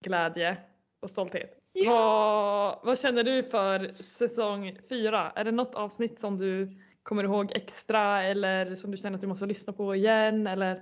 glädje 0.06 0.58
och 1.00 1.12
stolthet. 1.12 1.60
Vad, 1.86 2.80
vad 2.84 3.00
känner 3.00 3.24
du 3.24 3.44
för 3.44 3.94
säsong 4.04 4.78
fyra? 4.90 5.32
Är 5.36 5.44
det 5.44 5.52
något 5.52 5.76
avsnitt 5.76 6.20
som 6.20 6.38
du 6.38 6.80
kommer 7.04 7.24
ihåg 7.24 7.52
extra 7.52 8.24
eller 8.24 8.76
som 8.76 8.92
du 8.92 8.98
känner 8.98 9.16
att 9.16 9.22
du 9.22 9.28
måste 9.28 9.46
lyssna 9.46 9.74
på 9.74 9.96
igen 9.96 10.48
eller 10.48 10.82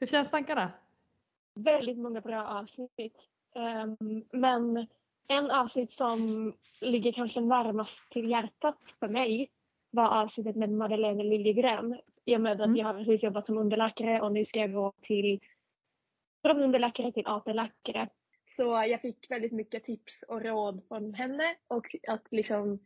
hur 0.00 0.06
känns 0.06 0.30
tankarna? 0.30 0.72
Väldigt 1.54 1.98
många 1.98 2.20
bra 2.20 2.46
avsnitt. 2.46 3.31
Ehm, 3.54 4.24
men 4.32 4.86
en 5.28 5.50
avsnitt 5.50 5.92
som 5.92 6.52
ligger 6.80 7.12
kanske 7.12 7.40
närmast 7.40 7.98
till 8.10 8.30
hjärtat 8.30 8.78
för 9.00 9.08
mig 9.08 9.50
var 9.90 10.08
avsnittet 10.22 10.56
med 10.56 10.70
Madeleine 10.70 11.22
Liljegren. 11.24 12.00
I 12.24 12.36
och 12.36 12.40
med 12.40 12.52
att 12.52 12.66
Mm. 12.66 12.76
jag 12.76 12.86
har 12.86 12.94
precis 12.94 13.22
jobbat 13.22 13.46
som 13.46 13.58
underläkare 13.58 14.20
och 14.20 14.32
nu 14.32 14.44
ska 14.44 14.60
jag 14.60 14.72
gå 14.72 14.92
till 15.00 15.40
från 16.42 16.62
underläkare 16.62 17.12
till 17.12 17.26
AT-läkare. 17.26 18.08
Så 18.56 18.62
jag 18.62 19.00
fick 19.00 19.30
väldigt 19.30 19.52
mycket 19.52 19.84
tips 19.84 20.22
och 20.28 20.42
råd 20.42 20.82
från 20.88 21.14
henne 21.14 21.56
och 21.68 21.96
att 22.08 22.26
liksom 22.30 22.78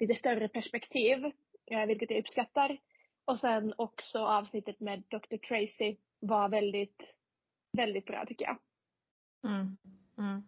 lite 0.00 0.14
större 0.14 0.48
perspektiv, 0.48 1.24
eh, 1.66 1.86
vilket 1.86 2.10
jag 2.10 2.18
uppskattar. 2.20 2.78
Och 3.24 3.38
sen 3.38 3.74
också 3.78 4.18
avsnittet 4.18 4.80
med 4.80 5.02
Dr. 5.08 5.36
Tracy 5.36 5.96
var 6.20 6.48
väldigt, 6.48 7.02
väldigt 7.72 8.06
bra 8.06 8.24
tycker 8.26 8.44
jag. 8.44 8.56
Mm. 9.52 9.76
Mm. 10.18 10.42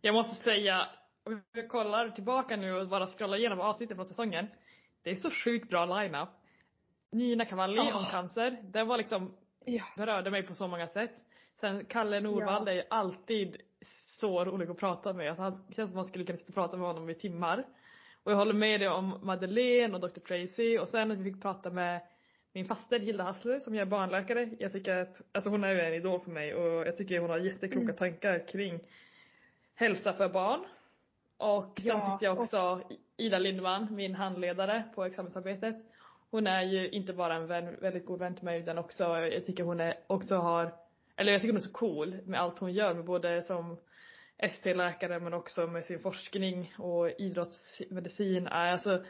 Jag 0.00 0.14
måste 0.14 0.34
säga, 0.34 0.88
om 1.24 1.42
jag 1.52 1.68
kollar 1.68 2.10
tillbaka 2.10 2.56
nu 2.56 2.72
och 2.74 2.88
bara 2.88 3.06
scrollar 3.06 3.36
igenom 3.36 3.60
avsnitten 3.60 3.96
från 3.96 4.06
säsongen. 4.06 4.46
Det 5.02 5.10
är 5.10 5.16
så 5.16 5.30
sjukt 5.30 5.70
bra 5.70 5.86
line-up. 5.86 6.28
Nina 7.10 7.44
Cavalli 7.44 7.80
Oh. 7.80 7.96
om 7.96 8.04
cancer, 8.04 8.58
den 8.62 8.86
var 8.88 8.98
liksom, 8.98 9.36
berörde 9.96 10.30
mig 10.30 10.42
på 10.42 10.54
så 10.54 10.68
många 10.68 10.88
sätt. 10.88 11.10
Sen 11.60 11.84
Kalle 11.84 12.20
Norvall 12.20 12.62
Ja. 12.66 12.72
är 12.72 12.76
ju 12.76 12.82
alltid 12.90 13.56
så 14.20 14.44
rolig 14.44 14.70
att 14.70 14.78
prata 14.78 15.12
med. 15.12 15.28
Alltså, 15.28 15.42
han 15.42 15.52
känns 15.52 15.76
som 15.76 15.84
att 15.84 15.94
man 15.94 16.08
skulle 16.08 16.24
kunna 16.24 16.38
sitta 16.38 16.48
och 16.50 16.54
prata 16.54 16.76
med 16.76 16.86
honom 16.86 17.10
i 17.10 17.14
timmar. 17.14 17.64
Och 18.22 18.32
jag 18.32 18.36
håller 18.36 18.52
med 18.54 18.80
dig 18.80 18.88
om 18.88 19.18
Madeleine 19.22 19.94
och 19.94 20.00
Dr. 20.00 20.20
Tracy 20.20 20.78
och 20.78 20.88
sen 20.88 21.10
att 21.10 21.18
vi 21.18 21.32
fick 21.32 21.42
prata 21.42 21.70
med 21.70 22.00
min 22.52 22.64
faster 22.64 22.98
Hilda 22.98 23.24
Hassler 23.24 23.60
som 23.60 23.74
är 23.74 23.84
barnläkare. 23.84 24.50
Jag 24.58 24.72
tycker 24.72 24.96
att, 24.96 25.22
alltså 25.32 25.50
hon 25.50 25.64
är 25.64 25.72
ju 25.72 25.80
en 25.80 25.94
idol 25.94 26.20
för 26.20 26.30
mig 26.30 26.54
och 26.54 26.86
jag 26.86 26.96
tycker 26.96 27.18
hon 27.18 27.30
har 27.30 27.38
jättekloka 27.38 27.82
Mm. 27.84 27.96
tankar 27.96 28.46
kring 28.48 28.80
hälsa 29.74 30.12
för 30.12 30.28
barn. 30.28 30.64
Och 31.36 31.80
sen 31.82 31.86
Ja, 31.86 32.10
tyckte 32.10 32.24
jag 32.24 32.40
också 32.40 32.82
Ida 33.16 33.38
Lindman, 33.38 33.94
min 33.94 34.14
handledare 34.14 34.82
på 34.94 35.04
examensarbetet. 35.04 35.76
Hon 36.30 36.46
är 36.46 36.62
ju 36.62 36.88
inte 36.90 37.12
bara 37.12 37.34
en 37.34 37.46
vän, 37.46 37.76
väldigt 37.80 38.06
god 38.06 38.18
vän 38.18 38.34
till 38.34 38.44
mig 38.44 38.60
utan 38.60 38.78
också, 38.78 39.04
jag 39.04 39.46
tycker 39.46 39.64
hon 39.64 39.80
är, 39.80 39.94
också 40.06 40.36
har, 40.36 40.74
eller 41.16 41.32
jag 41.32 41.40
tycker 41.40 41.52
hon 41.52 41.62
är 41.62 41.66
så 41.66 41.72
cool 41.72 42.16
med 42.24 42.40
allt 42.40 42.58
hon 42.58 42.72
gör 42.72 42.94
med 42.94 43.04
både 43.04 43.42
som 43.42 43.76
ST-läkare 44.38 45.20
men 45.20 45.34
också 45.34 45.66
med 45.66 45.84
sin 45.84 45.98
forskning 45.98 46.74
och 46.78 47.10
idrottsmedicin. 47.20 48.46
Alltså 48.46 49.04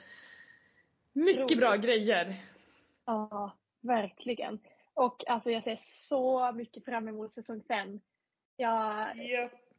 mycket 1.12 1.58
bra 1.58 1.76
grejer. 1.76 2.36
Ja, 3.06 3.56
verkligen. 3.80 4.58
Och 4.94 5.28
alltså 5.28 5.50
jag 5.50 5.64
ser 5.64 5.78
så 6.08 6.52
mycket 6.52 6.84
fram 6.84 7.08
emot 7.08 7.34
säsong 7.34 7.62
fem. 7.68 8.00
Jag, 8.56 9.16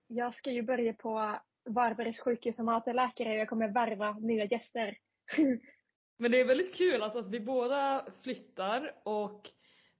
jag 0.07 0.35
ska 0.35 0.51
ju 0.51 0.61
börja 0.61 0.93
på 0.93 1.39
Varbergs 1.65 2.19
sjukhus 2.19 2.55
som 2.55 2.69
AT-läkare 2.69 3.29
och 3.29 3.35
jag 3.35 3.49
kommer 3.49 3.67
värva 3.67 4.11
nya 4.11 4.45
gäster. 4.45 4.97
Men 6.17 6.31
det 6.31 6.39
är 6.39 6.45
väldigt 6.45 6.75
kul 6.75 7.01
alltså 7.03 7.19
att 7.19 7.29
vi 7.29 7.39
båda 7.39 8.05
flyttar 8.23 8.93
och 9.03 9.49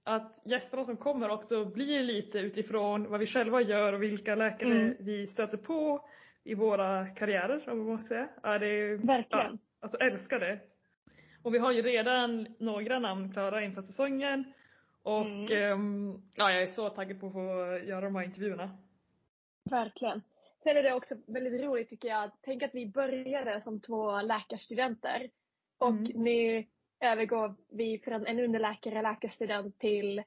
att 0.04 0.40
gästerna 0.44 0.84
som 0.84 0.96
kommer 0.96 1.28
också 1.30 1.64
blir 1.64 2.02
lite 2.02 2.38
utifrån 2.38 3.10
vad 3.10 3.20
vi 3.20 3.26
själva 3.26 3.60
gör 3.60 3.92
och 3.92 4.02
vilka 4.02 4.34
läkare 4.34 4.72
Mm. 4.72 4.94
vi 5.00 5.26
stöter 5.26 5.56
på 5.56 6.08
i 6.44 6.54
våra 6.54 7.06
karriärer 7.06 7.68
om 7.68 7.86
man 7.86 7.98
ska 7.98 8.08
säga. 8.08 8.28
Ja, 8.42 8.58
det 8.58 8.66
är, 8.66 8.96
Verkligen. 8.96 9.52
Ja, 9.52 9.58
alltså 9.80 9.98
älskar 9.98 10.40
det. 10.40 10.60
Och 11.44 11.54
vi 11.54 11.58
har 11.58 11.72
ju 11.72 11.82
redan 11.82 12.46
några 12.58 12.98
namn 12.98 13.32
klara 13.32 13.64
inför 13.64 13.82
säsongen 13.82 14.52
och 15.02 15.26
Mm. 15.26 15.52
ehm, 15.72 16.22
ja, 16.34 16.50
jag 16.52 16.62
är 16.62 16.66
så 16.66 16.90
taggad 16.90 17.20
på 17.20 17.26
att 17.26 17.32
få 17.32 17.40
göra 17.86 18.00
de 18.00 18.16
här 18.16 18.24
intervjuerna. 18.24 18.70
Verkligen. 19.70 20.22
Sen 20.62 20.76
är 20.76 20.82
det 20.82 20.92
också 20.94 21.14
väldigt 21.26 21.62
roligt 21.62 21.88
tycker 21.88 22.08
jag. 22.08 22.30
Tänk 22.42 22.62
att 22.62 22.74
vi 22.74 22.86
började 22.86 23.60
som 23.64 23.80
två 23.80 24.20
läkarstudenter 24.22 25.30
och 25.78 25.88
Mm. 25.88 26.12
nu 26.22 26.64
övergår 27.00 27.54
vi 27.70 27.98
från 27.98 28.26
en 28.26 28.40
underläkare 28.40 29.02
läkarstudent 29.02 29.78
till 29.78 30.22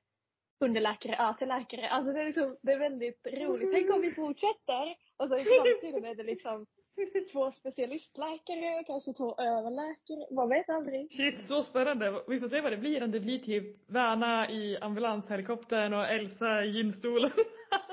underläkare 0.59 1.15
AT-läkare. 1.17 1.89
Alltså 1.89 2.13
det 2.13 2.21
är, 2.21 2.25
liksom, 2.25 2.57
det 2.61 2.71
är 2.71 2.79
väldigt 2.79 3.27
roligt. 3.27 3.71
Tänk 3.73 3.93
om 3.93 4.01
vi 4.01 4.11
fortsätter 4.11 4.95
och 5.17 5.27
så 5.27 5.37
i 5.37 5.43
framtiden 5.43 6.05
är 6.05 6.15
det 6.15 6.23
liksom 6.23 6.65
två 7.31 7.51
specialistläkare, 7.51 8.83
kanske 8.87 9.13
två 9.13 9.35
överläkare. 9.37 10.35
Man 10.35 10.49
vet 10.49 10.69
aldrig. 10.69 11.11
Shit, 11.11 11.45
så 11.47 11.63
spännande. 11.63 12.21
Vi 12.27 12.39
får 12.39 12.49
se 12.49 12.61
vad 12.61 12.71
det 12.71 12.77
blir. 12.77 13.03
Om 13.03 13.11
det 13.11 13.19
blir 13.19 13.39
typ 13.39 13.89
Värna 13.91 14.49
i 14.49 14.77
ambulanshelikoptern 14.77 15.93
och 15.93 16.07
Elsa 16.07 16.63
i 16.63 16.69
gynstolen. 16.69 17.31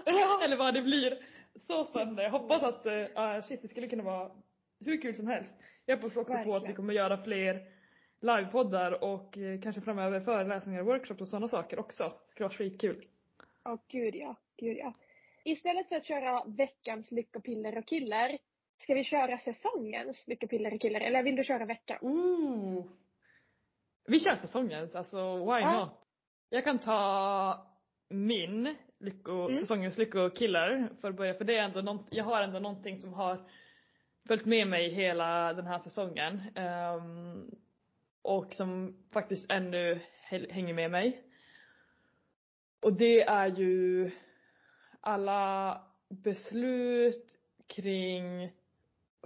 Ja. 0.06 0.40
Eller 0.44 0.56
vad 0.56 0.74
det 0.74 0.82
blir. 0.82 1.18
Så 1.66 1.84
spännande. 1.84 2.22
Jag 2.22 2.30
hoppas 2.30 2.62
att, 2.62 2.86
uh, 2.86 3.46
shit 3.48 3.62
det 3.62 3.68
skulle 3.68 3.88
kunna 3.88 4.02
vara 4.02 4.30
hur 4.80 5.00
kul 5.02 5.16
som 5.16 5.26
helst. 5.26 5.50
Jag 5.86 5.96
hoppas 5.96 6.16
också 6.16 6.32
på 6.34 6.40
att 6.40 6.46
vi 6.46 6.50
Verkligen. 6.50 6.76
kommer 6.76 6.94
göra 6.94 7.22
fler 7.24 7.66
livepoddar 8.20 9.04
och 9.04 9.38
eh, 9.38 9.60
kanske 9.60 9.80
framöver 9.80 10.20
föreläsningar, 10.20 10.82
workshops 10.82 11.20
och 11.20 11.28
sådana 11.28 11.48
saker 11.48 11.78
också. 11.78 12.02
Det 12.04 12.30
skulle 12.30 12.44
vara 12.44 12.56
skitkul. 12.56 13.06
Åh 13.64 13.76
gud 13.88 14.14
ja, 14.14 14.36
gud 14.56 14.76
ja. 14.76 14.92
Istället 15.44 15.88
för 15.88 15.96
att 15.96 16.04
köra 16.04 16.44
veckans 16.46 17.10
lyckopiller 17.10 17.78
och 17.78 17.86
killer 17.86 18.38
ska 18.84 18.94
vi 18.94 19.04
köra 19.04 19.38
säsongens 19.38 20.26
lyckopiller 20.26 20.74
och 20.74 20.80
killer 20.80 21.00
eller 21.00 21.22
vill 21.22 21.36
du 21.36 21.44
köra 21.44 21.64
veckans? 21.64 22.02
Ooh. 22.02 22.86
Vi 24.06 24.20
kör 24.20 24.36
säsongens, 24.36 24.94
alltså 24.94 25.36
why 25.36 25.60
Ja. 25.60 25.80
not? 25.80 26.00
Jag 26.48 26.64
kan 26.64 26.78
ta 26.78 27.66
min 28.10 28.76
lycko, 29.00 29.32
Mm. 29.32 29.54
säsongens 29.54 29.98
lyckokiller 29.98 30.88
för 31.00 31.08
att 31.10 31.16
börja, 31.16 31.34
för 31.34 31.44
det 31.44 31.56
är 31.58 31.62
ändå 31.62 31.80
nånt, 31.80 32.06
jag 32.10 32.24
har 32.24 32.40
ändå 32.42 32.58
någonting 32.58 33.00
som 33.00 33.12
har 33.12 33.48
följt 34.28 34.44
med 34.46 34.66
mig 34.68 34.90
hela 34.90 35.52
den 35.52 35.66
här 35.66 35.78
säsongen. 35.78 36.42
ehm, 36.54 37.50
och 38.22 38.54
som 38.54 38.96
faktiskt 39.12 39.50
ännu 39.50 40.00
hä- 40.30 40.52
hänger 40.52 40.74
med 40.74 40.90
mig. 40.90 41.22
Och 42.82 42.92
det 42.92 43.22
är 43.22 43.46
ju 43.46 44.10
alla 45.00 45.80
beslut 46.08 47.38
kring 47.66 48.52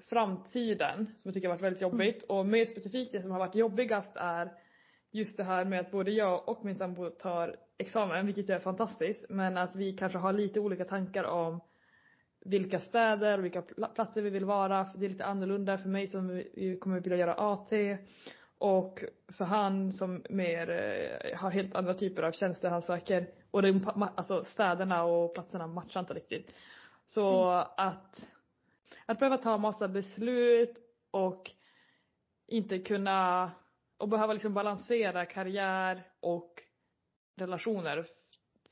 framtiden 0.09 1.07
som 1.07 1.15
jag 1.25 1.35
tycker 1.35 1.49
har 1.49 1.55
varit 1.55 1.63
väldigt 1.65 1.83
jobbigt 1.83 2.23
och 2.23 2.47
mer 2.47 2.65
specifikt 2.67 3.13
det 3.13 3.23
som 3.23 3.31
har 3.31 3.39
varit 3.39 3.55
jobbigast 3.55 4.17
är 4.17 4.53
just 5.11 5.37
det 5.37 5.45
här 5.45 5.65
med 5.65 5.81
att 5.81 5.91
både 5.91 6.11
jag 6.11 6.49
och 6.49 6.65
min 6.65 6.75
sambo 6.75 7.11
tar 7.11 7.57
examen, 7.79 8.27
vilket 8.27 8.49
är 8.51 8.59
fantastiskt, 8.59 9.25
men 9.29 9.57
att 9.57 9.77
vi 9.77 9.93
kanske 9.93 10.19
har 10.19 10.33
lite 10.33 10.61
olika 10.61 10.85
tankar 10.85 11.25
om 11.25 11.61
vilka 12.45 12.81
städer 12.81 13.39
och 13.39 13.45
vilka 13.45 13.61
pla- 13.61 13.95
platser 13.95 14.23
vi 14.23 14.31
vill 14.31 14.45
vara. 14.45 14.85
För 14.85 14.99
det 14.99 15.07
är 15.07 15.11
lite 15.11 15.25
annorlunda 15.25 15.79
för 15.79 15.89
mig 15.89 16.07
som 16.07 16.29
vi- 16.29 16.79
kommer 16.81 17.01
vilja 17.01 17.17
göra 17.19 17.35
AT 17.35 17.73
och 18.59 19.05
för 19.39 19.45
han 19.45 19.93
som 19.93 20.23
mer 20.31 20.71
eh, 20.71 21.39
har 21.39 21.51
helt 21.51 21.75
andra 21.75 21.95
typer 21.95 22.23
av 22.23 22.33
tjänster 22.33 22.71
han 22.71 22.83
söker. 22.83 23.27
Och 23.51 23.63
ma- 23.63 24.09
alltså 24.15 24.45
städerna 24.45 25.05
och 25.05 25.35
platserna 25.35 25.67
matchar 25.67 26.01
inte 26.01 26.15
riktigt. 26.15 26.55
Så 27.07 27.49
att, 27.77 28.29
att 29.09 29.19
behöva 29.19 29.39
ta 29.39 29.59
massa 29.59 29.89
beslut 29.89 30.79
och 31.11 31.51
inte 32.47 32.79
kunna 32.79 33.51
och 33.97 34.09
behöva 34.09 34.33
liksom 34.33 34.55
balansera 34.55 35.27
karriär 35.27 36.03
och 36.21 36.63
relationer. 37.37 38.07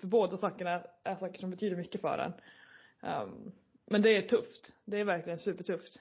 För 0.01 0.07
båda 0.07 0.37
sakerna 0.37 0.82
är 1.05 1.16
saker 1.16 1.41
som 1.41 1.51
betyder 1.51 1.76
mycket 1.76 2.01
för 2.01 2.18
en. 2.18 2.32
Um, 3.12 3.53
men 3.84 4.03
det 4.03 4.16
är 4.16 4.22
tufft. 4.22 4.72
Det 4.84 5.01
är 5.01 5.05
verkligen 5.05 5.39
supertufft. 5.39 6.01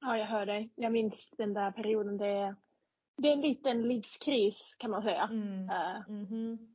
Ja, 0.00 0.18
jag 0.18 0.26
hör 0.26 0.46
dig. 0.46 0.70
Jag 0.74 0.92
minns 0.92 1.30
den 1.36 1.54
där 1.54 1.70
perioden. 1.70 2.18
Det 2.18 2.26
är, 2.26 2.54
det 3.16 3.28
är 3.28 3.32
en 3.32 3.40
liten 3.40 3.82
livskris 3.82 4.56
kan 4.78 4.90
man 4.90 5.02
säga. 5.02 5.22
Mm. 5.22 5.66
Mhm. 6.08 6.74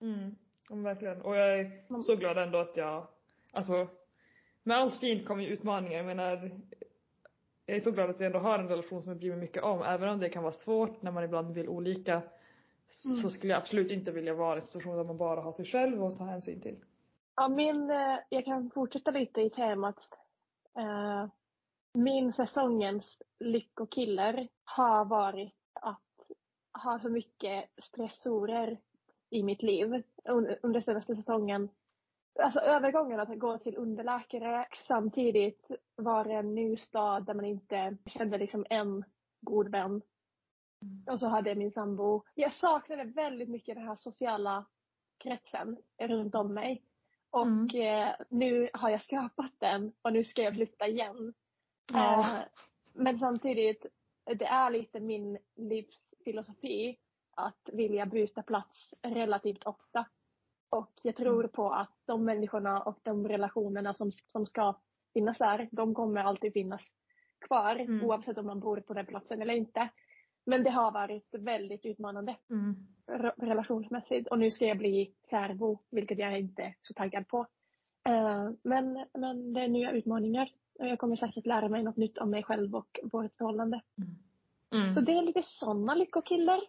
Mm. 0.00 0.36
Ja, 0.68 0.74
men 0.74 0.82
verkligen. 0.84 1.22
Och 1.22 1.36
jag 1.36 1.60
är 1.60 2.02
så 2.02 2.16
glad 2.16 2.38
ändå 2.38 2.58
att 2.58 2.76
jag, 2.76 3.06
alltså 3.52 3.88
med 4.68 4.76
allt 4.76 4.94
fint 5.00 5.26
kommer 5.26 5.42
ju 5.42 5.48
utmaningar. 5.48 5.96
Jag 5.96 6.06
menar, 6.06 6.50
jag 7.66 7.76
är 7.76 7.80
så 7.80 7.90
glad 7.90 8.10
att 8.10 8.20
jag 8.20 8.26
ändå 8.26 8.38
har 8.38 8.58
en 8.58 8.68
relation 8.68 9.02
som 9.02 9.08
jag 9.08 9.18
bryr 9.18 9.30
mig 9.30 9.38
mycket 9.38 9.62
om. 9.62 9.82
Även 9.82 10.08
om 10.08 10.18
det 10.20 10.28
kan 10.28 10.42
vara 10.42 10.52
svårt 10.52 11.02
när 11.02 11.10
man 11.12 11.24
ibland 11.24 11.54
vill 11.54 11.68
olika. 11.68 12.22
Så 12.88 13.08
Mm. 13.08 13.30
skulle 13.30 13.52
jag 13.52 13.62
absolut 13.62 13.90
inte 13.90 14.10
vilja 14.12 14.34
vara 14.34 14.54
i 14.56 14.60
en 14.60 14.66
situation 14.66 14.96
där 14.96 15.04
man 15.04 15.16
bara 15.18 15.40
har 15.40 15.52
sig 15.52 15.64
själv 15.64 16.04
att 16.04 16.16
ta 16.18 16.24
hänsyn 16.24 16.60
till. 16.60 16.76
Ja, 17.36 17.48
min, 17.48 17.90
eh, 17.90 18.18
jag 18.28 18.44
kan 18.44 18.70
fortsätta 18.70 19.10
lite 19.10 19.40
i 19.40 19.50
temat. 19.50 19.98
Eh, 20.78 21.26
min 21.92 22.32
säsongens 22.32 23.22
lyckokiller 23.40 24.48
har 24.64 25.04
varit 25.04 25.54
att 25.74 26.00
ha 26.84 26.98
så 27.02 27.08
mycket 27.08 27.64
stressorer 27.82 28.78
i 29.30 29.42
mitt 29.42 29.62
liv 29.62 30.02
un- 30.24 30.56
under 30.62 30.80
senaste 30.80 31.16
säsongen. 31.16 31.68
Alltså 32.42 32.60
övergången 32.60 33.20
att 33.20 33.38
gå 33.38 33.58
till 33.58 33.76
underläkare 33.76 34.66
samtidigt 34.86 35.70
vara 35.96 36.32
i 36.32 36.34
en 36.34 36.54
ny 36.54 36.76
stad 36.76 37.24
där 37.24 37.34
man 37.34 37.44
inte 37.44 37.96
kände 38.06 38.38
liksom 38.38 38.66
en 38.70 39.04
god 39.40 39.68
vän. 39.68 40.02
Och 41.06 41.20
så 41.20 41.26
hade 41.26 41.50
jag 41.50 41.58
min 41.58 41.72
sambo. 41.72 42.22
Jag 42.34 42.54
saknade 42.54 43.04
väldigt 43.04 43.48
mycket 43.48 43.74
den 43.76 43.86
här 43.88 43.96
sociala 43.96 44.64
kretsen 45.18 45.76
runt 45.98 46.34
om 46.34 46.54
mig. 46.54 46.82
Och 47.30 47.46
Mm. 47.46 47.68
eh, 48.08 48.14
nu 48.28 48.68
har 48.72 48.90
jag 48.90 49.02
skapat 49.02 49.52
den 49.58 49.92
och 50.02 50.12
nu 50.12 50.24
ska 50.24 50.42
jag 50.42 50.54
flytta 50.54 50.86
igen. 50.86 51.34
Ja. 51.92 52.20
Eh, 52.20 52.44
men 52.92 53.18
samtidigt, 53.18 53.86
det 54.24 54.44
är 54.46 54.70
lite 54.70 55.00
min 55.00 55.38
livsfilosofi 55.56 56.98
att 57.36 57.68
vilja 57.72 58.06
byta 58.06 58.42
plats 58.42 58.94
relativt 59.02 59.64
ofta. 59.64 60.06
Och 60.70 60.92
jag 61.02 61.16
tror 61.16 61.46
på 61.46 61.70
att 61.70 61.92
de 62.06 62.24
människorna 62.24 62.82
och 62.82 62.98
de 63.02 63.28
relationerna 63.28 63.94
som, 63.94 64.12
som 64.12 64.46
ska 64.46 64.74
finnas 65.14 65.38
där, 65.38 65.68
de 65.72 65.94
kommer 65.94 66.24
alltid 66.24 66.52
finnas 66.52 66.80
kvar 67.46 67.76
Mm. 67.76 68.04
oavsett 68.04 68.38
om 68.38 68.46
man 68.46 68.60
bor 68.60 68.80
på 68.80 68.94
den 68.94 69.06
platsen 69.06 69.42
eller 69.42 69.54
inte. 69.54 69.88
Men 70.46 70.62
det 70.64 70.70
har 70.70 70.90
varit 70.92 71.28
väldigt 71.38 71.84
utmanande 71.86 72.36
Mm. 72.50 72.76
re- 73.06 73.32
relationsmässigt 73.36 74.28
och 74.28 74.38
nu 74.38 74.50
ska 74.50 74.66
jag 74.66 74.78
bli 74.78 75.14
särbo, 75.30 75.78
vilket 75.90 76.18
jag 76.18 76.38
inte 76.40 76.62
är 76.62 76.74
så 76.82 76.94
taggad 76.94 77.28
på. 77.28 77.46
Eh, 78.08 78.50
men, 78.62 79.06
men 79.14 79.52
det 79.52 79.60
är 79.60 79.68
nya 79.68 79.90
utmaningar 79.92 80.50
och 80.78 80.86
jag 80.88 80.98
kommer 80.98 81.16
säkert 81.16 81.46
lära 81.46 81.68
mig 81.68 81.82
något 81.82 81.96
nytt 81.96 82.18
om 82.18 82.30
mig 82.30 82.42
själv 82.42 82.74
och 82.76 83.00
vårt 83.02 83.36
förhållande. 83.36 83.80
Mm. 84.74 84.94
Så 84.94 85.00
det 85.00 85.12
är 85.12 85.22
lite 85.22 85.42
sådana 85.42 85.94
lyckokillar. 85.94 86.60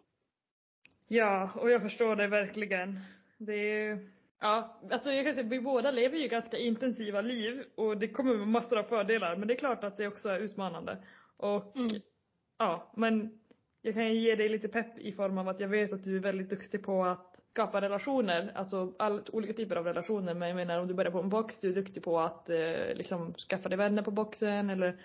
Ja, 1.08 1.50
och 1.56 1.70
jag 1.72 1.82
förstår 1.82 2.16
det 2.16 2.28
verkligen. 2.28 3.00
Det 3.40 3.54
är 3.54 4.00
Ja, 4.42 4.80
alltså 4.92 5.12
jag 5.12 5.26
kan 5.26 5.34
säga 5.34 5.48
vi 5.48 5.60
båda 5.60 5.92
lever 5.92 6.18
ju 6.18 6.28
ganska 6.28 6.58
intensiva 6.58 7.22
liv 7.22 7.64
och 7.76 7.98
det 7.98 8.08
kommer 8.08 8.36
med 8.36 8.48
massor 8.48 8.78
av 8.80 8.84
fördelar 8.84 9.36
men 9.36 9.48
det 9.48 9.54
är 9.54 9.58
klart 9.58 9.84
att 9.84 9.98
det 9.98 10.08
också 10.08 10.30
är 10.30 10.40
utmanande. 10.40 10.98
Och 11.38 11.76
Mm. 11.78 12.02
ja, 12.58 12.92
men 12.96 13.40
jag 13.82 13.94
kan 13.94 14.14
ge 14.16 14.36
dig 14.36 14.50
lite 14.50 14.68
pepp 14.68 15.00
i 15.00 15.12
form 15.12 15.38
av 15.38 15.50
att 15.50 15.60
jag 15.60 15.68
vet 15.68 15.94
att 15.94 16.04
du 16.04 16.16
är 16.16 16.20
väldigt 16.20 16.50
duktig 16.50 16.84
på 16.84 17.06
att 17.06 17.36
skapa 17.52 17.82
relationer, 17.82 18.52
alltså 18.56 18.94
all, 19.00 19.22
olika 19.32 19.54
typer 19.54 19.76
av 19.76 19.86
relationer 19.86 20.34
men 20.34 20.48
jag 20.48 20.56
menar 20.56 20.80
om 20.80 20.88
du 20.88 20.94
börjar 20.94 21.12
på 21.12 21.20
en 21.20 21.30
box, 21.30 21.60
du 21.62 21.70
är 21.70 21.76
duktig 21.76 22.04
på 22.04 22.20
att 22.20 22.50
eh, 22.50 22.96
liksom 22.96 23.34
skaffa 23.34 23.70
dig 23.70 23.78
vänner 23.78 24.04
på 24.04 24.12
boxen 24.12 24.70
eller 24.70 24.98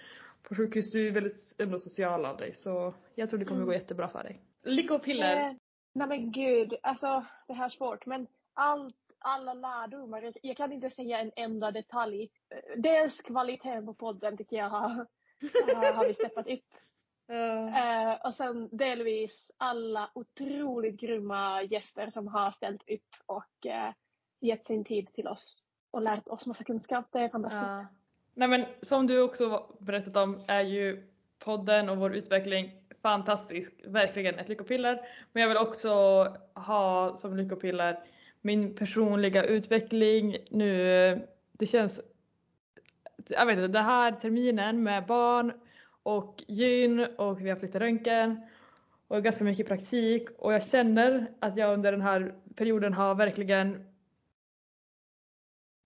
på 0.43 0.55
sjukhus, 0.55 0.91
du 0.93 1.07
är 1.09 1.11
väldigt 1.11 1.55
ändå 1.59 1.79
social 1.79 2.25
av 2.25 2.37
dig 2.37 2.55
så 2.55 2.95
jag 3.15 3.31
tror 3.31 3.39
det 3.39 3.45
kommer 3.45 3.57
Mm. 3.61 3.67
gå 3.67 3.73
jättebra 3.75 4.09
för 4.09 4.23
dig. 4.23 4.41
Lycka 4.65 4.95
och 4.95 5.05
piller! 5.05 5.57
Nej 5.95 6.09
men 6.09 6.33
gud, 6.33 6.75
alltså 6.83 7.25
det 7.47 7.55
här 7.55 7.65
är 7.65 7.69
svårt 7.69 8.07
men 8.07 8.27
allt, 8.55 8.97
alla 9.19 9.55
lärdomar, 9.55 10.33
jag, 10.43 10.57
kan 10.57 10.73
inte 10.73 10.91
säga 10.91 11.21
en 11.21 11.33
enda 11.37 11.71
detalj. 11.71 12.31
Dels 12.77 13.21
kvaliteten 13.21 13.87
på 13.87 13.95
podden 13.95 14.37
tycker 14.37 14.57
jag 14.57 14.71
har, 14.71 15.07
har, 15.93 16.07
vi 16.07 16.15
steppat 16.15 16.47
upp. 16.47 16.61
Ja. 17.27 17.69
Eh, 17.69 18.27
och 18.27 18.35
sen 18.35 18.69
delvis 18.73 19.51
alla 19.57 20.11
otroligt 20.15 21.01
grymma 21.01 21.63
gäster 21.63 22.11
som 22.11 22.29
har 22.29 22.51
ställt 22.53 22.83
upp 22.91 23.15
och 23.27 23.67
eh, 23.67 23.93
gett 24.41 24.67
sin 24.67 24.85
tid 24.85 25.15
till 25.15 25.29
oss 25.29 25.63
och 25.91 26.03
lärt 26.03 26.29
oss 26.29 26.47
massa 26.47 26.65
kunskap. 26.65 27.07
Det 27.11 27.19
är 27.19 27.29
fantastiskt. 27.29 28.01
Nej 28.35 28.49
men 28.49 28.65
som 28.83 29.07
du 29.07 29.23
också 29.23 29.77
berättat 29.81 30.17
om 30.17 30.39
är 30.49 30.63
ju 30.63 31.09
podden 31.39 31.89
och 31.89 31.97
vår 31.97 32.15
utveckling 32.15 32.84
fantastisk, 33.05 33.73
verkligen 33.85 34.39
ett 34.39 34.49
lyckopiller. 34.49 35.01
Men 35.33 35.41
jag 35.41 35.49
vill 35.49 35.59
också 35.59 35.91
ha 36.55 37.17
som 37.17 37.37
lyckopiller 37.37 37.99
min 38.41 38.75
personliga 38.75 39.45
utveckling 39.45 40.37
nu. 40.51 41.27
Det 41.53 41.67
känns, 41.67 42.01
jag 43.29 43.47
vet 43.47 43.59
inte, 43.59 43.69
den 43.69 43.85
här 43.85 44.13
terminen 44.13 44.83
med 44.83 45.07
barn 45.07 45.53
och 46.03 46.45
gyn 46.49 47.07
och 47.19 47.41
vi 47.41 47.51
har 47.51 47.57
flyttat 47.57 47.83
röntgen 47.83 48.41
och 49.09 49.25
ganska 49.25 49.45
mycket 49.45 49.69
praktik 49.69 50.31
och 50.39 50.53
jag 50.53 50.65
känner 50.65 51.31
att 51.41 51.57
jag 51.57 51.73
under 51.73 51.93
den 51.93 52.03
här 52.03 52.35
perioden 52.57 52.93
har 52.93 53.15
verkligen 53.15 53.87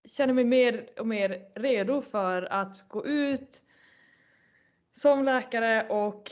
känner 0.05 0.33
mig 0.33 0.43
mer 0.43 0.89
och 0.99 1.07
mer 1.07 1.41
redo 1.55 2.01
för 2.01 2.41
att 2.41 2.89
gå 2.89 3.05
ut 3.05 3.61
som 4.93 5.23
läkare 5.23 5.87
och 5.89 6.31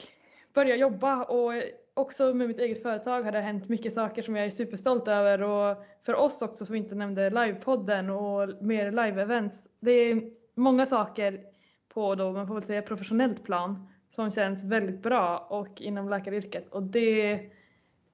börja 0.57 0.75
jobba 0.75 1.23
och 1.23 1.53
också 1.93 2.33
med 2.33 2.47
mitt 2.47 2.59
eget 2.59 2.83
företag 2.83 3.23
har 3.23 3.31
det 3.31 3.41
hänt 3.41 3.69
mycket 3.69 3.93
saker 3.93 4.21
som 4.21 4.35
jag 4.35 4.45
är 4.45 4.51
superstolt 4.51 5.07
över 5.07 5.41
och 5.41 5.77
för 6.05 6.15
oss 6.15 6.41
också 6.41 6.65
som 6.65 6.75
inte 6.75 6.95
nämnde 6.95 7.29
livepodden 7.29 8.09
och 8.09 8.63
mer 8.63 8.91
live-events. 8.91 9.67
Det 9.79 9.91
är 9.91 10.21
många 10.55 10.85
saker 10.85 11.41
på 11.93 12.15
då, 12.15 12.31
man 12.31 12.47
får 12.47 12.53
väl 12.53 12.63
säga 12.63 12.81
professionellt 12.81 13.43
plan 13.43 13.87
som 14.09 14.31
känns 14.31 14.63
väldigt 14.63 15.01
bra 15.01 15.47
och 15.49 15.81
inom 15.81 16.09
läkaryrket 16.09 16.69
och 16.69 16.83
det 16.83 17.39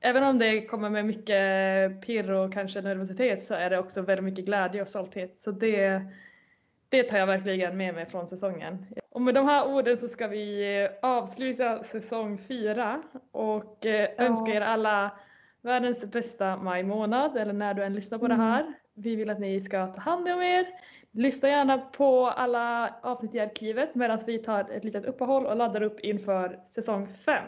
Även 0.05 0.23
om 0.23 0.39
det 0.39 0.65
kommer 0.65 0.89
med 0.89 1.05
mycket 1.05 2.01
pirr 2.01 2.31
och 2.31 2.53
kanske 2.53 2.81
nervositet 2.81 3.43
så 3.43 3.53
är 3.53 3.69
det 3.69 3.79
också 3.79 4.01
väldigt 4.01 4.23
mycket 4.23 4.45
glädje 4.45 4.81
och 4.81 4.87
stolthet. 4.87 5.35
Så 5.39 5.51
det, 5.51 6.01
det 6.89 7.03
tar 7.03 7.17
jag 7.17 7.27
verkligen 7.27 7.77
med 7.77 7.95
mig 7.95 8.05
från 8.05 8.27
säsongen. 8.27 8.85
Och 9.14 9.22
med 9.22 9.34
de 9.36 9.47
här 9.47 9.68
orden 9.76 9.97
så 9.97 10.07
ska 10.07 10.28
vi 10.28 10.88
avsluta 11.01 11.84
säsong 11.84 12.38
fyra 12.38 13.01
och 13.32 13.86
eh, 13.86 14.09
Ja. 14.18 14.24
önska 14.24 14.51
er 14.51 14.61
alla 14.61 15.11
världens 15.61 16.05
bästa 16.05 16.57
maj 16.57 16.84
månad 16.84 17.38
eller 17.38 17.53
när 17.53 17.74
du 17.74 17.84
än 17.84 17.93
lyssnar 17.93 18.18
på 18.20 18.28
det 18.28 18.34
Mm. 18.34 18.45
här. 18.47 18.74
Vi 18.93 19.16
vill 19.16 19.30
att 19.30 19.39
ni 19.39 19.61
ska 19.61 19.88
ta 19.88 20.01
hand 20.01 20.28
om 20.28 20.41
er. 20.41 20.66
Lyssna 21.11 21.49
gärna 21.49 21.78
på 21.78 22.28
alla 22.28 22.95
avsnitt 23.01 23.36
i 23.36 23.39
arkivet 23.39 23.95
medan 23.95 24.20
vi 24.26 24.38
tar 24.39 24.59
ett 24.72 24.84
litet 24.84 25.05
uppehåll 25.05 25.45
och 25.45 25.55
laddar 25.55 25.82
upp 25.84 25.99
inför 25.99 26.59
säsong 26.70 27.07
fem. 27.07 27.45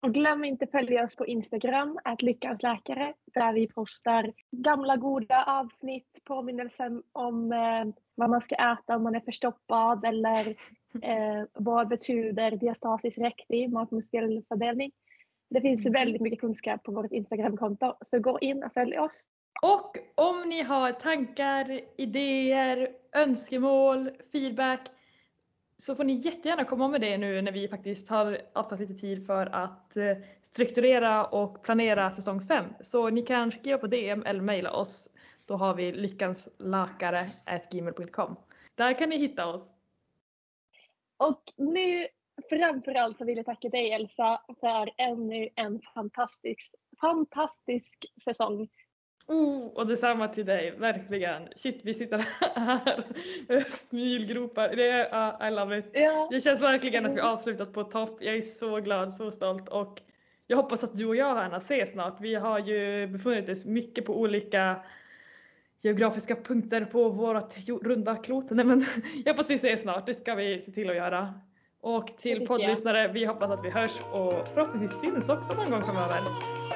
Och 0.00 0.14
glöm 0.14 0.44
inte 0.44 0.66
följa 0.66 1.04
oss 1.04 1.16
på 1.16 1.26
Instagram, 1.26 1.98
att 2.04 2.22
lyckans 2.22 2.62
läkare, 2.62 3.14
där 3.34 3.52
vi 3.52 3.66
postar 3.66 4.32
gamla 4.50 4.96
goda 4.96 5.44
avsnitt, 5.44 6.18
påminnelser 6.24 7.02
om 7.12 7.52
eh, 7.52 7.84
vad 8.14 8.30
man 8.30 8.40
ska 8.40 8.54
äta 8.54 8.96
om 8.96 9.02
man 9.02 9.14
är 9.14 9.20
förstoppad 9.20 10.04
eller 10.04 10.48
eh, 11.02 11.44
vad 11.52 11.88
betyder 11.88 12.50
diastasis 12.50 13.18
recti, 13.18 13.68
magmuskelfördelning. 13.68 14.92
Det 15.50 15.60
finns 15.60 15.84
Mhm. 15.84 15.92
väldigt 15.92 16.22
mycket 16.22 16.40
kunskap 16.40 16.82
på 16.82 16.92
vårt 16.92 17.12
Instagramkonto, 17.12 17.94
så 18.04 18.18
gå 18.18 18.38
in 18.40 18.64
och 18.64 18.72
följ 18.72 18.98
oss. 18.98 19.26
Och 19.62 19.96
om 20.14 20.48
ni 20.48 20.62
har 20.62 20.92
tankar, 20.92 21.80
idéer, 21.96 22.88
önskemål, 23.16 24.10
feedback 24.32 24.80
så 25.78 25.94
får 25.94 26.04
ni 26.04 26.12
jättegärna 26.12 26.64
komma 26.64 26.88
med 26.88 27.00
det 27.00 27.18
nu 27.18 27.42
när 27.42 27.52
vi 27.52 27.68
faktiskt 27.68 28.08
har 28.08 28.38
avsatt 28.52 28.80
lite 28.80 28.94
tid 28.94 29.26
för 29.26 29.46
att 29.46 29.96
eh, 29.96 30.16
strukturera 30.42 31.24
och 31.24 31.62
planera 31.62 32.10
säsong 32.10 32.40
5. 32.40 32.64
Så 32.80 33.10
ni 33.10 33.22
kan 33.22 33.52
skriva 33.52 33.78
på 33.78 33.86
DM 33.86 34.22
eller 34.26 34.40
mejla 34.40 34.72
oss. 34.72 35.08
Då 35.46 35.56
har 35.56 35.74
vi 35.74 35.92
lyckanslakare.gmail.com. 35.92 38.36
Där 38.74 38.98
kan 38.98 39.08
ni 39.08 39.18
hitta 39.18 39.46
oss. 39.46 39.62
Och 41.16 41.42
nu 41.56 42.08
framförallt 42.48 43.18
så 43.18 43.24
vill 43.24 43.36
jag 43.36 43.46
tacka 43.46 43.68
dig 43.68 43.92
Elsa 43.92 44.40
för 44.60 44.90
ännu 44.96 45.48
en 45.54 45.80
fantastisk, 45.94 46.74
fantastisk 47.00 48.06
säsong. 48.24 48.68
Oh, 49.28 49.66
och 49.66 49.86
detsamma 49.86 50.28
till 50.28 50.46
dig, 50.46 50.70
verkligen. 50.70 51.48
Shit, 51.56 51.80
vi 51.84 51.94
sitter 51.94 52.18
här. 52.18 53.04
Smilgropar. 53.88 54.76
Det 54.76 54.90
är, 54.90 55.40
uh, 55.40 55.48
I 55.48 55.50
love 55.50 55.78
it. 55.78 55.90
Ja, 55.92 56.28
Det 56.30 56.40
känns 56.40 56.60
verkligen 56.60 57.06
att 57.06 57.16
vi 57.16 57.20
avslutat 57.20 57.72
på 57.72 57.84
topp. 57.84 58.18
Jag 58.20 58.36
är 58.36 58.42
så 58.42 58.76
glad, 58.80 59.14
så 59.14 59.30
stolt 59.30 59.68
och 59.68 60.00
jag 60.46 60.56
hoppas 60.56 60.84
att 60.84 60.96
du 60.96 61.06
och 61.06 61.16
jag 61.16 61.34
Hanna 61.34 61.56
ses 61.56 61.92
snart. 61.92 62.20
Vi 62.20 62.34
har 62.34 62.58
ju 62.58 63.06
befunnit 63.06 63.48
oss 63.48 63.64
mycket 63.64 64.04
på 64.04 64.20
olika 64.20 64.76
geografiska 65.80 66.36
punkter 66.36 66.84
på 66.84 67.08
vårt 67.08 67.68
runda 67.82 68.16
klot. 68.16 68.50
Nej, 68.50 68.64
men 68.64 68.86
jag 69.24 69.32
hoppas 69.32 69.50
vi 69.50 69.54
ses 69.54 69.80
snart, 69.80 70.06
det 70.06 70.14
ska 70.14 70.34
vi 70.34 70.60
se 70.60 70.72
till 70.72 70.90
att 70.90 70.96
göra. 70.96 71.34
Och 71.80 72.16
till 72.18 72.46
poddlyssnare, 72.46 73.08
vi 73.08 73.24
hoppas 73.24 73.50
att 73.50 73.64
vi 73.64 73.70
hörs 73.70 74.00
och 74.12 74.48
förhoppningsvis 74.54 75.00
syns 75.00 75.28
också 75.28 75.54
någon 75.54 75.70
gång 75.70 75.82
framöver. 75.82 76.67